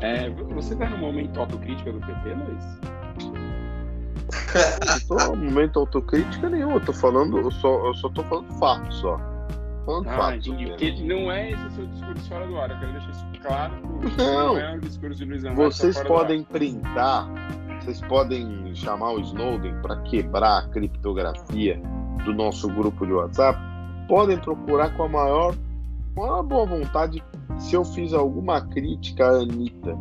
É, 0.00 0.30
você 0.30 0.76
tá 0.76 0.88
no 0.88 0.98
momento 0.98 1.40
autocrítica 1.40 1.92
do 1.92 2.00
PT, 2.00 2.34
Luiz? 2.34 2.93
Não 4.54 5.18
tô 5.18 5.36
no 5.36 5.44
momento 5.44 5.78
autocrítica 5.78 6.48
nenhum, 6.48 6.72
eu 6.72 6.80
tô 6.80 6.92
falando, 6.92 7.38
eu 7.38 7.50
só, 7.50 7.86
eu 7.86 7.94
só 7.94 8.08
tô 8.08 8.22
falando 8.24 8.52
fato 8.54 8.94
só. 8.94 9.20
Falando 9.84 10.08
ah, 10.08 10.16
fato. 10.16 10.36
Entendi, 10.36 10.66
porque 10.66 11.02
não 11.02 11.30
é 11.30 11.50
esse 11.50 11.66
o 11.66 11.70
seu 11.72 11.86
discurso 11.86 12.28
fora 12.28 12.46
do 12.46 12.58
ar, 12.58 12.70
eu 12.70 12.78
quero 12.78 12.92
deixar 12.92 13.10
isso 13.10 13.26
claro. 13.42 13.72
Não, 14.16 14.54
não 14.54 14.58
é 14.58 14.72
um 14.72 14.78
discurso 14.80 15.18
de 15.18 15.24
Luiz 15.24 15.42
Vocês 15.54 16.02
podem 16.02 16.42
printar, 16.44 17.28
vocês 17.80 18.00
podem 18.02 18.74
chamar 18.74 19.12
o 19.12 19.20
Snowden 19.20 19.74
para 19.82 19.96
quebrar 20.02 20.58
a 20.58 20.68
criptografia 20.68 21.80
do 22.24 22.32
nosso 22.32 22.68
grupo 22.68 23.06
de 23.06 23.12
WhatsApp 23.12 23.74
podem 24.08 24.38
procurar 24.38 24.94
com 24.96 25.04
a 25.04 25.08
maior, 25.08 25.54
com 26.14 26.32
a 26.32 26.42
boa 26.42 26.66
vontade 26.66 27.22
se 27.58 27.74
eu 27.74 27.84
fiz 27.84 28.12
alguma 28.12 28.60
crítica 28.60 29.26
à 29.26 29.40
Anitta, 29.40 29.96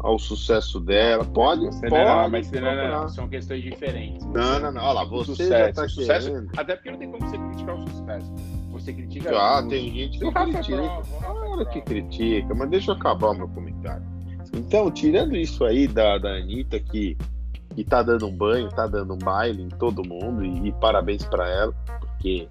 ao 0.00 0.18
sucesso 0.18 0.80
dela. 0.80 1.24
Pode, 1.24 1.66
você 1.66 1.88
pode. 1.88 2.04
Não, 2.04 2.28
mas 2.28 2.50
não, 2.50 2.88
não, 2.90 3.08
são 3.08 3.28
questões 3.28 3.62
diferentes. 3.62 4.24
Não, 4.26 4.60
não, 4.60 4.72
não. 4.72 4.82
Olha 4.82 4.92
lá, 4.92 5.04
você 5.04 5.32
sucesso, 5.32 5.74
tá 5.74 5.88
sucesso, 5.88 6.30
querendo. 6.30 6.50
Até 6.56 6.76
porque 6.76 6.90
não 6.90 6.98
tem 6.98 7.10
como 7.10 7.28
você 7.28 7.38
criticar 7.38 7.74
o 7.74 7.88
sucesso. 7.88 8.32
Você 8.70 8.92
critica. 8.92 9.30
Ah, 9.36 9.66
tem 9.68 9.92
gente 9.92 10.18
que 10.18 10.30
critica. 10.30 11.02
Claro 11.20 11.66
que 11.66 11.80
critica, 11.80 12.54
mas 12.54 12.70
deixa 12.70 12.92
eu 12.92 12.96
acabar 12.96 13.30
o 13.30 13.34
meu 13.34 13.48
comentário. 13.48 14.04
Então, 14.54 14.90
tirando 14.90 15.36
isso 15.36 15.64
aí 15.64 15.86
da, 15.86 16.18
da 16.18 16.30
Anitta, 16.36 16.78
que, 16.78 17.16
que 17.74 17.84
tá 17.84 18.02
dando 18.02 18.26
um 18.26 18.34
banho, 18.34 18.68
tá 18.68 18.86
dando 18.86 19.14
um 19.14 19.18
baile 19.18 19.62
em 19.62 19.68
todo 19.68 20.06
mundo, 20.06 20.44
e, 20.44 20.68
e 20.68 20.72
parabéns 20.72 21.24
para 21.26 21.48
ela, 21.48 21.74
porque 22.00 22.48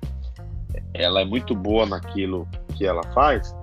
ela 0.93 1.21
é 1.21 1.25
muito 1.25 1.55
boa 1.55 1.85
naquilo 1.85 2.47
que 2.75 2.85
ela 2.85 3.03
faz. 3.13 3.55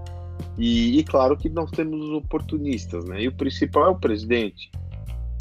E, 0.56 0.98
e, 0.98 1.04
claro 1.04 1.36
que 1.36 1.48
nós 1.48 1.70
temos 1.70 2.00
os 2.00 2.12
oportunistas, 2.12 3.04
né? 3.06 3.22
E 3.22 3.28
o 3.28 3.32
principal 3.32 3.86
é 3.86 3.88
o 3.90 3.98
presidente, 3.98 4.70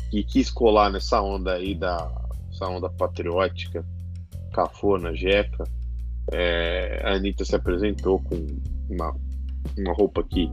que 0.10 0.24
quis 0.24 0.50
colar 0.50 0.92
nessa 0.92 1.22
onda 1.22 1.54
aí 1.54 1.76
da 1.76 2.12
essa 2.52 2.68
onda 2.68 2.90
patriótica, 2.90 3.86
cafona, 4.54 5.14
jeca. 5.14 5.64
É, 6.32 7.02
a 7.04 7.16
Anitta 7.16 7.44
se 7.44 7.56
apresentou 7.56 8.20
com 8.20 8.36
uma, 8.90 9.16
uma 9.78 9.94
roupa 9.94 10.24
que 10.24 10.50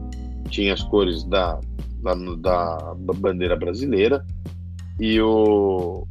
tinha 0.49 0.74
as 0.74 0.82
cores 0.82 1.22
da, 1.24 1.61
da, 2.03 2.14
da, 2.14 2.95
da 2.95 3.12
bandeira 3.12 3.57
brasileira. 3.57 4.24
E 4.99 5.20
o, 5.20 6.07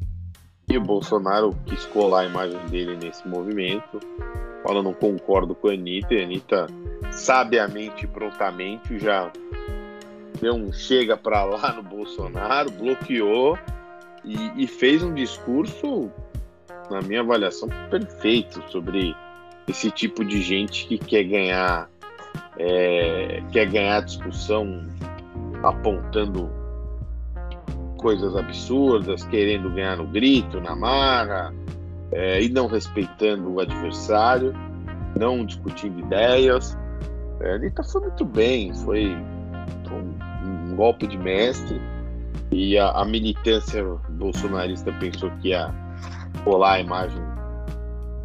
e 0.69 0.77
o 0.77 0.81
Bolsonaro 0.81 1.55
quis 1.65 1.85
colar 1.87 2.21
a 2.21 2.25
imagem 2.25 2.65
dele 2.67 2.97
nesse 2.97 3.27
movimento 3.27 3.99
fala 4.63 4.83
não 4.83 4.93
concordo 4.93 5.55
com 5.55 5.69
a 5.69 5.73
Anitta, 5.73 6.13
e 6.13 6.21
a 6.21 6.23
Anitta 6.23 6.67
sabiamente 7.11 8.05
e 8.05 8.07
prontamente 8.07 8.99
já 8.99 9.31
deu 10.41 10.53
um 10.53 10.71
chega 10.71 11.17
para 11.17 11.43
lá 11.43 11.73
no 11.73 11.83
Bolsonaro, 11.83 12.71
bloqueou 12.71 13.57
e, 14.23 14.63
e, 14.63 14.67
fez 14.67 15.03
um 15.03 15.13
discurso, 15.13 16.11
na 16.89 17.01
minha 17.01 17.21
avaliação, 17.21 17.69
perfeito 17.89 18.61
sobre 18.69 19.15
esse 19.67 19.89
tipo 19.91 20.23
de 20.25 20.41
gente 20.41 20.87
que 20.87 20.97
quer 20.97 21.23
ganhar 21.23 21.89
é, 22.57 23.41
quer 23.51 23.65
ganhar 23.67 24.01
discussão 24.01 24.83
apontando 25.63 26.49
coisas 27.97 28.35
absurdas, 28.35 29.23
querendo 29.25 29.69
ganhar 29.69 29.97
no 29.97 30.07
grito, 30.07 30.59
na 30.59 30.75
marra, 30.75 31.53
é, 32.11 32.41
e 32.41 32.49
não 32.49 32.67
respeitando 32.67 33.51
o 33.51 33.59
adversário, 33.59 34.53
não 35.17 35.45
discutindo 35.45 35.99
ideias. 35.99 36.77
É, 37.41 37.55
Anitta 37.55 37.83
foi 37.83 38.01
muito 38.01 38.25
bem, 38.25 38.73
foi 38.73 39.15
um, 39.91 40.71
um 40.71 40.75
golpe 40.75 41.07
de 41.07 41.17
mestre. 41.17 41.79
E 42.51 42.77
a, 42.77 42.89
a, 42.91 43.05
militância 43.05 43.83
bolsonarista 44.09 44.91
pensou 44.93 45.29
que 45.39 45.49
ia 45.49 45.73
colar 46.43 46.73
a 46.73 46.79
imagem 46.79 47.21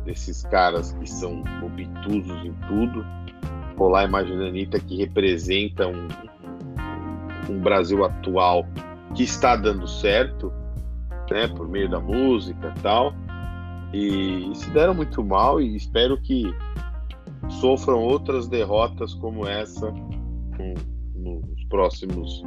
desses 0.05 0.43
caras 0.45 0.93
que 0.93 1.11
são 1.11 1.43
obtusos 1.63 2.45
em 2.45 2.53
tudo, 2.67 3.05
colar 3.77 4.01
a 4.01 4.05
imagem 4.05 4.39
da 4.39 4.47
Anitta 4.47 4.81
que 4.81 4.97
representa 4.97 5.87
um, 5.87 6.09
um 7.51 7.61
Brasil 7.61 8.03
atual 8.05 8.67
que 9.15 9.25
está 9.25 9.57
dando 9.57 9.87
certo, 9.87 10.53
né, 11.31 11.49
por 11.49 11.69
meio 11.69 11.89
da 11.89 12.01
música 12.01 12.73
e 12.77 12.81
tal, 12.81 13.15
e 13.95 14.53
se 14.57 14.69
deram 14.71 14.93
muito 14.93 15.23
mal 15.23 15.61
e 15.61 15.77
espero 15.77 16.21
que 16.21 16.53
sofram 17.61 18.01
outras 18.01 18.49
derrotas 18.49 19.15
como 19.15 19.47
essa 19.47 19.93
nos 21.15 21.65
próximos 21.69 22.43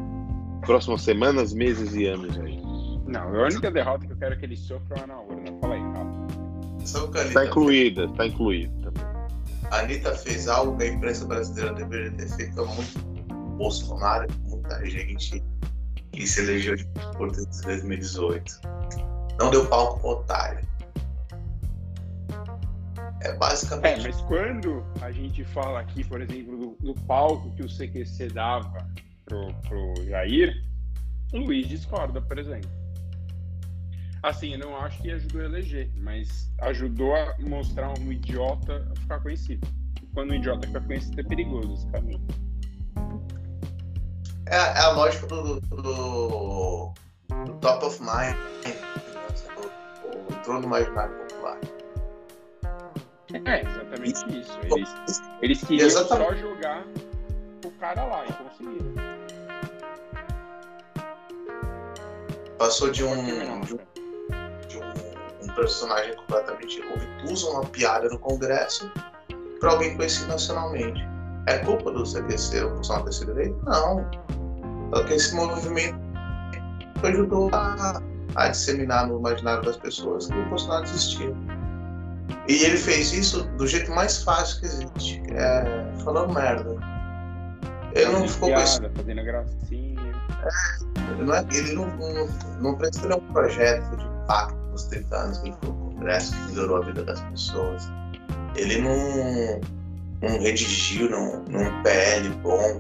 próximas 0.66 1.02
semanas, 1.02 1.54
meses 1.54 1.96
e 1.96 2.06
anos 2.06 2.38
aí. 2.40 2.62
Não, 3.08 3.22
a 3.22 3.44
única 3.46 3.72
derrota 3.72 4.06
que 4.06 4.12
eu 4.12 4.18
quero 4.18 4.38
que 4.38 4.46
eles 4.46 4.60
sofram 4.60 5.02
é 5.02 5.08
na 5.08 5.22
urna. 5.22 5.58
Fala 5.62 5.76
aí, 5.76 5.82
Rafa. 5.82 7.22
Está 7.22 7.46
incluída, 7.46 8.04
está 8.06 8.28
incluída 8.28 8.74
também. 8.82 9.04
A 9.72 9.80
Anitta 9.80 10.14
fez 10.16 10.50
algo 10.50 10.78
que 10.78 10.84
a 10.84 10.88
imprensa 10.88 11.26
brasileira 11.26 11.74
deveria 11.74 12.12
ter 12.12 12.30
feito 12.36 12.62
há 12.62 12.66
muito. 12.66 13.00
Bolsonaro, 13.58 14.28
muita 14.50 14.86
gente 14.86 15.42
que 16.12 16.28
se 16.28 16.42
elegeu 16.42 16.76
de 16.76 16.86
por 17.18 17.32
2018. 17.32 18.60
Não 19.40 19.50
deu 19.50 19.66
palco 19.68 20.00
pro 20.02 20.10
otário. 20.10 20.67
É 23.28 23.34
basicamente. 23.34 24.00
É, 24.00 24.04
mas 24.04 24.22
quando 24.22 24.86
a 25.02 25.12
gente 25.12 25.44
fala 25.44 25.82
aqui, 25.82 26.02
por 26.06 26.22
exemplo, 26.22 26.58
do, 26.58 26.94
do 26.94 27.02
palco 27.02 27.54
que 27.56 27.62
o 27.62 27.68
CQC 27.68 28.30
dava 28.30 28.90
pro, 29.26 29.54
pro 29.68 30.06
Jair, 30.06 30.64
o 31.34 31.40
Luiz 31.40 31.68
discorda, 31.68 32.22
por 32.22 32.40
exemplo. 32.40 32.70
Assim, 34.24 34.54
eu 34.54 34.60
não 34.60 34.78
acho 34.78 35.02
que 35.02 35.12
ajudou 35.12 35.42
a 35.42 35.46
eleger, 35.46 35.92
mas 35.98 36.50
ajudou 36.62 37.14
a 37.16 37.36
mostrar 37.40 37.94
um 38.00 38.12
idiota 38.12 38.88
a 38.92 39.00
ficar 39.02 39.20
conhecido. 39.20 39.68
Quando 40.14 40.32
um 40.32 40.36
idiota 40.36 40.66
fica 40.66 40.82
conhecido, 40.82 41.20
é 41.20 41.24
perigoso 41.24 41.74
esse 41.74 41.88
caminho. 41.88 42.26
É, 44.46 44.56
é 44.56 44.80
a 44.80 44.92
lógica 44.92 45.28
do, 45.28 45.60
do, 45.60 46.94
do, 47.28 47.54
top 47.60 47.86
of 47.86 48.00
mind, 48.02 48.38
o, 49.58 50.34
o 50.34 50.36
trono 50.44 50.66
imaginário 50.66 51.14
popular. 51.28 51.77
É, 53.34 53.62
exatamente 53.62 54.40
isso. 54.40 54.58
Eles, 54.64 55.22
eles 55.42 55.64
queriam 55.64 55.88
exatamente. 55.88 56.30
só 56.30 56.36
jogar 56.36 56.86
o 57.66 57.72
cara 57.72 58.06
lá 58.06 58.26
e 58.26 58.34
conseguiram. 58.34 58.94
Passou 62.58 62.90
de 62.90 63.04
um, 63.04 63.26
de 63.62 63.74
um, 63.74 63.78
de 64.68 64.78
um, 64.78 65.44
um 65.44 65.56
personagem 65.56 66.16
completamente 66.16 66.82
obtuso, 66.82 67.52
uma 67.52 67.66
piada 67.66 68.08
no 68.08 68.18
Congresso, 68.20 68.92
para 69.60 69.72
alguém 69.72 69.96
conhecido 69.96 70.28
nacionalmente. 70.28 71.06
É 71.48 71.60
culpa 71.60 71.92
do 71.92 72.04
CQC 72.04 72.64
ou 72.64 72.76
funcionar 72.78 73.04
ter 73.04 73.14
sido 73.14 73.32
eleito? 73.32 73.58
Não. 73.66 74.10
Só 74.94 75.04
que 75.04 75.14
esse 75.14 75.36
movimento 75.36 76.00
ajudou 77.04 77.50
a, 77.54 78.02
a 78.36 78.48
disseminar 78.50 79.08
no 79.08 79.20
imaginário 79.20 79.64
das 79.64 79.78
pessoas 79.78 80.28
que 80.28 80.34
o 80.34 80.46
Bolsonaro 80.50 80.84
existia. 80.84 81.34
E 82.48 82.64
ele 82.64 82.78
fez 82.78 83.12
isso 83.12 83.44
do 83.58 83.68
jeito 83.68 83.92
mais 83.92 84.24
fácil 84.24 84.62
que 84.62 84.66
existe, 84.66 85.22
que 85.22 85.34
é 85.34 85.92
falando 86.04 86.34
merda. 86.34 86.76
Ele 87.94 88.12
não 88.12 88.28
ficou 88.28 88.50
com 88.52 88.60
esse... 88.60 88.80
fazendo 88.80 89.24
gracinha. 89.24 90.16
É, 90.44 91.12
ele 91.12 91.24
não, 91.24 91.36
é, 91.36 91.46
ele 91.52 91.74
não, 91.74 91.88
não, 91.98 92.28
não 92.62 92.76
precisa 92.76 93.16
um 93.16 93.34
projeto 93.34 93.98
de 93.98 94.06
impacto 94.06 94.56
nos 94.72 94.84
30 94.86 95.16
anos 95.16 95.38
que 95.40 95.50
ele 95.50 95.58
foi 95.62 95.70
Congresso, 95.72 96.34
que 96.34 96.52
melhorou 96.52 96.78
a 96.78 96.86
vida 96.86 97.04
das 97.04 97.20
pessoas. 97.22 97.92
Ele 98.56 98.82
não, 98.82 99.62
não 100.22 100.40
redigiu 100.40 101.10
num, 101.10 101.44
num 101.50 101.84
PL 101.84 102.30
bom, 102.42 102.80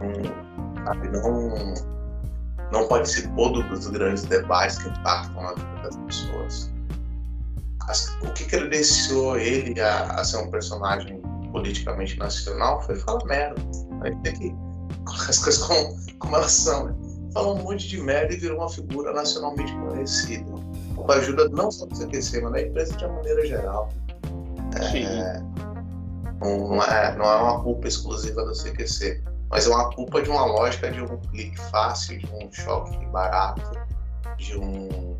não, 0.00 0.84
sabe, 0.84 1.08
não, 1.08 1.74
não 2.72 2.88
participou 2.88 3.52
dos 3.52 3.86
grandes 3.88 4.24
debates 4.24 4.78
que 4.78 4.88
impactam 4.88 5.46
a 5.46 5.54
vida 5.54 5.82
das 5.82 5.96
pessoas 5.96 6.77
o 8.22 8.32
que 8.32 8.44
credenciou 8.44 9.38
ele 9.38 9.80
a, 9.80 10.04
a, 10.12 10.24
ser 10.24 10.38
um 10.38 10.50
personagem 10.50 11.20
politicamente 11.50 12.18
nacional 12.18 12.82
foi 12.82 12.96
falar 12.96 13.24
merda. 13.24 13.60
A 14.02 14.08
gente 14.08 14.22
tem 14.22 14.32
que 14.34 14.54
colocar 15.04 15.30
as 15.30 15.38
coisas 15.38 15.62
como, 15.62 15.96
como 16.18 16.36
elas 16.36 16.52
são. 16.52 16.86
Né? 16.86 16.94
Falou 17.32 17.58
um 17.58 17.62
monte 17.62 17.88
de 17.88 18.00
merda 18.00 18.34
e 18.34 18.36
virou 18.36 18.58
uma 18.58 18.68
figura 18.68 19.12
nacionalmente 19.12 19.72
conhecida. 19.72 20.44
Com 20.96 21.10
a 21.10 21.14
ajuda 21.14 21.48
não 21.50 21.70
só 21.70 21.86
do 21.86 21.94
CQC, 21.94 22.40
mas 22.42 22.52
da 22.52 22.62
empresa 22.62 22.96
de 22.96 23.04
uma 23.04 23.14
maneira 23.14 23.46
geral. 23.46 23.88
É, 24.76 25.40
não, 26.40 26.82
é, 26.82 27.16
não 27.16 27.24
é 27.24 27.36
uma 27.36 27.62
culpa 27.62 27.88
exclusiva 27.88 28.44
do 28.44 28.52
CQC, 28.52 29.22
mas 29.50 29.66
é 29.66 29.70
uma 29.70 29.90
culpa 29.94 30.20
de 30.20 30.28
uma 30.28 30.44
lógica 30.44 30.90
de 30.90 31.00
um 31.00 31.16
clique 31.30 31.58
fácil, 31.70 32.18
de 32.18 32.26
um 32.26 32.52
choque 32.52 33.06
barato, 33.06 33.62
de 34.36 34.56
um 34.58 35.18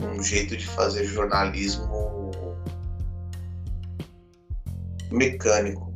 um 0.00 0.22
jeito 0.22 0.56
de 0.56 0.66
fazer 0.66 1.04
jornalismo 1.04 2.30
mecânico. 5.10 5.92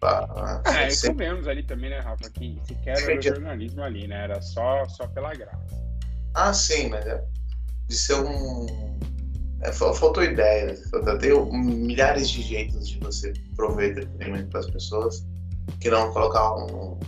Tá? 0.00 0.62
É, 0.66 0.84
é 0.84 0.90
sempre... 0.90 1.26
comemos 1.26 1.48
ali 1.48 1.62
também, 1.62 1.90
né, 1.90 2.00
Rafa? 2.00 2.30
Que 2.30 2.60
sequer 2.66 2.98
era 3.02 3.20
jornalismo 3.20 3.82
ali, 3.82 4.06
né? 4.06 4.24
Era 4.24 4.40
só, 4.40 4.86
só 4.88 5.06
pela 5.08 5.34
graça. 5.34 5.86
Ah, 6.34 6.52
sim, 6.52 6.90
mas 6.90 7.06
é 7.06 7.24
de 7.88 7.94
ser 7.94 8.14
um. 8.14 8.66
É, 9.62 9.72
faltou 9.72 10.22
ideia. 10.22 10.74
Tem 11.20 11.52
milhares 11.52 12.28
de 12.28 12.42
jeitos 12.42 12.88
de 12.88 12.98
você 12.98 13.32
prover 13.56 13.92
entretenimento 13.92 14.50
para 14.50 14.60
as 14.60 14.70
pessoas 14.70 15.26
que 15.80 15.90
não 15.90 16.12
colocar 16.12 16.54
um. 16.56 16.98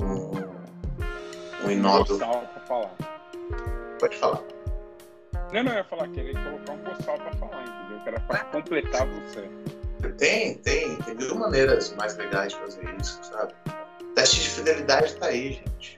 um, 0.00 0.32
um 1.64 1.70
inóculo. 1.70 2.18
Pode 4.00 4.16
falar. 4.16 4.42
Não, 5.54 5.62
não, 5.62 5.70
eu 5.70 5.78
ia 5.78 5.84
falar 5.84 6.08
que 6.08 6.18
ele 6.18 6.32
ia 6.32 6.42
colocar 6.42 6.72
um 6.72 6.78
boçal 6.78 7.16
pra 7.16 7.32
falar, 7.34 7.62
entendeu? 7.62 8.00
Que 8.02 8.08
era 8.08 8.20
pra 8.22 8.38
completar 8.46 9.06
você. 9.06 9.48
Tem, 10.18 10.58
tem. 10.58 10.96
Tem 10.96 11.14
mil 11.14 11.36
maneiras 11.36 11.94
mais 11.96 12.16
legais 12.16 12.52
de 12.52 12.58
fazer 12.58 12.96
isso, 13.00 13.22
sabe? 13.22 13.54
Teste 14.16 14.40
de 14.40 14.48
fidelidade 14.48 15.14
tá 15.14 15.26
aí, 15.26 15.52
gente. 15.52 15.96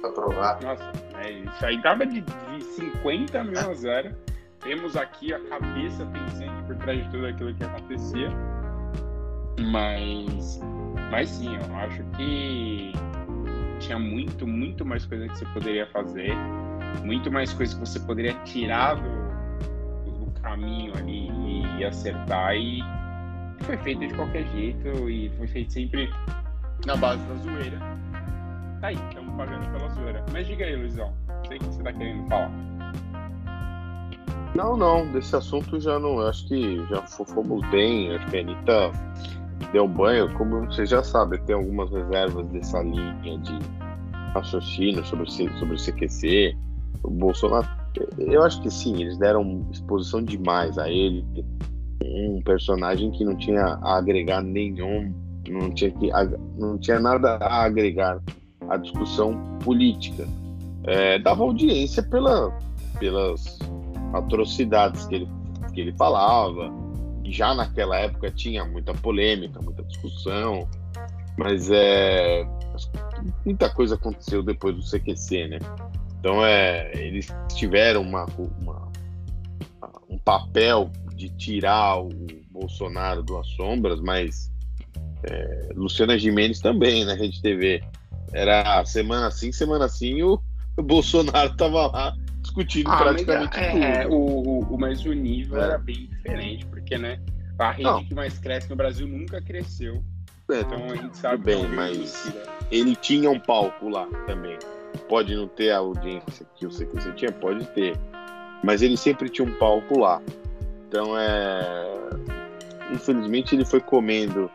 Pra 0.00 0.10
provar. 0.10 0.60
Nossa, 0.62 0.90
é, 1.20 1.30
isso 1.30 1.64
aí 1.64 1.80
tava 1.80 2.04
de, 2.04 2.22
de 2.22 2.64
50 2.74 3.44
mil 3.44 3.70
a 3.70 3.72
zero. 3.72 4.16
Temos 4.58 4.96
aqui 4.96 5.32
a 5.32 5.38
cabeça 5.48 6.04
pensando 6.06 6.66
por 6.66 6.74
trás 6.78 7.04
de 7.04 7.10
tudo 7.12 7.26
aquilo 7.26 7.54
que 7.54 7.62
acontecia. 7.62 8.30
Mas. 9.60 10.60
Mas 11.08 11.28
sim, 11.28 11.54
eu 11.54 11.76
acho 11.76 12.02
que 12.16 12.92
tinha 13.78 13.98
muito, 14.00 14.44
muito 14.44 14.84
mais 14.84 15.06
coisa 15.06 15.28
que 15.28 15.38
você 15.38 15.44
poderia 15.46 15.86
fazer 15.86 16.32
muito 17.04 17.30
mais 17.30 17.52
coisas 17.52 17.74
que 17.74 17.80
você 17.80 18.00
poderia 18.00 18.34
tirar 18.44 18.94
do, 18.94 20.24
do 20.24 20.40
caminho 20.40 20.92
ali 20.96 21.30
e, 21.78 21.84
acertar 21.84 22.54
e 22.54 22.80
foi 23.62 23.76
feito 23.78 24.06
de 24.06 24.14
qualquer 24.14 24.44
jeito 24.52 25.10
e 25.10 25.28
foi 25.30 25.46
feito 25.48 25.72
sempre 25.72 26.10
na 26.86 26.96
base 26.96 27.22
da 27.26 27.34
zoeira. 27.36 27.78
Tá 28.80 28.88
aí, 28.88 28.96
estamos 29.08 29.36
pagando 29.36 29.70
pela 29.70 29.88
zoeira. 29.90 30.24
Mas 30.32 30.46
diga 30.46 30.64
aí, 30.64 30.76
Luizão, 30.76 31.12
sei 31.46 31.58
que 31.58 31.64
você 31.66 31.82
tá 31.82 31.92
querendo 31.92 32.28
falar. 32.28 32.50
Não, 34.54 34.76
não, 34.76 35.10
desse 35.12 35.34
assunto 35.34 35.80
já 35.80 35.98
não. 35.98 36.20
Acho 36.20 36.46
que 36.46 36.84
já 36.86 37.02
fomos 37.02 37.66
bem. 37.70 38.14
Acho 38.14 38.26
que 38.26 38.36
a 38.36 38.40
Anitta 38.40 38.92
deu 39.72 39.88
banho. 39.88 40.32
Como 40.34 40.66
vocês 40.66 40.90
já 40.90 41.02
sabem, 41.02 41.40
tem 41.44 41.54
algumas 41.54 41.90
reservas 41.90 42.46
dessa 42.48 42.82
linha 42.82 43.38
de 43.38 43.58
raciocínio 44.34 45.04
sobre, 45.04 45.30
sobre 45.30 45.74
o 45.74 45.78
CQC 45.78 46.56
o 47.02 47.10
Bolsonaro, 47.10 47.68
eu 48.18 48.42
acho 48.42 48.60
que 48.62 48.70
sim, 48.70 49.00
eles 49.00 49.18
deram 49.18 49.66
exposição 49.70 50.22
demais 50.22 50.78
a 50.78 50.88
ele, 50.88 51.24
um 52.02 52.40
personagem 52.42 53.10
que 53.10 53.24
não 53.24 53.36
tinha 53.36 53.62
a 53.62 53.98
agregar 53.98 54.42
nenhum, 54.42 55.12
não 55.48 55.70
tinha, 55.70 55.90
que, 55.90 56.10
não 56.58 56.78
tinha 56.78 56.98
nada 56.98 57.36
a 57.36 57.64
agregar 57.64 58.20
à 58.68 58.76
discussão 58.76 59.34
política. 59.62 60.26
É, 60.84 61.18
dava 61.18 61.42
audiência 61.42 62.02
pela, 62.02 62.56
pelas 62.98 63.58
atrocidades 64.12 65.06
que 65.06 65.16
ele, 65.16 65.28
que 65.72 65.80
ele 65.80 65.92
falava, 65.92 66.72
já 67.24 67.54
naquela 67.54 67.96
época 67.96 68.30
tinha 68.30 68.64
muita 68.64 68.92
polêmica, 68.94 69.60
muita 69.62 69.82
discussão, 69.84 70.68
mas 71.38 71.70
é, 71.70 72.46
muita 73.44 73.70
coisa 73.70 73.94
aconteceu 73.94 74.42
depois 74.42 74.74
do 74.76 74.82
CQC, 74.82 75.48
né? 75.48 75.58
Então, 76.22 76.46
é, 76.46 76.88
eles 76.94 77.26
tiveram 77.56 78.02
uma, 78.02 78.24
uma, 78.60 78.92
um 80.08 80.16
papel 80.18 80.88
de 81.16 81.28
tirar 81.30 81.98
o 81.98 82.10
Bolsonaro 82.48 83.24
das 83.24 83.44
sombras, 83.48 84.00
mas 84.00 84.48
é, 85.24 85.70
Luciana 85.74 86.16
Gimenez 86.16 86.60
também 86.60 87.04
na 87.04 87.14
Rede 87.14 87.42
TV. 87.42 87.82
Era 88.32 88.84
semana 88.84 89.32
sim, 89.32 89.50
semana 89.50 89.88
sim, 89.88 90.22
o, 90.22 90.40
o 90.76 90.82
Bolsonaro 90.84 91.50
estava 91.50 91.88
lá 91.88 92.16
discutindo 92.40 92.88
ah, 92.88 92.98
praticamente 92.98 93.56
mas, 93.58 93.72
tudo. 93.72 93.82
É, 93.82 94.06
o, 94.06 94.60
o, 94.60 94.78
mas 94.78 95.04
o 95.04 95.12
nível 95.12 95.60
é. 95.60 95.64
era 95.64 95.78
bem 95.78 96.06
diferente, 96.06 96.64
porque 96.66 96.96
né, 96.96 97.18
a 97.58 97.72
rede 97.72 97.82
Não. 97.82 98.04
que 98.04 98.14
mais 98.14 98.38
cresce 98.38 98.70
no 98.70 98.76
Brasil 98.76 99.08
nunca 99.08 99.42
cresceu. 99.42 100.04
É, 100.52 100.60
então 100.60 100.84
a 100.84 100.94
gente 100.94 101.16
sabe. 101.16 101.42
Bem, 101.42 101.66
mas 101.66 102.32
ele 102.70 102.94
tinha 102.94 103.28
um 103.28 103.40
palco 103.40 103.88
lá 103.88 104.06
também. 104.24 104.56
Pode 105.12 105.36
não 105.36 105.46
ter 105.46 105.72
a 105.72 105.76
audiência 105.76 106.46
que 106.54 106.64
você, 106.64 106.86
que 106.86 106.94
você 106.94 107.12
tinha, 107.12 107.30
pode 107.30 107.66
ter. 107.72 107.94
Mas 108.64 108.80
ele 108.80 108.96
sempre 108.96 109.28
tinha 109.28 109.46
um 109.46 109.52
palco 109.58 109.98
lá. 109.98 110.22
Então 110.88 111.18
é. 111.18 111.86
Infelizmente 112.90 113.54
ele 113.54 113.66
foi 113.66 113.82
comendo 113.82 114.50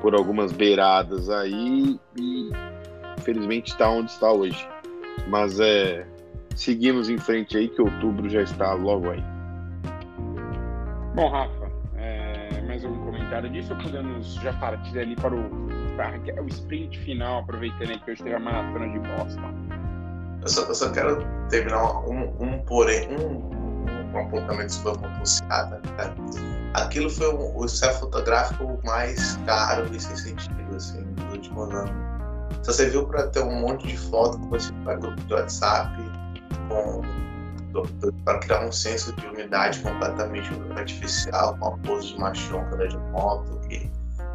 por 0.00 0.12
algumas 0.16 0.50
beiradas 0.50 1.30
aí 1.30 2.00
e 2.18 2.50
infelizmente 3.16 3.68
está 3.68 3.88
onde 3.88 4.10
está 4.10 4.32
hoje. 4.32 4.68
Mas 5.28 5.60
é. 5.60 6.04
Seguimos 6.56 7.08
em 7.08 7.16
frente 7.16 7.56
aí 7.56 7.68
que 7.68 7.80
outubro 7.80 8.28
já 8.28 8.42
está 8.42 8.72
logo 8.72 9.08
aí. 9.08 9.22
Bom, 11.14 11.30
Rafa, 11.30 11.70
é, 11.94 12.60
mais 12.66 12.84
um 12.84 12.92
comentário 13.04 13.48
disso 13.48 13.72
podemos 13.76 14.34
já 14.34 14.52
partir 14.54 14.98
ali 14.98 15.14
para 15.14 15.32
o, 15.32 15.48
para 15.94 16.42
o 16.42 16.48
sprint 16.48 16.98
final, 16.98 17.42
aproveitando 17.42 18.00
que 18.00 18.10
hoje 18.10 18.20
teve 18.24 18.34
a 18.34 18.40
maratona 18.40 18.88
de 18.88 18.98
Boston? 18.98 19.71
Eu 20.42 20.48
só, 20.48 20.62
eu 20.62 20.74
só 20.74 20.90
quero 20.90 21.24
terminar 21.48 22.00
um, 22.08 22.34
um 22.40 22.58
porém, 22.64 23.08
um, 23.16 23.50
um 24.12 24.18
apontamento 24.18 24.72
sobre 24.72 25.06
a 25.06 25.08
motocicleta. 25.08 25.80
Né? 25.96 26.14
Aquilo 26.74 27.08
foi 27.08 27.32
um, 27.32 27.56
o 27.56 27.64
ensaio 27.64 27.94
fotográfico 27.94 28.78
mais 28.84 29.36
caro 29.46 29.88
e 29.94 30.00
sem 30.00 30.16
sentido 30.16 30.76
assim, 30.76 31.02
dos 31.14 31.32
últimos 31.32 31.74
anos. 31.74 32.12
Só 32.62 32.72
você 32.72 32.90
viu 32.90 33.06
para 33.06 33.28
ter 33.28 33.40
um 33.40 33.60
monte 33.60 33.86
de 33.86 33.96
foto 33.96 34.38
com 34.38 34.56
esse 34.56 34.72
grupo 34.72 35.20
de 35.22 35.34
WhatsApp, 35.34 35.96
para 38.24 38.38
criar 38.40 38.66
um 38.66 38.72
senso 38.72 39.12
de 39.14 39.26
unidade 39.26 39.80
completamente 39.80 40.50
artificial, 40.76 41.56
com 41.58 41.68
a 41.68 41.78
pose 41.78 42.08
de 42.08 42.20
machão 42.20 42.64
de 42.88 42.96
moto, 43.12 43.58
que 43.68 43.90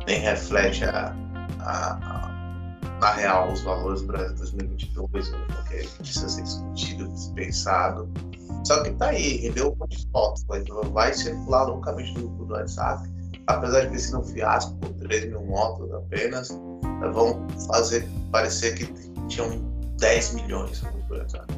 nem 0.08 0.20
reflete 0.20 0.84
a, 0.86 1.16
a, 1.62 2.27
na 3.00 3.12
real 3.12 3.52
os 3.52 3.62
valores 3.62 4.02
do 4.02 4.08
Brasil 4.08 4.36
2022, 4.36 5.30
que 5.30 5.88
precisa 5.98 6.30
ser 6.30 6.44
discutido, 6.44 7.08
dispensado. 7.10 8.10
Só 8.64 8.84
que 8.84 8.92
tá 8.92 9.08
aí, 9.08 9.38
rendeu 9.38 9.72
um 9.72 9.76
monte 9.76 9.98
de 9.98 10.12
fotos, 10.12 10.44
vai, 10.46 10.64
vai 10.92 11.14
circular 11.14 11.64
loucamente 11.64 12.14
no 12.14 12.28
grupo 12.28 12.46
do 12.46 12.54
WhatsApp, 12.54 13.10
apesar 13.48 13.82
de 13.82 13.92
ter 13.92 14.00
sido 14.00 14.20
um 14.20 14.24
fiasco 14.24 14.76
por 14.78 14.94
3 14.94 15.30
mil 15.30 15.46
motos 15.46 15.94
apenas, 15.94 16.50
vão 17.14 17.48
fazer 17.68 18.08
parecer 18.32 18.76
que 18.76 18.86
tinham 19.28 19.60
10 20.00 20.34
milhões 20.34 20.82
no 20.82 20.92
grupo 20.92 21.08
do 21.08 21.20
WhatsApp. 21.20 21.54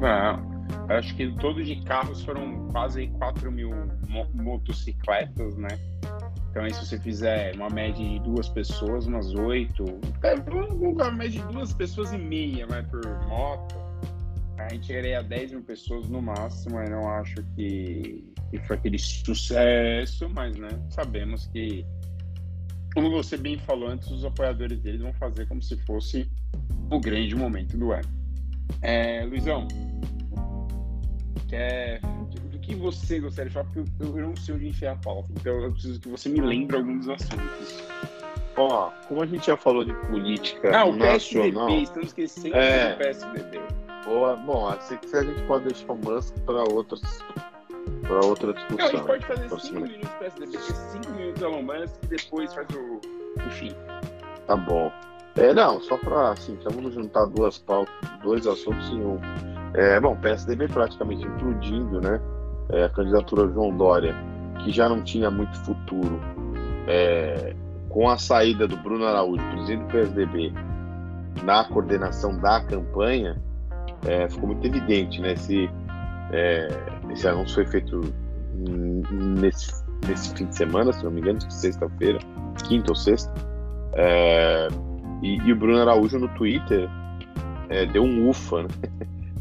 Não. 0.00 0.54
Acho 0.88 1.14
que 1.16 1.32
todos 1.36 1.66
de 1.66 1.82
carros 1.84 2.22
foram 2.24 2.68
quase 2.68 3.06
4 3.18 3.50
mil 3.50 3.70
motocicletas, 4.34 5.56
né? 5.56 5.78
Então, 6.54 6.62
aí, 6.62 6.72
se 6.72 6.86
você 6.86 7.00
fizer 7.00 7.52
uma 7.56 7.68
média 7.68 8.08
de 8.08 8.20
duas 8.20 8.48
pessoas, 8.48 9.08
umas 9.08 9.34
oito, 9.34 9.84
é, 10.22 10.34
uma 10.54 11.10
média 11.10 11.44
de 11.44 11.52
duas 11.52 11.72
pessoas 11.72 12.12
e 12.12 12.16
meia 12.16 12.64
né, 12.68 12.80
por 12.82 13.04
moto, 13.26 13.74
a 14.58 14.72
gente 14.72 14.92
iria 14.92 15.18
a 15.18 15.22
10 15.22 15.50
mil 15.50 15.62
pessoas 15.62 16.08
no 16.08 16.22
máximo. 16.22 16.78
Eu 16.78 16.90
não 16.90 17.08
acho 17.08 17.42
que, 17.56 18.24
que 18.52 18.58
foi 18.68 18.76
aquele 18.76 19.00
sucesso, 19.00 20.28
mas 20.28 20.56
né, 20.56 20.68
sabemos 20.90 21.48
que, 21.48 21.84
como 22.94 23.10
você 23.10 23.36
bem 23.36 23.58
falou 23.58 23.88
antes, 23.88 24.08
os 24.12 24.24
apoiadores 24.24 24.78
deles 24.78 25.00
vão 25.00 25.12
fazer 25.14 25.48
como 25.48 25.60
se 25.60 25.76
fosse 25.78 26.30
o 26.88 27.00
grande 27.00 27.34
momento 27.34 27.76
do 27.76 27.90
ano. 27.90 28.08
É, 28.80 29.24
Luizão, 29.24 29.66
quer 31.48 32.00
que 32.64 32.74
você 32.74 33.20
gostaria 33.20 33.48
de 33.48 33.54
falar? 33.54 33.66
Porque 33.66 33.90
eu, 34.00 34.18
eu 34.18 34.28
não 34.28 34.36
sei 34.36 34.54
onde 34.54 34.68
enfiar 34.68 34.92
a 34.92 34.96
pauta. 34.96 35.28
Então 35.38 35.52
eu 35.60 35.72
preciso 35.72 36.00
que 36.00 36.08
você 36.08 36.28
me 36.28 36.40
lembre 36.40 36.76
alguns 36.76 37.08
assuntos. 37.08 37.84
Ó, 38.56 38.90
como 39.08 39.22
a 39.22 39.26
gente 39.26 39.46
já 39.46 39.56
falou 39.56 39.84
de 39.84 39.92
política 40.06 40.76
ah, 40.76 40.84
o 40.84 40.94
nacional... 40.94 41.66
PSDB, 41.66 41.82
estamos 41.82 42.08
esquecendo 42.08 42.56
é... 42.56 42.92
do 42.92 42.98
PSDB. 42.98 43.60
Boa, 44.04 44.36
bom, 44.36 44.68
assim 44.68 44.96
que 44.98 45.16
a 45.16 45.22
gente 45.22 45.42
pode 45.42 45.64
deixar 45.64 45.92
o 45.92 45.96
Musk 45.96 46.34
para 46.40 46.62
outras 46.62 47.00
para 48.02 48.24
outra 48.24 48.52
discussão. 48.52 48.76
Não, 48.78 48.86
a 48.86 48.90
gente 48.90 49.06
pode 49.06 49.26
fazer 49.26 49.48
5 49.48 49.80
minutos 49.80 50.08
do 50.08 50.18
PSDB, 50.18 50.58
5 50.58 51.10
minutos 51.16 51.42
Elon 51.42 51.62
Musk 51.62 52.02
e 52.02 52.06
depois 52.06 52.54
faz 52.54 52.66
o, 52.70 53.00
o 53.36 53.50
fim. 53.50 53.74
Tá 54.46 54.56
bom. 54.56 54.92
É, 55.36 55.52
não, 55.52 55.80
só 55.80 55.96
para 55.96 56.30
assim, 56.30 56.56
vamos 56.64 56.94
juntar 56.94 57.24
duas 57.26 57.58
pautas, 57.58 57.94
dois 58.22 58.46
assuntos 58.46 58.88
em 58.90 59.00
um. 59.00 59.18
É, 59.74 59.98
bom, 59.98 60.14
PSDB 60.16 60.68
praticamente 60.68 61.26
implodindo, 61.26 62.00
né? 62.00 62.20
É, 62.70 62.84
a 62.84 62.88
candidatura 62.88 63.50
João 63.52 63.76
Dória, 63.76 64.14
que 64.62 64.70
já 64.70 64.88
não 64.88 65.02
tinha 65.02 65.30
muito 65.30 65.56
futuro, 65.60 66.20
é, 66.86 67.54
com 67.88 68.08
a 68.08 68.18
saída 68.18 68.66
do 68.66 68.76
Bruno 68.78 69.06
Araújo, 69.06 69.42
presidente 69.50 69.84
do 69.84 69.92
PSDB, 69.92 70.52
na 71.44 71.64
coordenação 71.64 72.36
da 72.38 72.60
campanha, 72.64 73.40
é, 74.06 74.28
ficou 74.28 74.48
muito 74.48 74.66
evidente, 74.66 75.20
né? 75.20 75.32
Esse, 75.32 75.70
é, 76.32 76.68
esse 77.10 77.26
anúncio 77.26 77.54
foi 77.54 77.66
feito 77.66 78.00
nesse, 79.10 79.84
nesse 80.06 80.34
fim 80.34 80.46
de 80.46 80.56
semana, 80.56 80.92
se 80.92 81.04
não 81.04 81.10
me 81.10 81.20
engano, 81.20 81.40
sexta-feira, 81.50 82.18
quinta 82.66 82.92
ou 82.92 82.96
sexta. 82.96 83.32
É, 83.94 84.68
e, 85.22 85.38
e, 85.38 85.52
o 85.52 85.56
Bruno 85.56 85.80
Araújo 85.80 86.18
no 86.18 86.28
Twitter 86.28 86.88
é, 87.68 87.86
deu 87.86 88.02
um 88.02 88.28
ufa, 88.28 88.62
né? 88.62 88.68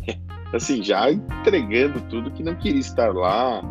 assim, 0.53 0.83
já 0.83 1.11
entregando 1.11 1.99
tudo 2.09 2.31
que 2.31 2.43
não 2.43 2.55
queria 2.55 2.79
estar 2.79 3.13
lá, 3.13 3.61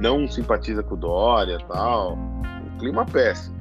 não 0.00 0.26
simpatiza 0.26 0.82
com 0.82 0.94
o 0.94 0.98
Dória 0.98 1.58
tal. 1.68 2.14
O 2.14 2.78
clima 2.78 3.04
péssimo. 3.04 3.56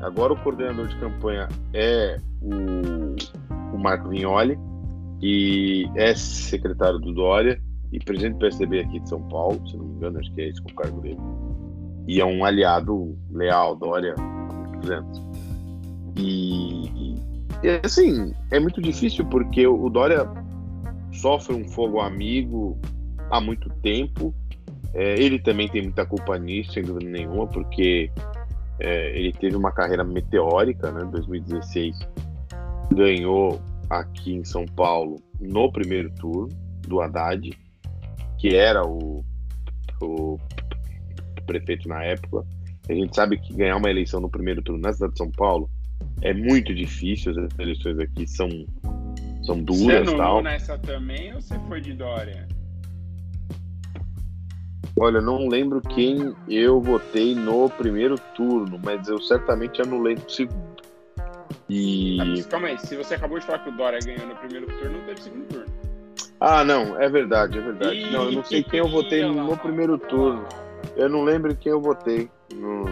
Agora 0.00 0.32
o 0.32 0.36
coordenador 0.42 0.86
de 0.86 0.96
campanha 0.96 1.48
é 1.74 2.18
o, 2.40 3.74
o 3.74 3.78
Marco 3.78 4.08
Vignoli, 4.08 4.58
que 5.20 5.90
é 5.96 6.14
secretário 6.14 6.98
do 6.98 7.12
Dória 7.12 7.60
e 7.92 7.98
presidente 7.98 8.34
do 8.34 8.38
PSDB 8.38 8.80
aqui 8.80 9.00
de 9.00 9.08
São 9.08 9.22
Paulo, 9.28 9.60
se 9.68 9.76
não 9.76 9.84
me 9.84 9.96
engano, 9.96 10.18
acho 10.18 10.32
que 10.32 10.40
é 10.40 10.48
esse 10.48 10.60
o 10.60 10.74
cargo 10.74 11.00
dele. 11.00 11.18
E 12.06 12.20
é 12.20 12.24
um 12.24 12.44
aliado 12.44 13.18
leal, 13.30 13.76
Dória, 13.76 14.14
há 14.16 14.22
muitos 14.22 14.90
anos. 14.90 15.22
E, 16.16 17.14
e, 17.62 17.80
assim, 17.84 18.32
é 18.50 18.58
muito 18.58 18.80
difícil 18.80 19.24
porque 19.26 19.66
o 19.66 19.88
Dória 19.88 20.28
sofre 21.20 21.54
um 21.54 21.68
fogo 21.68 22.00
amigo 22.00 22.78
há 23.30 23.40
muito 23.40 23.68
tempo. 23.82 24.34
É, 24.94 25.20
ele 25.20 25.38
também 25.38 25.68
tem 25.68 25.82
muita 25.82 26.06
culpa 26.06 26.38
nisso, 26.38 26.72
sem 26.72 26.82
dúvida 26.82 27.10
nenhuma, 27.10 27.46
porque 27.46 28.10
é, 28.80 29.18
ele 29.18 29.32
teve 29.32 29.56
uma 29.56 29.72
carreira 29.72 30.04
meteórica, 30.04 30.90
né? 30.90 31.04
2016 31.10 31.96
ganhou 32.94 33.60
aqui 33.90 34.34
em 34.34 34.44
São 34.44 34.64
Paulo 34.64 35.16
no 35.40 35.70
primeiro 35.70 36.10
turno 36.14 36.48
do 36.86 37.00
Haddad, 37.00 37.50
que 38.38 38.54
era 38.54 38.82
o, 38.86 39.24
o 40.02 40.38
prefeito 41.46 41.88
na 41.88 42.02
época. 42.02 42.44
A 42.88 42.94
gente 42.94 43.14
sabe 43.14 43.38
que 43.38 43.54
ganhar 43.54 43.76
uma 43.76 43.90
eleição 43.90 44.20
no 44.20 44.30
primeiro 44.30 44.62
turno 44.62 44.80
na 44.80 44.92
cidade 44.92 45.12
de 45.12 45.18
São 45.18 45.30
Paulo 45.30 45.68
é 46.22 46.32
muito 46.32 46.74
difícil. 46.74 47.32
As 47.32 47.58
eleições 47.58 47.98
aqui 47.98 48.26
são 48.26 48.48
são 49.48 49.58
duras 49.62 49.80
Você 49.80 49.96
anulou 49.96 50.16
tal. 50.18 50.42
nessa 50.42 50.78
também 50.78 51.34
ou 51.34 51.40
você 51.40 51.58
foi 51.68 51.80
de 51.80 51.94
Dória? 51.94 52.46
Olha, 55.00 55.22
não 55.22 55.48
lembro 55.48 55.80
quem 55.80 56.34
eu 56.48 56.80
votei 56.82 57.34
no 57.34 57.70
primeiro 57.70 58.16
turno, 58.34 58.78
mas 58.84 59.08
eu 59.08 59.18
certamente 59.18 59.80
anulei 59.80 60.16
no 60.16 60.28
segundo. 60.28 60.68
E. 61.68 62.18
Ah, 62.20 62.48
calma 62.50 62.68
aí, 62.68 62.78
se 62.78 62.94
você 62.96 63.14
acabou 63.14 63.38
de 63.38 63.46
falar 63.46 63.60
que 63.60 63.70
o 63.70 63.72
Dória 63.72 63.98
ganhou 64.04 64.26
no 64.26 64.36
primeiro 64.36 64.66
turno, 64.66 64.98
não 64.98 65.04
teve 65.06 65.22
segundo 65.22 65.46
turno. 65.46 65.66
Ah, 66.40 66.62
não, 66.64 67.00
é 67.00 67.08
verdade, 67.08 67.58
é 67.58 67.62
verdade. 67.62 68.10
não, 68.10 68.24
eu 68.24 68.32
não 68.32 68.44
sei 68.44 68.62
quem 68.62 68.80
eu 68.80 68.88
votei 68.88 69.24
no 69.24 69.56
primeiro 69.56 69.96
turno. 69.98 70.46
Eu 70.94 71.08
não 71.08 71.24
lembro 71.24 71.56
quem 71.56 71.72
eu 71.72 71.80
votei 71.80 72.28
no. 72.54 72.84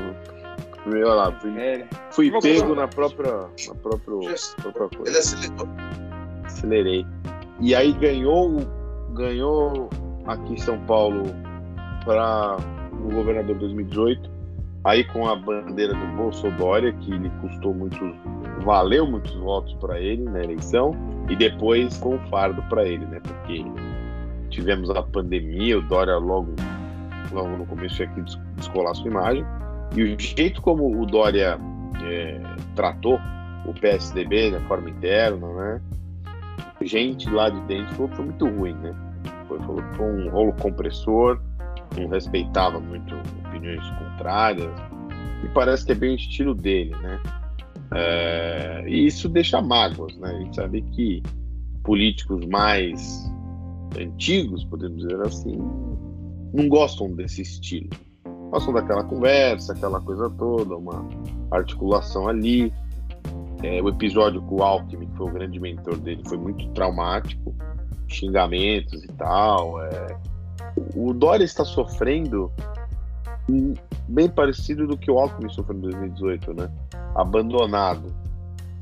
Olha 0.86 1.06
lá, 1.06 1.32
fui, 1.40 1.58
é. 1.58 1.86
fui 2.12 2.40
pego 2.40 2.74
na 2.74 2.86
própria, 2.86 3.32
na 3.66 3.74
própria, 3.74 4.34
própria 4.62 4.88
coisa. 4.88 5.10
Ele 5.10 5.18
aceitou 5.18 5.68
acelerei. 6.46 7.06
E 7.60 7.74
aí 7.74 7.92
ganhou, 7.92 8.60
ganhou 9.12 9.88
aqui 10.26 10.54
em 10.54 10.58
São 10.58 10.78
Paulo 10.80 11.24
para 12.04 12.56
o 12.92 13.14
governador 13.14 13.56
2018, 13.56 14.30
aí 14.84 15.04
com 15.04 15.28
a 15.28 15.36
bandeira 15.36 15.94
do 15.94 16.06
Bolsonaro, 16.16 16.92
que 16.94 17.10
lhe 17.10 17.30
custou 17.40 17.74
muitos, 17.74 18.14
valeu 18.64 19.06
muitos 19.06 19.34
votos 19.34 19.74
para 19.74 20.00
ele 20.00 20.22
na 20.24 20.42
eleição, 20.42 20.94
e 21.28 21.36
depois 21.36 21.96
com 21.98 22.16
o 22.16 22.18
fardo 22.28 22.62
para 22.68 22.86
ele, 22.86 23.04
né? 23.06 23.20
Porque 23.20 23.64
tivemos 24.50 24.90
a 24.90 25.02
pandemia, 25.02 25.78
o 25.78 25.82
Dória 25.82 26.16
logo, 26.16 26.54
logo 27.32 27.48
no 27.56 27.66
começo 27.66 28.02
aqui 28.02 28.22
descolar 28.56 28.94
sua 28.94 29.10
imagem, 29.10 29.44
e 29.96 30.02
o 30.02 30.20
jeito 30.20 30.60
como 30.62 31.00
o 31.00 31.06
Dória 31.06 31.58
é, 32.04 32.40
tratou 32.74 33.18
o 33.64 33.72
PSDB 33.74 34.52
de 34.52 34.60
forma 34.66 34.90
interna, 34.90 35.48
né? 35.48 35.80
Gente 36.82 37.28
lá 37.30 37.48
de 37.48 37.60
dentro 37.62 37.94
falou 37.94 38.08
que 38.08 38.16
foi 38.16 38.24
muito 38.26 38.46
ruim, 38.46 38.74
né? 38.74 38.94
Foi, 39.48 39.58
falou 39.60 39.82
que 39.82 39.96
foi 39.96 40.06
um 40.06 40.30
rolo 40.30 40.52
compressor, 40.54 41.40
não 41.96 42.08
respeitava 42.08 42.80
muito 42.80 43.14
opiniões 43.46 43.88
contrárias, 43.90 44.70
e 45.44 45.48
parece 45.48 45.86
que 45.86 45.92
é 45.92 45.94
bem 45.94 46.12
o 46.12 46.16
estilo 46.16 46.54
dele, 46.54 46.94
né? 47.02 47.20
É, 47.92 48.84
e 48.86 49.06
isso 49.06 49.28
deixa 49.28 49.60
mágoas, 49.60 50.16
né? 50.18 50.30
A 50.30 50.38
gente 50.40 50.56
sabe 50.56 50.82
que 50.82 51.22
políticos 51.84 52.44
mais 52.46 53.30
antigos, 53.98 54.64
podemos 54.64 55.02
dizer 55.02 55.20
assim, 55.22 55.56
não 56.52 56.68
gostam 56.68 57.12
desse 57.12 57.42
estilo. 57.42 57.90
Gostam 58.50 58.74
daquela 58.74 59.04
conversa, 59.04 59.72
aquela 59.72 60.00
coisa 60.00 60.28
toda, 60.30 60.76
uma 60.76 61.06
articulação 61.50 62.28
ali. 62.28 62.72
É, 63.62 63.80
o 63.80 63.88
episódio 63.88 64.42
com 64.42 64.56
o 64.56 64.62
Alckmin, 64.62 65.06
que 65.06 65.16
foi 65.16 65.30
o 65.30 65.32
grande 65.32 65.58
mentor 65.58 65.96
dele, 65.98 66.22
foi 66.26 66.36
muito 66.36 66.68
traumático, 66.70 67.54
xingamentos 68.08 69.02
e 69.02 69.08
tal. 69.08 69.82
É... 69.82 70.18
O 70.94 71.12
Dória 71.14 71.44
está 71.44 71.64
sofrendo 71.64 72.52
bem 74.08 74.28
parecido 74.28 74.86
do 74.86 74.96
que 74.96 75.10
o 75.10 75.18
Alckmin 75.18 75.48
sofreu 75.48 75.78
em 75.78 75.82
2018, 75.82 76.54
né? 76.54 76.70
Abandonado. 77.14 78.14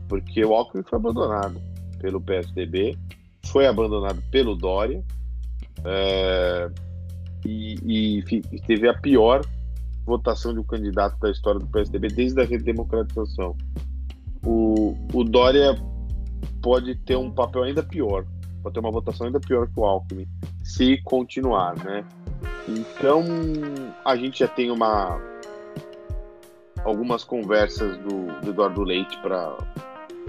Porque 0.08 0.44
o 0.44 0.54
Alckmin 0.54 0.82
foi 0.82 0.98
abandonado 0.98 1.60
pelo 2.00 2.20
PSDB, 2.20 2.98
foi 3.46 3.66
abandonado 3.66 4.22
pelo 4.30 4.56
Dória 4.56 5.02
é... 5.84 6.70
e, 7.46 8.22
e 8.52 8.60
teve 8.60 8.88
a 8.88 8.94
pior 8.94 9.44
votação 10.04 10.52
de 10.52 10.60
um 10.60 10.64
candidato 10.64 11.18
da 11.18 11.30
história 11.30 11.60
do 11.60 11.66
PSDB 11.66 12.08
desde 12.08 12.40
a 12.40 12.44
redemocratização 12.44 13.56
o, 14.44 14.94
o 15.12 15.24
Dória 15.24 15.76
pode 16.62 16.94
ter 16.96 17.16
um 17.16 17.30
papel 17.30 17.64
ainda 17.64 17.82
pior, 17.82 18.24
pode 18.62 18.74
ter 18.74 18.80
uma 18.80 18.90
votação 18.90 19.26
ainda 19.26 19.40
pior 19.40 19.68
que 19.68 19.78
o 19.78 19.84
Alckmin, 19.84 20.26
se 20.62 21.00
continuar, 21.02 21.76
né? 21.84 22.04
Então, 22.68 23.22
a 24.04 24.16
gente 24.16 24.40
já 24.40 24.48
tem 24.48 24.70
uma 24.70 25.20
algumas 26.84 27.24
conversas 27.24 27.96
do, 27.98 28.26
do 28.42 28.50
Eduardo 28.50 28.82
Leite 28.82 29.18
para 29.18 29.56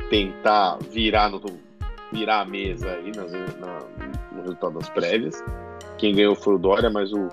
tentar 0.10 0.78
virar 0.92 1.30
no 1.30 1.42
virar 2.12 2.42
a 2.42 2.46
mesa 2.46 2.92
aí 2.92 3.12
nas, 3.14 3.32
na, 3.32 3.80
no 4.32 4.42
resultado 4.42 4.76
das 4.76 4.90
prévias. 4.90 5.44
Quem 5.98 6.16
ganhou 6.16 6.36
foi 6.36 6.56
o 6.56 6.58
Dória, 6.58 6.90
mas 6.90 7.12
o 7.12 7.28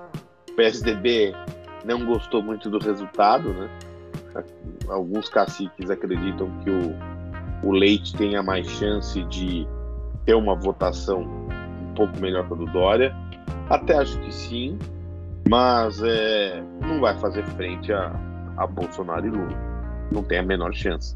PSDB 0.56 1.34
não 1.84 2.04
gostou 2.04 2.42
muito 2.42 2.68
do 2.68 2.78
resultado, 2.78 3.52
né? 3.52 3.70
Alguns 4.88 5.28
caciques 5.28 5.90
acreditam 5.90 6.50
que 6.58 6.70
o, 6.70 7.68
o 7.68 7.72
Leite 7.72 8.14
tenha 8.16 8.42
mais 8.42 8.66
chance 8.66 9.22
de 9.24 9.66
ter 10.24 10.34
uma 10.34 10.54
votação 10.54 11.22
um 11.22 11.94
pouco 11.94 12.18
melhor 12.20 12.46
que 12.46 12.54
a 12.54 12.56
do 12.56 12.66
Dória. 12.66 13.14
Até 13.68 13.96
acho 13.96 14.18
que 14.20 14.32
sim, 14.32 14.78
mas 15.48 16.02
é, 16.02 16.62
não 16.80 17.00
vai 17.00 17.16
fazer 17.18 17.44
frente 17.44 17.92
a, 17.92 18.12
a 18.56 18.66
Bolsonaro 18.66 19.26
e 19.26 19.30
Lula. 19.30 19.56
Não 20.10 20.22
tem 20.22 20.38
a 20.38 20.42
menor 20.42 20.74
chance. 20.74 21.14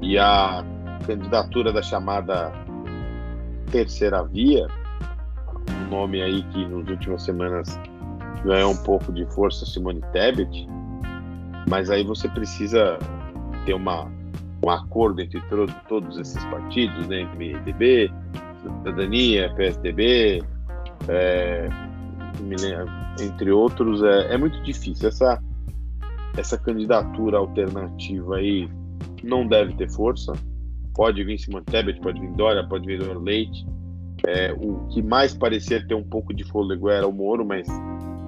E 0.00 0.18
a 0.18 0.64
candidatura 1.06 1.72
da 1.72 1.82
chamada 1.82 2.52
terceira 3.70 4.22
via, 4.24 4.66
um 5.70 5.90
nome 5.90 6.22
aí 6.22 6.42
que 6.44 6.66
nas 6.66 6.88
últimas 6.88 7.22
semanas 7.22 7.78
ganhou 8.44 8.72
um 8.72 8.76
pouco 8.76 9.12
de 9.12 9.24
força 9.32 9.64
Simone 9.64 10.02
Tebet, 10.12 10.66
mas 11.68 11.90
aí 11.90 12.04
você 12.04 12.28
precisa 12.28 12.98
ter 13.64 13.74
uma, 13.74 14.10
um 14.64 14.70
acordo 14.70 15.20
entre 15.20 15.40
todo, 15.42 15.72
todos 15.88 16.18
esses 16.18 16.42
partidos, 16.46 17.06
né, 17.08 17.24
MDB, 17.34 18.12
Cidadania, 18.62 19.52
PSDB, 19.54 20.42
é, 21.08 21.68
entre 23.20 23.50
outros, 23.50 24.02
é, 24.02 24.34
é 24.34 24.38
muito 24.38 24.60
difícil. 24.62 25.08
Essa, 25.08 25.42
essa 26.36 26.56
candidatura 26.58 27.38
alternativa 27.38 28.36
aí 28.36 28.68
não 29.22 29.46
deve 29.46 29.74
ter 29.74 29.90
força. 29.90 30.32
Pode 30.94 31.24
vir 31.24 31.38
Simone 31.38 31.64
Tebet, 31.64 32.00
pode 32.00 32.20
vir 32.20 32.32
Dória, 32.32 32.66
pode 32.66 32.86
vir 32.86 32.98
Dória 32.98 33.18
Leite. 33.18 33.66
É, 34.26 34.52
o 34.52 34.86
que 34.88 35.02
mais 35.02 35.34
parecia 35.34 35.84
ter 35.86 35.94
um 35.94 36.04
pouco 36.04 36.32
de 36.32 36.44
fôlego 36.44 36.88
era 36.88 37.06
o 37.06 37.12
Moro, 37.12 37.44
mas 37.44 37.66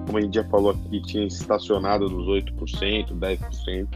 como 0.05 0.17
a 0.17 0.21
gente 0.21 0.35
já 0.35 0.43
falou 0.45 0.71
aqui, 0.71 1.01
tinha 1.01 1.25
estacionado 1.25 2.09
nos 2.09 2.27
8%, 2.27 3.17
10%. 3.17 3.87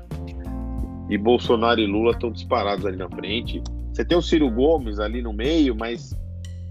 E 1.10 1.18
Bolsonaro 1.18 1.80
e 1.80 1.86
Lula 1.86 2.12
estão 2.12 2.32
disparados 2.32 2.86
ali 2.86 2.98
na 2.98 3.10
frente. 3.10 3.62
Você 3.94 4.06
tem 4.06 4.18
o 4.18 4.22
Ciro 4.22 4.50
Gomes 4.50 5.00
ali 5.00 5.22
no 5.22 5.34
meio, 5.34 5.76
mas 5.76 6.16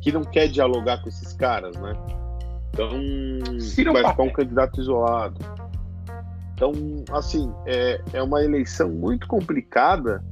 que 0.01 0.13
não 0.13 0.23
quer 0.23 0.49
dialogar 0.49 1.03
com 1.03 1.09
esses 1.09 1.33
caras, 1.33 1.77
né? 1.77 1.93
Então, 2.71 3.61
Ciro 3.61 3.93
vai 3.93 4.07
ficar 4.09 4.23
um 4.23 4.31
candidato 4.33 4.81
isolado. 4.81 5.39
Então, 6.55 6.73
assim, 7.13 7.53
é, 7.67 8.01
é 8.13 8.23
uma 8.23 8.43
eleição 8.43 8.89
muito 8.89 9.27
complicada, 9.27 10.25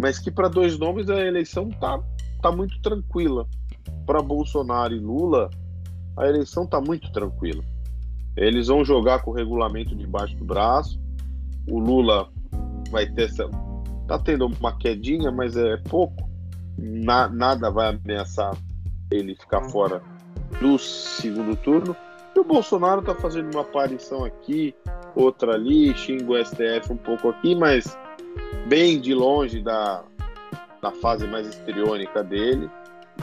mas 0.00 0.18
que 0.18 0.30
para 0.30 0.48
dois 0.48 0.78
nomes 0.78 1.08
a 1.08 1.20
eleição 1.20 1.68
tá, 1.70 2.00
tá 2.42 2.52
muito 2.52 2.80
tranquila. 2.80 3.46
Para 4.06 4.22
Bolsonaro 4.22 4.94
e 4.94 4.98
Lula, 4.98 5.50
a 6.16 6.26
eleição 6.26 6.66
tá 6.66 6.80
muito 6.80 7.10
tranquila. 7.12 7.62
Eles 8.40 8.68
vão 8.68 8.82
jogar 8.82 9.22
com 9.22 9.32
o 9.32 9.34
regulamento 9.34 9.94
debaixo 9.94 10.34
do 10.34 10.46
braço. 10.46 10.98
O 11.68 11.78
Lula 11.78 12.26
vai 12.90 13.06
ter 13.06 13.24
essa. 13.24 13.46
Tá 14.08 14.18
tendo 14.18 14.46
uma 14.46 14.76
quedinha, 14.78 15.30
mas 15.30 15.58
é 15.58 15.76
pouco. 15.76 16.26
Na, 16.78 17.28
nada 17.28 17.70
vai 17.70 17.94
ameaçar 17.94 18.56
ele 19.10 19.34
ficar 19.34 19.62
fora 19.64 20.02
do 20.58 20.78
segundo 20.78 21.54
turno. 21.54 21.94
E 22.34 22.40
o 22.40 22.44
Bolsonaro 22.44 23.02
tá 23.02 23.14
fazendo 23.14 23.52
uma 23.52 23.60
aparição 23.60 24.24
aqui, 24.24 24.74
outra 25.14 25.54
ali, 25.54 25.92
xinga 25.94 26.32
o 26.32 26.42
STF 26.42 26.92
um 26.92 26.96
pouco 26.96 27.28
aqui, 27.28 27.54
mas 27.54 27.98
bem 28.66 28.98
de 28.98 29.12
longe 29.12 29.60
da, 29.60 30.02
da 30.80 30.90
fase 30.92 31.26
mais 31.26 31.46
histriônica 31.46 32.24
dele. 32.24 32.70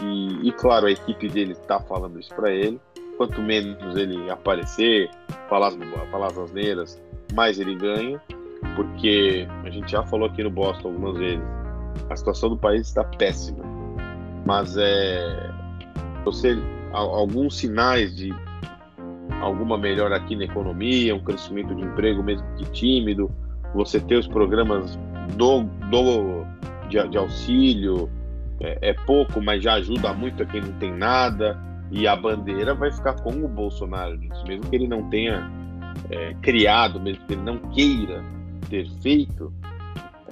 E, 0.03 0.47
e 0.47 0.51
claro, 0.51 0.86
a 0.86 0.91
equipe 0.91 1.28
dele 1.28 1.55
tá 1.68 1.80
falando 1.80 2.20
isso 2.20 2.36
para 2.36 2.51
ele 2.51 2.80
quanto 3.18 3.41
menos 3.41 3.95
ele 3.95 4.30
aparecer, 4.30 5.09
falar, 5.49 5.72
falar 6.11 6.28
as 6.28 6.38
asneiras, 6.38 7.01
mais 7.34 7.59
ele 7.59 7.76
ganha, 7.76 8.22
porque 8.76 9.47
a 9.63 9.70
gente 9.70 9.91
já 9.91 10.03
falou 10.03 10.28
aqui 10.28 10.43
no 10.43 10.51
Boston 10.51 10.89
algumas 10.89 11.18
vezes, 11.18 11.43
a 12.09 12.15
situação 12.15 12.49
do 12.49 12.57
país 12.57 12.88
está 12.88 13.03
péssima, 13.03 13.65
mas 14.45 14.78
é 14.78 15.51
você 16.24 16.57
alguns 16.91 17.57
sinais 17.57 18.15
de 18.15 18.34
alguma 19.41 19.78
melhora 19.78 20.15
aqui 20.15 20.36
na 20.36 20.45
economia, 20.45 21.15
um 21.15 21.24
crescimento 21.24 21.76
de 21.76 21.84
emprego 21.84 22.24
mesmo 22.24 22.45
que 22.55 22.65
tímido, 22.72 23.32
você 23.74 23.99
ter 23.99 24.15
os 24.15 24.28
programas 24.28 24.97
do, 25.36 25.63
do 25.89 26.45
de, 26.88 27.07
de 27.09 27.18
auxílio 27.18 28.09
é, 28.59 28.89
é 28.89 28.93
pouco, 28.93 29.41
mas 29.41 29.63
já 29.63 29.74
ajuda 29.74 30.13
muito 30.13 30.43
a 30.43 30.45
quem 30.45 30.61
não 30.61 30.74
tem 30.74 30.91
nada 30.91 31.59
e 31.92 32.08
a 32.08 32.16
bandeira 32.16 32.74
vai 32.74 32.92
ficar 32.92 33.14
com 33.22 33.32
o 33.32 33.48
Bolsonaro 33.48 34.18
nisso, 34.18 34.44
mesmo 34.46 34.70
que 34.70 34.76
ele 34.76 34.88
não 34.88 35.10
tenha 35.10 35.50
é, 36.10 36.34
criado, 36.42 37.00
mesmo 37.00 37.26
que 37.26 37.34
ele 37.34 37.44
não 37.44 37.58
queira 37.58 38.24
ter 38.70 38.90
feito, 39.02 39.54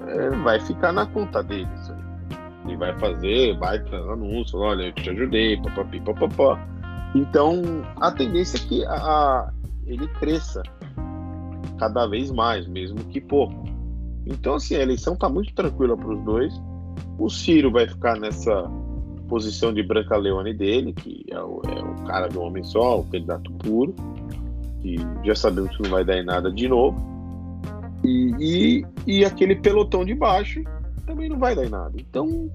é, 0.07 0.29
vai 0.29 0.59
ficar 0.59 0.91
na 0.91 1.05
conta 1.05 1.41
dele 1.41 1.67
isso 1.75 1.93
aí. 1.93 2.73
E 2.73 2.75
vai 2.75 2.97
fazer, 2.97 3.57
vai 3.57 3.79
fazer 3.83 4.11
anúncio, 4.11 4.59
olha, 4.59 4.85
eu 4.85 4.93
te 4.93 5.09
ajudei, 5.09 5.61
papapi, 5.61 6.01
papapá. 6.01 6.67
Então, 7.13 7.61
a 7.97 8.11
tendência 8.11 8.57
é 8.57 8.67
que 8.67 8.85
a, 8.85 8.93
a, 8.93 9.53
ele 9.85 10.07
cresça 10.19 10.63
cada 11.77 12.07
vez 12.07 12.31
mais, 12.31 12.67
mesmo 12.67 12.97
que 13.05 13.21
pouco. 13.21 13.63
Então, 14.25 14.55
assim, 14.55 14.75
a 14.75 14.81
eleição 14.81 15.13
está 15.13 15.29
muito 15.29 15.53
tranquila 15.53 15.95
para 15.95 16.09
os 16.09 16.23
dois. 16.23 16.53
O 17.19 17.29
Ciro 17.29 17.71
vai 17.71 17.87
ficar 17.87 18.19
nessa 18.19 18.69
posição 19.27 19.73
de 19.73 19.83
Branca 19.83 20.15
Leone 20.17 20.53
dele, 20.53 20.93
que 20.93 21.25
é 21.29 21.39
o, 21.39 21.61
é 21.67 21.81
o 21.81 22.05
cara 22.05 22.27
do 22.27 22.41
homem 22.41 22.63
só, 22.63 22.99
o 22.99 23.03
candidato 23.05 23.51
puro, 23.53 23.95
e 24.83 24.95
já 25.23 25.35
sabemos 25.35 25.75
que 25.75 25.83
não 25.83 25.89
vai 25.89 26.05
dar 26.05 26.17
em 26.17 26.25
nada 26.25 26.51
de 26.51 26.67
novo. 26.67 27.15
E, 28.03 28.31
e, 28.39 28.85
e, 29.07 29.25
aquele 29.25 29.55
pelotão 29.55 30.05
de 30.05 30.13
baixo 30.13 30.63
também 31.07 31.27
não 31.27 31.39
vai 31.39 31.55
dar 31.55 31.65
em 31.65 31.69
nada. 31.69 31.93
Então, 31.97 32.51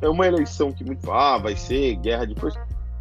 é 0.00 0.08
uma 0.08 0.26
eleição 0.26 0.72
que 0.72 0.84
muito. 0.84 1.10
Ah, 1.10 1.38
vai 1.38 1.56
ser 1.56 1.96
guerra 1.96 2.26
depois. 2.26 2.54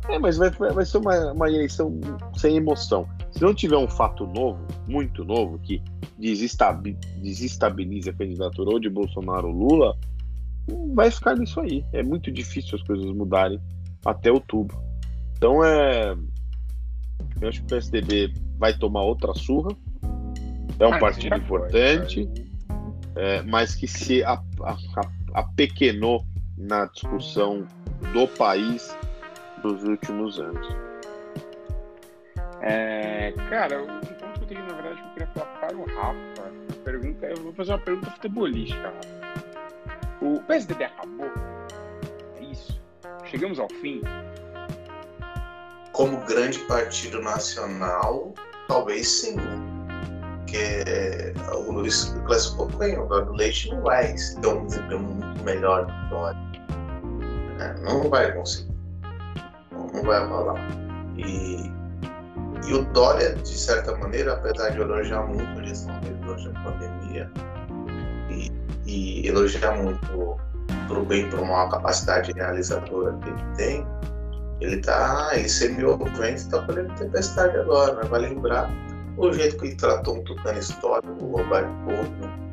É, 0.09 0.17
mas 0.17 0.37
vai, 0.37 0.49
vai 0.49 0.85
ser 0.85 0.97
uma, 0.97 1.33
uma 1.33 1.49
eleição 1.49 1.99
sem 2.35 2.55
emoção. 2.55 3.07
Se 3.31 3.41
não 3.41 3.53
tiver 3.53 3.77
um 3.77 3.87
fato 3.87 4.25
novo, 4.25 4.59
muito 4.87 5.23
novo, 5.23 5.59
que 5.59 5.81
desestabilize 6.17 8.09
a 8.09 8.13
candidatura 8.13 8.71
ou 8.71 8.79
de 8.79 8.89
Bolsonaro 8.89 9.49
ou 9.49 9.53
Lula, 9.53 9.97
vai 10.93 11.11
ficar 11.11 11.35
nisso 11.35 11.59
aí. 11.59 11.85
É 11.93 12.03
muito 12.03 12.31
difícil 12.31 12.75
as 12.75 12.83
coisas 12.83 13.05
mudarem 13.11 13.59
até 14.05 14.31
outubro. 14.31 14.77
Então 15.37 15.63
é. 15.63 16.15
Eu 17.41 17.49
acho 17.49 17.59
que 17.59 17.65
o 17.65 17.69
PSDB 17.69 18.33
vai 18.57 18.77
tomar 18.77 19.03
outra 19.03 19.33
surra. 19.33 19.69
É 20.79 20.87
um 20.87 20.93
ah, 20.93 20.99
partido 20.99 21.35
importante, 21.35 22.27
é, 23.15 23.41
mas 23.43 23.75
que 23.75 23.87
se 23.87 24.23
apequenou 25.33 26.23
na 26.57 26.85
discussão 26.85 27.65
do 28.13 28.27
país 28.27 28.95
dos 29.61 29.83
últimos 29.83 30.39
anos. 30.39 30.67
É, 32.61 33.31
cara, 33.49 33.81
o 33.81 33.87
ponto 33.87 34.39
que 34.39 34.43
eu 34.43 34.47
tenho, 34.47 34.61
na 34.61 34.73
verdade, 34.73 34.95
que 34.95 35.07
eu 35.07 35.13
queria 35.13 35.27
falar 35.27 35.45
para 35.59 35.77
o 35.77 35.85
Rafa. 35.85 36.17
A 36.69 36.83
pergunta, 36.83 37.25
eu 37.25 37.43
vou 37.43 37.53
fazer 37.53 37.71
uma 37.71 37.79
pergunta 37.79 38.11
futebolística, 38.11 38.81
Rafa. 38.81 39.16
O 40.21 40.39
PSDB 40.41 40.85
acabou? 40.85 41.31
É 42.35 42.43
isso? 42.43 42.81
Chegamos 43.25 43.59
ao 43.59 43.69
fim? 43.81 44.01
Como 45.93 46.17
grande 46.25 46.59
partido 46.59 47.21
nacional, 47.21 48.33
talvez 48.67 49.07
sim. 49.07 49.35
Porque 50.39 51.33
o 51.67 51.71
Luiz 51.71 52.15
classificou 52.25 52.67
bem, 52.77 52.97
o 52.97 53.31
Leite 53.33 53.69
não 53.69 53.81
vai 53.81 54.13
ter 54.13 54.47
um 54.47 54.65
desempenho 54.65 55.01
muito 55.01 55.43
melhor 55.43 55.85
do 55.85 55.91
que 55.91 56.09
Dória. 56.09 56.39
É, 57.59 57.73
não 57.81 58.09
vai 58.09 58.31
conseguir. 58.33 58.71
Não 59.71 60.03
vai 60.03 60.25
rolar. 60.25 60.59
E, 61.17 61.71
e 62.67 62.73
o 62.73 62.85
Dória, 62.93 63.35
de 63.35 63.57
certa 63.57 63.95
maneira, 63.97 64.33
apesar 64.33 64.69
de 64.69 64.79
elogiar 64.79 65.23
muito 65.27 65.59
a 65.59 65.63
gestão 65.63 65.99
dele 65.99 66.15
durante 66.21 66.47
a 66.47 66.63
pandemia, 66.63 67.31
e 68.87 69.27
elogiar 69.27 69.75
muito 69.75 69.99
pro 70.87 71.03
bem 71.03 71.29
pro 71.29 71.45
mal 71.45 71.67
a 71.67 71.71
capacidade 71.71 72.31
realizadora 72.31 73.17
que 73.17 73.29
ele 73.29 73.43
tem, 73.55 73.87
ele 74.61 74.77
tá. 74.77 75.31
ele 75.33 75.49
semeou 75.49 75.95
o 75.95 76.05
vento 76.17 76.41
e 76.41 76.49
tá 76.49 76.61
colhendo 76.63 76.93
tempestade 76.95 77.57
agora, 77.57 77.95
né? 77.95 78.03
Vai 78.09 78.21
lembrar 78.21 78.71
o 79.17 79.31
jeito 79.31 79.57
que 79.57 79.67
ele 79.67 79.75
tratou 79.75 80.17
um 80.17 80.23
tucano 80.23 80.57
histórico, 80.57 81.23
o 81.23 81.37
Roberto 81.37 81.69
Couto. 81.85 82.47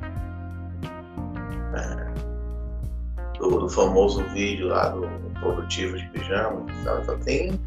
É. 1.76 3.38
do, 3.38 3.60
do, 3.60 3.68
famoso 3.68 4.22
vídeo 4.32 4.68
lá 4.68 4.90
do 4.90 5.08
produtivo 5.40 5.96
de 5.96 6.08
pijama. 6.10 6.64
Então, 6.80 7.18
tem. 7.20 7.60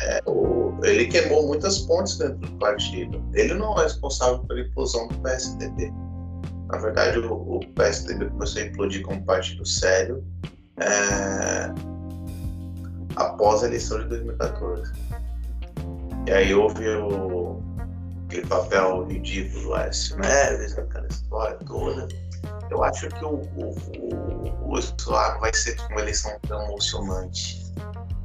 É, 0.00 0.22
o, 0.26 0.78
ele 0.84 1.06
queimou 1.08 1.48
muitas 1.48 1.78
pontes 1.80 2.18
dentro 2.18 2.36
do 2.36 2.52
partido. 2.58 3.20
Ele 3.34 3.54
não 3.54 3.76
é 3.78 3.82
responsável 3.82 4.38
pela 4.44 4.60
implosão 4.60 5.08
do 5.08 5.14
PSDB. 5.20 5.92
Na 6.68 6.78
verdade, 6.78 7.18
o, 7.18 7.32
o 7.32 7.66
PSDB 7.74 8.26
começou 8.26 8.62
a 8.62 8.66
implodir 8.66 9.02
como 9.02 9.24
partido 9.24 9.64
sério 9.66 10.24
é, 10.78 11.72
após 13.16 13.62
a 13.62 13.66
eleição 13.66 13.98
de 14.00 14.08
2014. 14.08 14.92
E 16.26 16.30
aí 16.30 16.54
houve 16.54 16.86
o, 16.88 17.62
aquele 18.26 18.46
papel 18.46 19.06
ridículo 19.06 19.62
do 19.62 19.74
Aécio 19.74 20.18
Neves, 20.18 20.76
aquela 20.76 21.06
história 21.06 21.56
toda. 21.66 22.06
Eu 22.70 22.84
acho 22.84 23.08
que 23.08 23.24
o, 23.24 23.40
o, 23.56 23.74
o, 24.66 24.76
o 24.76 25.40
vai 25.40 25.54
ser 25.54 25.80
uma 25.90 26.00
eleição 26.02 26.38
tão 26.46 26.62
emocionante. 26.66 27.72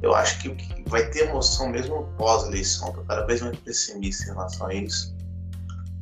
Eu 0.02 0.14
acho 0.14 0.38
que 0.40 0.84
vai 0.86 1.08
ter 1.08 1.28
emoção 1.28 1.70
mesmo 1.70 2.06
pós-eleição. 2.18 2.88
Estou 2.88 3.04
cada 3.04 3.24
vez 3.24 3.40
mais 3.40 3.58
pessimista 3.60 4.24
em 4.24 4.34
relação 4.34 4.66
a 4.66 4.74
isso. 4.74 5.13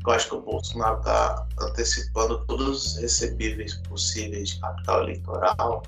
Eu 0.04 0.12
acho 0.12 0.28
que 0.28 0.34
o 0.34 0.40
Bolsonaro 0.40 0.98
está 0.98 1.46
antecipando 1.60 2.44
todos 2.46 2.86
os 2.86 2.96
recebíveis 2.96 3.74
possíveis 3.88 4.50
de 4.50 4.60
capital 4.60 5.02
eleitoral 5.02 5.82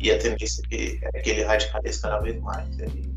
e 0.00 0.10
a 0.10 0.18
tendência 0.18 0.62
é 0.70 1.20
que 1.20 1.30
ele 1.30 1.44
radicalize 1.44 2.00
cada 2.00 2.18
vez 2.18 2.40
mais. 2.40 2.78
Ele, 2.78 3.14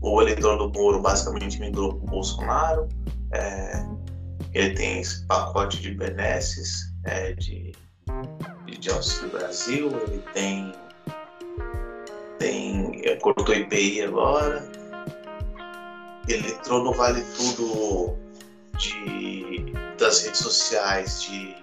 o 0.00 0.20
eleitor 0.22 0.58
do 0.58 0.70
Moro 0.70 1.00
basicamente 1.00 1.60
migrou 1.60 1.94
para 1.94 2.04
o 2.04 2.10
Bolsonaro, 2.10 2.88
é, 3.32 3.86
ele 4.54 4.74
tem 4.74 5.00
esse 5.00 5.24
pacote 5.26 5.80
de 5.80 5.94
benesses 5.94 6.92
é, 7.04 7.32
de, 7.34 7.72
de, 8.66 8.78
de 8.78 8.90
Auxílio 8.90 9.30
Brasil, 9.30 9.90
ele 10.06 10.22
tem, 10.34 10.72
tem 12.38 13.00
é, 13.04 13.16
cortou 13.16 13.54
IPI 13.54 14.02
agora, 14.02 14.68
ele 16.28 16.48
entrou 16.48 16.82
no 16.82 16.92
Vale 16.92 17.22
Tudo 17.36 18.27
de, 18.78 19.72
das 19.98 20.24
redes 20.24 20.40
sociais 20.40 21.22
de, 21.22 21.54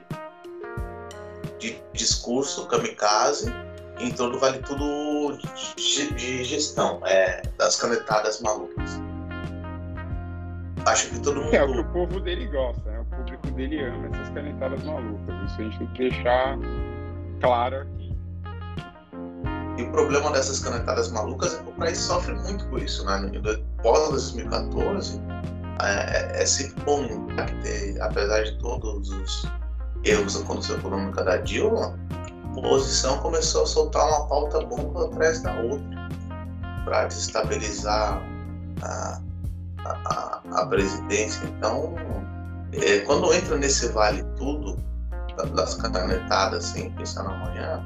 de 1.59 1.81
discurso 1.93 2.67
kamikaze, 2.67 3.51
entrou 3.99 4.29
no 4.29 4.39
Vale 4.39 4.59
Tudo 4.59 5.37
de, 5.75 6.13
de 6.13 6.43
gestão, 6.43 7.01
é, 7.05 7.41
das 7.57 7.79
canetadas 7.79 8.41
malucas. 8.41 8.99
Acho 10.85 11.09
que 11.09 11.19
todo 11.19 11.41
mundo. 11.41 11.55
É 11.55 11.63
o 11.63 11.71
que 11.71 11.79
o 11.79 11.91
povo 11.91 12.19
dele 12.19 12.45
gosta, 12.47 12.91
né? 12.91 12.99
O 12.99 13.05
público 13.05 13.47
dele 13.51 13.83
ama 13.83 14.07
essas 14.13 14.29
canetadas 14.29 14.83
malucas. 14.83 15.51
Isso 15.51 15.61
a 15.61 15.63
gente 15.63 15.77
tem 15.79 15.87
que 15.87 16.09
deixar 16.09 16.57
claro 17.41 17.77
aqui. 17.77 18.15
E 19.77 19.83
o 19.83 19.91
problema 19.91 20.31
dessas 20.31 20.59
canetadas 20.59 21.11
malucas 21.11 21.55
é 21.55 21.63
que 21.63 21.69
o 21.69 21.73
país 21.73 21.97
sofre 21.97 22.35
muito 22.35 22.67
com 22.67 22.77
isso, 22.77 23.03
né? 23.03 23.31
Pós 23.81 24.09
2014, 24.09 25.19
é, 25.81 26.37
é, 26.37 26.41
é 26.41 26.45
sempre 26.45 26.83
bom 26.83 27.07
ter, 27.63 28.01
apesar 28.01 28.43
de 28.43 28.57
todos 28.59 29.09
os 29.09 29.45
erros 30.03 30.39
da 30.39 30.45
condução 30.45 30.77
econômica 30.77 31.23
da 31.23 31.37
Dilma, 31.37 31.97
a 32.43 32.59
oposição 32.59 33.17
começou 33.19 33.63
a 33.63 33.65
soltar 33.65 34.07
uma 34.07 34.27
pauta 34.27 34.61
bomba 34.61 35.05
atrás 35.05 35.41
da 35.41 35.53
outra 35.61 36.09
para 36.85 37.05
desestabilizar 37.05 38.21
a, 38.81 39.21
a, 39.83 40.41
a 40.51 40.65
presidência. 40.67 41.45
Então, 41.47 41.95
é, 42.73 42.99
quando 42.99 43.33
entra 43.33 43.57
nesse 43.57 43.89
vale 43.89 44.23
tudo, 44.37 44.77
das 45.53 45.75
canetadas, 45.75 46.65
assim, 46.65 46.89
pensando 46.91 47.29
amanhã, 47.29 47.83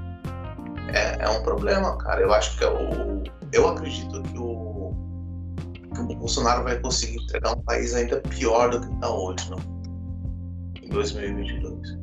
é, 0.94 1.24
é, 1.24 1.30
um 1.30 1.42
problema, 1.44 1.98
cara. 1.98 2.22
Eu 2.22 2.34
acho 2.34 2.58
que 2.58 2.64
é 2.64 2.68
o. 2.68 3.24
Eu 3.52 3.68
acredito 3.68 4.22
que 4.24 4.38
o, 4.38 4.59
o 6.08 6.16
Bolsonaro 6.16 6.64
vai 6.64 6.80
conseguir 6.80 7.24
entregar 7.24 7.58
um 7.58 7.62
país 7.62 7.93
ainda 7.93 8.22
pior 8.22 8.70
do 8.70 8.82
que 8.82 8.93
está 8.93 9.10
hoje, 9.10 9.50
não? 9.50 9.60
Em 10.82 10.89
2022. 10.89 11.97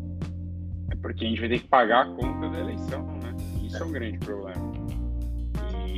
É 0.90 0.96
porque 0.96 1.24
a 1.24 1.28
gente 1.28 1.40
vai 1.40 1.48
ter 1.48 1.58
que 1.60 1.68
pagar 1.68 2.06
a 2.06 2.06
conta 2.06 2.48
da 2.50 2.58
eleição, 2.60 3.02
né? 3.18 3.34
Isso 3.62 3.76
é, 3.76 3.80
é 3.80 3.84
um 3.84 3.92
grande 3.92 4.18
problema. 4.18 4.76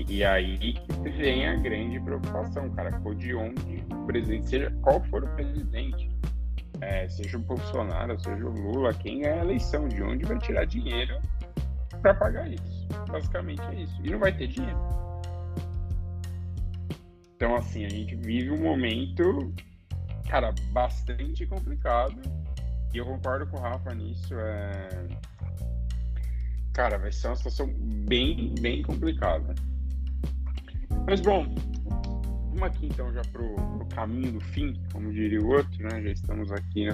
E, 0.09 0.24
aí 0.24 0.74
vem 1.03 1.46
a 1.46 1.57
grande 1.57 2.01
preocupação, 2.01 2.70
cara, 2.70 2.90
de 2.90 3.34
onde 3.34 3.84
o 3.90 4.07
presidente, 4.07 4.49
seja 4.49 4.70
qual 4.82 5.03
for 5.07 5.24
o 5.24 5.28
presidente, 5.34 6.09
é, 6.80 7.09
seja 7.09 7.36
o 7.36 7.40
Bolsonaro, 7.40 8.18
seja 8.20 8.46
o 8.46 8.51
Lula, 8.51 8.94
quem 8.94 9.20
ganha 9.20 9.42
a 9.42 9.44
eleição, 9.44 9.88
de 9.88 10.03
onde 10.03 10.24
vai 10.24 10.38
tirar 10.38 10.64
dinheiro 10.66 11.20
para 12.01 12.14
pagar 12.14 12.49
isso. 12.49 12.88
Basicamente 13.11 13.61
é 13.62 13.82
isso. 13.82 14.01
E 14.05 14.11
não 14.11 14.18
vai 14.18 14.32
ter 14.32 14.46
dinheiro. 14.46 14.78
Então, 17.39 17.55
assim, 17.55 17.84
a 17.84 17.89
gente 17.89 18.16
vive 18.16 18.51
um 18.51 18.61
momento, 18.61 19.55
cara, 20.28 20.53
bastante 20.72 21.47
complicado. 21.47 22.20
E 22.93 22.99
eu 22.99 23.05
concordo 23.05 23.47
com 23.47 23.59
o 23.59 23.61
Rafa 23.61 23.95
nisso. 23.95 24.34
É... 24.34 25.07
Cara, 26.74 26.99
vai 26.99 27.12
ser 27.12 27.28
uma 27.28 27.36
situação 27.36 27.72
bem, 28.09 28.53
bem 28.61 28.82
complicada. 28.82 29.55
Mas 31.07 31.20
bom, 31.20 31.47
vamos 32.49 32.62
aqui 32.64 32.86
então 32.86 33.12
já 33.12 33.22
pro, 33.30 33.55
pro 33.55 33.86
caminho 33.95 34.32
do 34.32 34.41
fim, 34.41 34.74
como 34.93 35.12
diria 35.12 35.41
o 35.41 35.47
outro, 35.47 35.80
né? 35.84 36.03
Já 36.03 36.11
estamos 36.11 36.51
aqui 36.51 36.89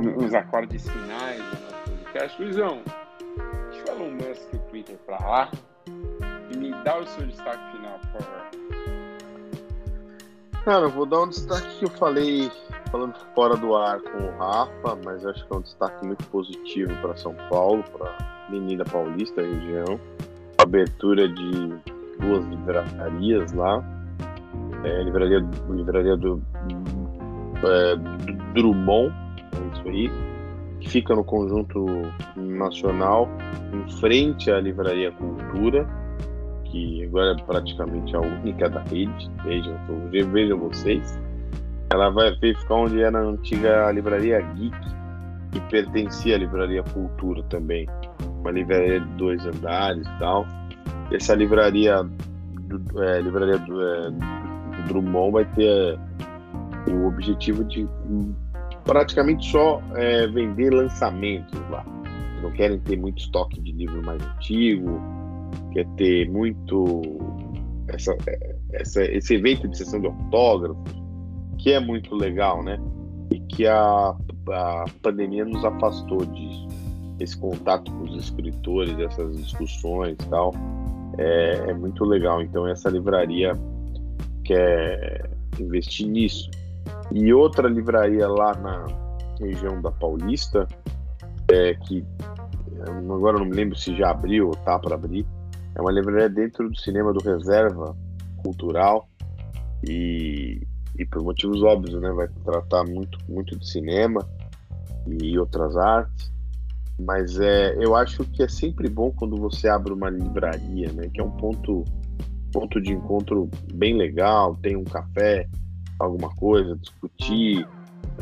no, 0.00 0.12
nos 0.12 0.32
acordes 0.32 0.88
finais 0.88 1.42
do 1.42 1.60
nosso 1.60 1.90
podcast. 1.90 2.40
Luizão, 2.40 2.82
deixa 3.72 3.92
o 3.92 3.96
Elon 3.96 4.12
Musk 4.12 4.54
o 4.54 4.58
Twitter 4.70 4.96
para 4.98 5.18
lá 5.18 5.50
e 6.52 6.56
me 6.56 6.70
dá 6.84 7.00
o 7.00 7.06
seu 7.08 7.26
destaque 7.26 7.76
final, 7.76 7.98
por 7.98 8.22
favor. 8.22 8.53
Cara, 10.64 10.86
eu 10.86 10.90
vou 10.90 11.04
dar 11.04 11.20
um 11.20 11.28
destaque 11.28 11.78
que 11.78 11.84
eu 11.84 11.90
falei 11.90 12.50
falando 12.90 13.14
fora 13.34 13.54
do 13.54 13.76
ar 13.76 14.00
com 14.00 14.16
o 14.16 14.38
Rafa, 14.38 14.98
mas 15.04 15.26
acho 15.26 15.46
que 15.46 15.52
é 15.52 15.56
um 15.56 15.60
destaque 15.60 16.06
muito 16.06 16.24
positivo 16.28 16.90
para 17.02 17.14
São 17.16 17.34
Paulo, 17.50 17.84
para 17.92 18.16
Menina 18.48 18.82
Paulista, 18.82 19.42
região. 19.42 20.00
Abertura 20.56 21.28
de 21.28 21.68
duas 22.18 22.46
livrarias 22.46 23.52
lá. 23.52 23.84
É, 24.84 25.02
livraria, 25.02 25.46
livraria 25.68 26.16
do, 26.16 26.42
é, 27.62 27.96
Drummond, 28.54 29.14
é 29.52 29.76
isso 29.76 29.88
aí, 29.88 30.10
que 30.80 30.88
fica 30.88 31.14
no 31.14 31.24
conjunto 31.24 31.84
nacional, 32.36 33.28
em 33.72 33.90
frente 33.98 34.50
à 34.50 34.60
Livraria 34.60 35.12
Cultura, 35.12 35.86
que 36.74 37.04
agora 37.04 37.36
é 37.38 37.42
praticamente 37.44 38.16
a 38.16 38.20
única 38.20 38.68
da 38.68 38.82
rede, 38.82 39.30
vejam, 39.44 39.78
vejam 40.32 40.58
vocês. 40.58 41.18
Ela 41.92 42.10
vai 42.10 42.34
ficar 42.36 42.74
onde 42.74 43.00
era 43.00 43.16
a 43.16 43.22
antiga 43.22 43.92
Livraria 43.92 44.40
Geek, 44.40 44.76
que 45.52 45.60
pertencia 45.70 46.34
à 46.34 46.38
Livraria 46.38 46.82
Cultura 46.82 47.44
também. 47.44 47.86
Uma 48.40 48.50
livraria 48.50 49.00
de 49.00 49.06
dois 49.16 49.46
andares 49.46 50.04
e 50.04 50.18
tal 50.18 50.44
essa 51.10 51.34
livraria 51.34 52.06
é, 52.96 53.20
livraria 53.20 53.58
do, 53.58 53.82
é, 53.82 54.10
Drummond 54.88 55.32
vai 55.32 55.44
ter 55.54 55.98
é, 56.86 56.90
o 56.90 57.06
objetivo 57.06 57.64
de 57.64 57.86
praticamente 58.84 59.50
só 59.50 59.82
é, 59.94 60.26
vender 60.26 60.70
lançamentos 60.70 61.58
lá. 61.70 61.84
Não 62.42 62.50
querem 62.52 62.78
ter 62.80 62.98
muito 62.98 63.18
estoque 63.18 63.60
de 63.60 63.72
livro 63.72 64.04
mais 64.04 64.22
antigo, 64.22 65.00
quer 65.72 65.86
ter 65.96 66.30
muito 66.30 67.02
essa, 67.88 68.16
essa, 68.72 69.04
esse 69.04 69.34
evento 69.34 69.68
de 69.68 69.76
sessão 69.76 70.00
de 70.00 70.06
autógrafos, 70.06 70.92
que 71.58 71.72
é 71.72 71.80
muito 71.80 72.14
legal, 72.14 72.62
né? 72.62 72.78
E 73.30 73.40
que 73.40 73.66
a, 73.66 74.14
a 74.50 74.84
pandemia 75.02 75.44
nos 75.44 75.64
afastou 75.64 76.24
disso. 76.26 76.68
Esse 77.20 77.38
contato 77.38 77.90
com 77.92 78.04
os 78.04 78.24
escritores, 78.24 78.98
essas 78.98 79.36
discussões 79.36 80.14
e 80.14 80.28
tal 80.28 80.52
é, 81.18 81.70
é 81.70 81.74
muito 81.74 82.04
legal. 82.04 82.42
Então 82.42 82.66
essa 82.66 82.88
livraria 82.88 83.52
quer 84.44 85.30
investir 85.58 86.08
nisso. 86.08 86.50
E 87.12 87.32
outra 87.32 87.68
livraria 87.68 88.28
lá 88.28 88.54
na 88.54 88.86
região 89.40 89.80
da 89.80 89.90
Paulista, 89.90 90.66
é, 91.50 91.74
que 91.74 92.04
agora 92.88 93.38
não 93.38 93.46
me 93.46 93.54
lembro 93.54 93.78
se 93.78 93.96
já 93.96 94.10
abriu 94.10 94.48
ou 94.48 94.54
tá 94.54 94.78
para 94.78 94.94
abrir, 94.94 95.26
é 95.74 95.80
uma 95.80 95.92
livraria 95.92 96.28
dentro 96.28 96.68
do 96.68 96.78
cinema 96.78 97.12
do 97.12 97.22
Reserva 97.22 97.96
Cultural 98.42 99.08
e, 99.86 100.62
e 100.98 101.04
por 101.06 101.22
motivos 101.22 101.62
óbvios, 101.62 102.00
né, 102.00 102.10
vai 102.10 102.28
tratar 102.44 102.84
muito, 102.84 103.18
muito 103.28 103.58
de 103.58 103.68
cinema 103.68 104.26
e 105.06 105.38
outras 105.38 105.76
artes. 105.76 106.32
Mas 106.98 107.40
é, 107.40 107.74
eu 107.84 107.96
acho 107.96 108.24
que 108.24 108.42
é 108.42 108.48
sempre 108.48 108.88
bom 108.88 109.10
quando 109.10 109.36
você 109.36 109.68
abre 109.68 109.92
uma 109.92 110.08
livraria, 110.08 110.92
né? 110.92 111.10
Que 111.12 111.20
é 111.20 111.24
um 111.24 111.30
ponto, 111.30 111.84
ponto 112.52 112.80
de 112.80 112.92
encontro 112.92 113.50
bem 113.74 113.96
legal, 113.96 114.56
tem 114.62 114.76
um 114.76 114.84
café, 114.84 115.48
alguma 115.98 116.32
coisa, 116.36 116.76
discutir, 116.76 117.66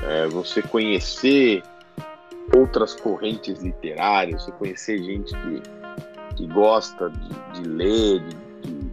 é, 0.02 0.26
você 0.28 0.62
conhecer 0.62 1.62
outras 2.56 2.94
correntes 2.94 3.62
literárias, 3.62 4.42
você 4.42 4.52
conhecer 4.52 5.02
gente 5.02 5.32
que, 5.34 5.81
que 6.42 6.46
gosta 6.48 7.08
de, 7.08 7.60
de 7.60 7.68
ler, 7.68 8.20
de, 8.20 8.68
de, 8.68 8.92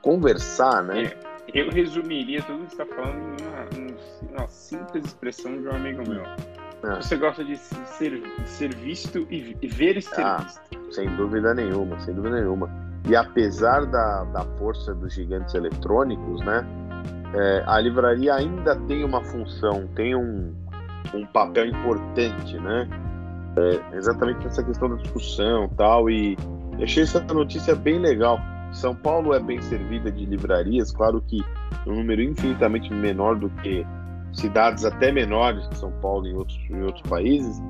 conversar, 0.00 0.82
né? 0.82 1.12
É, 1.52 1.60
eu 1.60 1.70
resumiria 1.70 2.42
tudo 2.42 2.64
que 2.64 2.74
você 2.74 2.82
está 2.82 2.96
falando 2.96 3.18
em 3.18 4.32
uma, 4.32 4.40
uma, 4.40 4.48
simples 4.48 5.04
expressão 5.04 5.60
de 5.60 5.68
um 5.68 5.72
amigo 5.72 6.08
meu. 6.08 6.22
É. 6.22 6.96
Você 6.96 7.16
gosta 7.16 7.44
de 7.44 7.56
ser, 7.58 8.22
ser 8.46 8.74
visto 8.76 9.26
e, 9.30 9.56
e 9.60 9.68
ver 9.68 9.98
e 9.98 10.02
ser 10.02 10.22
ah, 10.22 10.38
visto. 10.38 10.94
Sem 10.94 11.14
dúvida 11.16 11.52
nenhuma, 11.52 11.98
sem 12.00 12.14
dúvida 12.14 12.36
nenhuma. 12.36 12.70
E 13.06 13.14
apesar 13.14 13.84
da, 13.84 14.24
da 14.24 14.44
força 14.56 14.94
dos 14.94 15.12
gigantes 15.12 15.54
eletrônicos, 15.54 16.40
né? 16.46 16.66
É, 17.34 17.64
a 17.66 17.78
livraria 17.78 18.34
ainda 18.34 18.74
tem 18.86 19.04
uma 19.04 19.22
função, 19.22 19.86
tem 19.94 20.14
um, 20.14 20.54
um 21.12 21.26
papel 21.26 21.66
importante, 21.66 22.58
né? 22.58 22.88
É, 23.58 23.96
exatamente 23.96 24.44
nessa 24.44 24.62
questão 24.62 24.90
da 24.90 24.96
discussão 24.96 25.68
tal. 25.76 26.10
E 26.10 26.36
achei 26.82 27.02
essa 27.02 27.20
notícia 27.20 27.74
bem 27.74 27.98
legal. 27.98 28.38
São 28.72 28.94
Paulo 28.94 29.32
é 29.32 29.40
bem 29.40 29.60
servida 29.62 30.10
de 30.12 30.26
livrarias, 30.26 30.92
claro 30.92 31.22
que 31.22 31.42
um 31.86 31.94
número 31.94 32.22
infinitamente 32.22 32.92
menor 32.92 33.36
do 33.36 33.48
que 33.48 33.86
cidades 34.32 34.84
até 34.84 35.10
menores 35.10 35.66
que 35.68 35.78
São 35.78 35.90
Paulo 36.02 36.26
em 36.26 36.34
outros, 36.34 36.58
em 36.68 36.82
outros 36.82 37.08
países, 37.08 37.62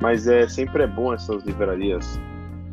mas 0.00 0.26
é 0.26 0.46
sempre 0.46 0.82
é 0.82 0.86
bom 0.86 1.14
essas 1.14 1.42
livrarias 1.44 2.20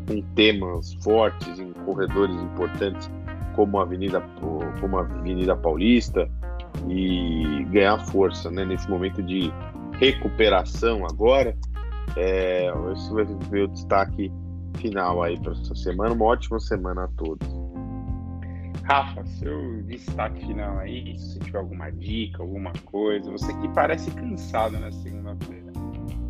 com 0.07 0.22
temas 0.36 0.93
fortes 0.95 1.60
em 1.60 1.72
corredores 1.86 2.36
importantes 2.36 3.10
como 3.55 3.80
a 3.80 3.84
Avenida 3.84 4.22
como 4.82 4.97
a 4.97 5.01
Avenida 5.01 5.55
Paulista 5.55 6.30
e 6.88 7.66
ganhar 7.72 7.99
força, 8.05 8.49
né, 8.49 8.66
nesse 8.66 8.89
momento 8.89 9.22
de 9.22 9.51
recuperação 9.99 11.05
agora. 11.05 11.55
É, 12.16 12.72
esse 12.93 13.14
vai 13.14 13.26
ser 13.26 13.64
o 13.64 13.68
destaque 13.68 14.32
final 14.78 15.24
aí 15.24 15.39
para 15.39 15.53
essa 15.53 15.76
semana. 15.76 16.14
Uma 16.14 16.26
ótima 16.26 16.60
semana 16.60 17.05
a 17.05 17.07
todos. 17.10 17.47
Rafa, 18.84 19.24
seu 19.26 19.84
destaque 19.84 20.45
final 20.47 20.80
aí, 20.80 21.16
se 21.18 21.34
você 21.34 21.39
tiver 21.39 21.60
alguma 21.60 21.91
dica, 21.91 22.41
alguma 22.41 22.74
coisa, 22.86 23.30
você 23.30 23.53
que 23.60 23.70
parece 23.70 24.10
cansado 24.12 24.80
na 24.80 24.91
segunda-feira. 24.91 25.72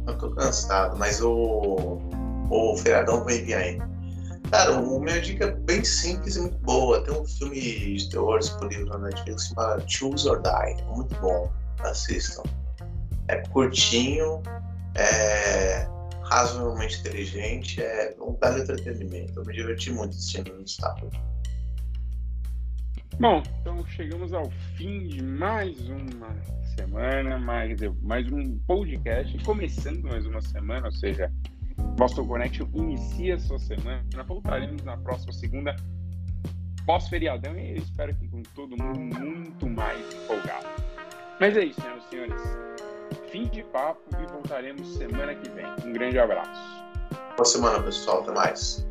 Eu 0.05 0.17
tô 0.17 0.31
cansado, 0.31 0.97
mas 0.97 1.21
o, 1.21 1.99
o 2.49 2.77
feriadão 2.77 3.23
vem 3.23 3.45
vir 3.45 3.53
aí. 3.53 3.79
Cara, 4.51 4.79
o 4.79 4.99
meu 4.99 5.21
dica 5.21 5.45
é 5.45 5.51
bem 5.51 5.83
simples 5.85 6.35
e 6.35 6.41
muito 6.41 6.57
boa. 6.59 7.01
Tem 7.03 7.13
um 7.13 7.25
filme 7.25 7.95
de 7.95 8.09
terror 8.09 8.39
disponível 8.39 8.87
na 8.87 8.97
Netflix 8.97 9.43
que 9.43 9.49
se 9.49 9.55
chama 9.55 9.83
Choose 9.87 10.27
or 10.27 10.41
Die. 10.41 10.81
É 10.81 10.85
muito 10.95 11.15
bom. 11.21 11.49
Assistam. 11.81 12.43
É 13.27 13.37
curtinho, 13.49 14.41
é 14.99 15.87
razoavelmente 16.23 16.99
inteligente, 16.99 17.81
é 17.81 18.15
um 18.19 18.33
belo 18.33 18.59
entretenimento. 18.59 19.39
Eu 19.39 19.45
me 19.45 19.53
diverti 19.53 19.91
muito 19.91 20.11
assistindo 20.11 20.53
no 20.53 20.67
sábado. 20.67 21.09
Bom, 23.19 23.41
então 23.61 23.85
chegamos 23.87 24.33
ao 24.33 24.49
fim 24.75 25.07
de 25.07 25.21
mais 25.23 25.77
uma 25.89 26.33
semana, 26.75 27.37
mais, 27.37 27.79
mais 28.01 28.31
um 28.31 28.57
podcast, 28.59 29.37
começando 29.43 30.03
mais 30.03 30.25
uma 30.25 30.41
semana, 30.41 30.85
ou 30.85 30.91
seja, 30.91 31.31
Boston 31.97 32.27
Connect 32.27 32.63
inicia 32.73 33.35
a 33.35 33.39
sua 33.39 33.59
semana. 33.59 34.03
Voltaremos 34.25 34.83
na 34.83 34.95
próxima 34.97 35.33
segunda, 35.33 35.75
pós-feriadão, 36.85 37.57
e 37.57 37.71
eu 37.71 37.77
espero 37.77 38.15
que 38.15 38.27
com 38.29 38.41
todo 38.55 38.81
mundo 38.81 38.99
muito 38.99 39.67
mais 39.67 39.99
empolgado. 40.13 40.67
Mas 41.41 41.57
é 41.57 41.65
isso, 41.65 41.81
senhoras 41.81 42.03
e 42.05 42.09
senhores. 42.09 42.68
Fim 43.31 43.45
de 43.47 43.61
papo 43.65 44.01
e 44.19 44.25
voltaremos 44.31 44.97
semana 44.97 45.35
que 45.35 45.47
vem. 45.51 45.65
Um 45.85 45.93
grande 45.93 46.17
abraço. 46.17 46.83
Boa 47.37 47.45
semana, 47.45 47.83
pessoal. 47.83 48.21
Até 48.21 48.31
mais. 48.31 48.87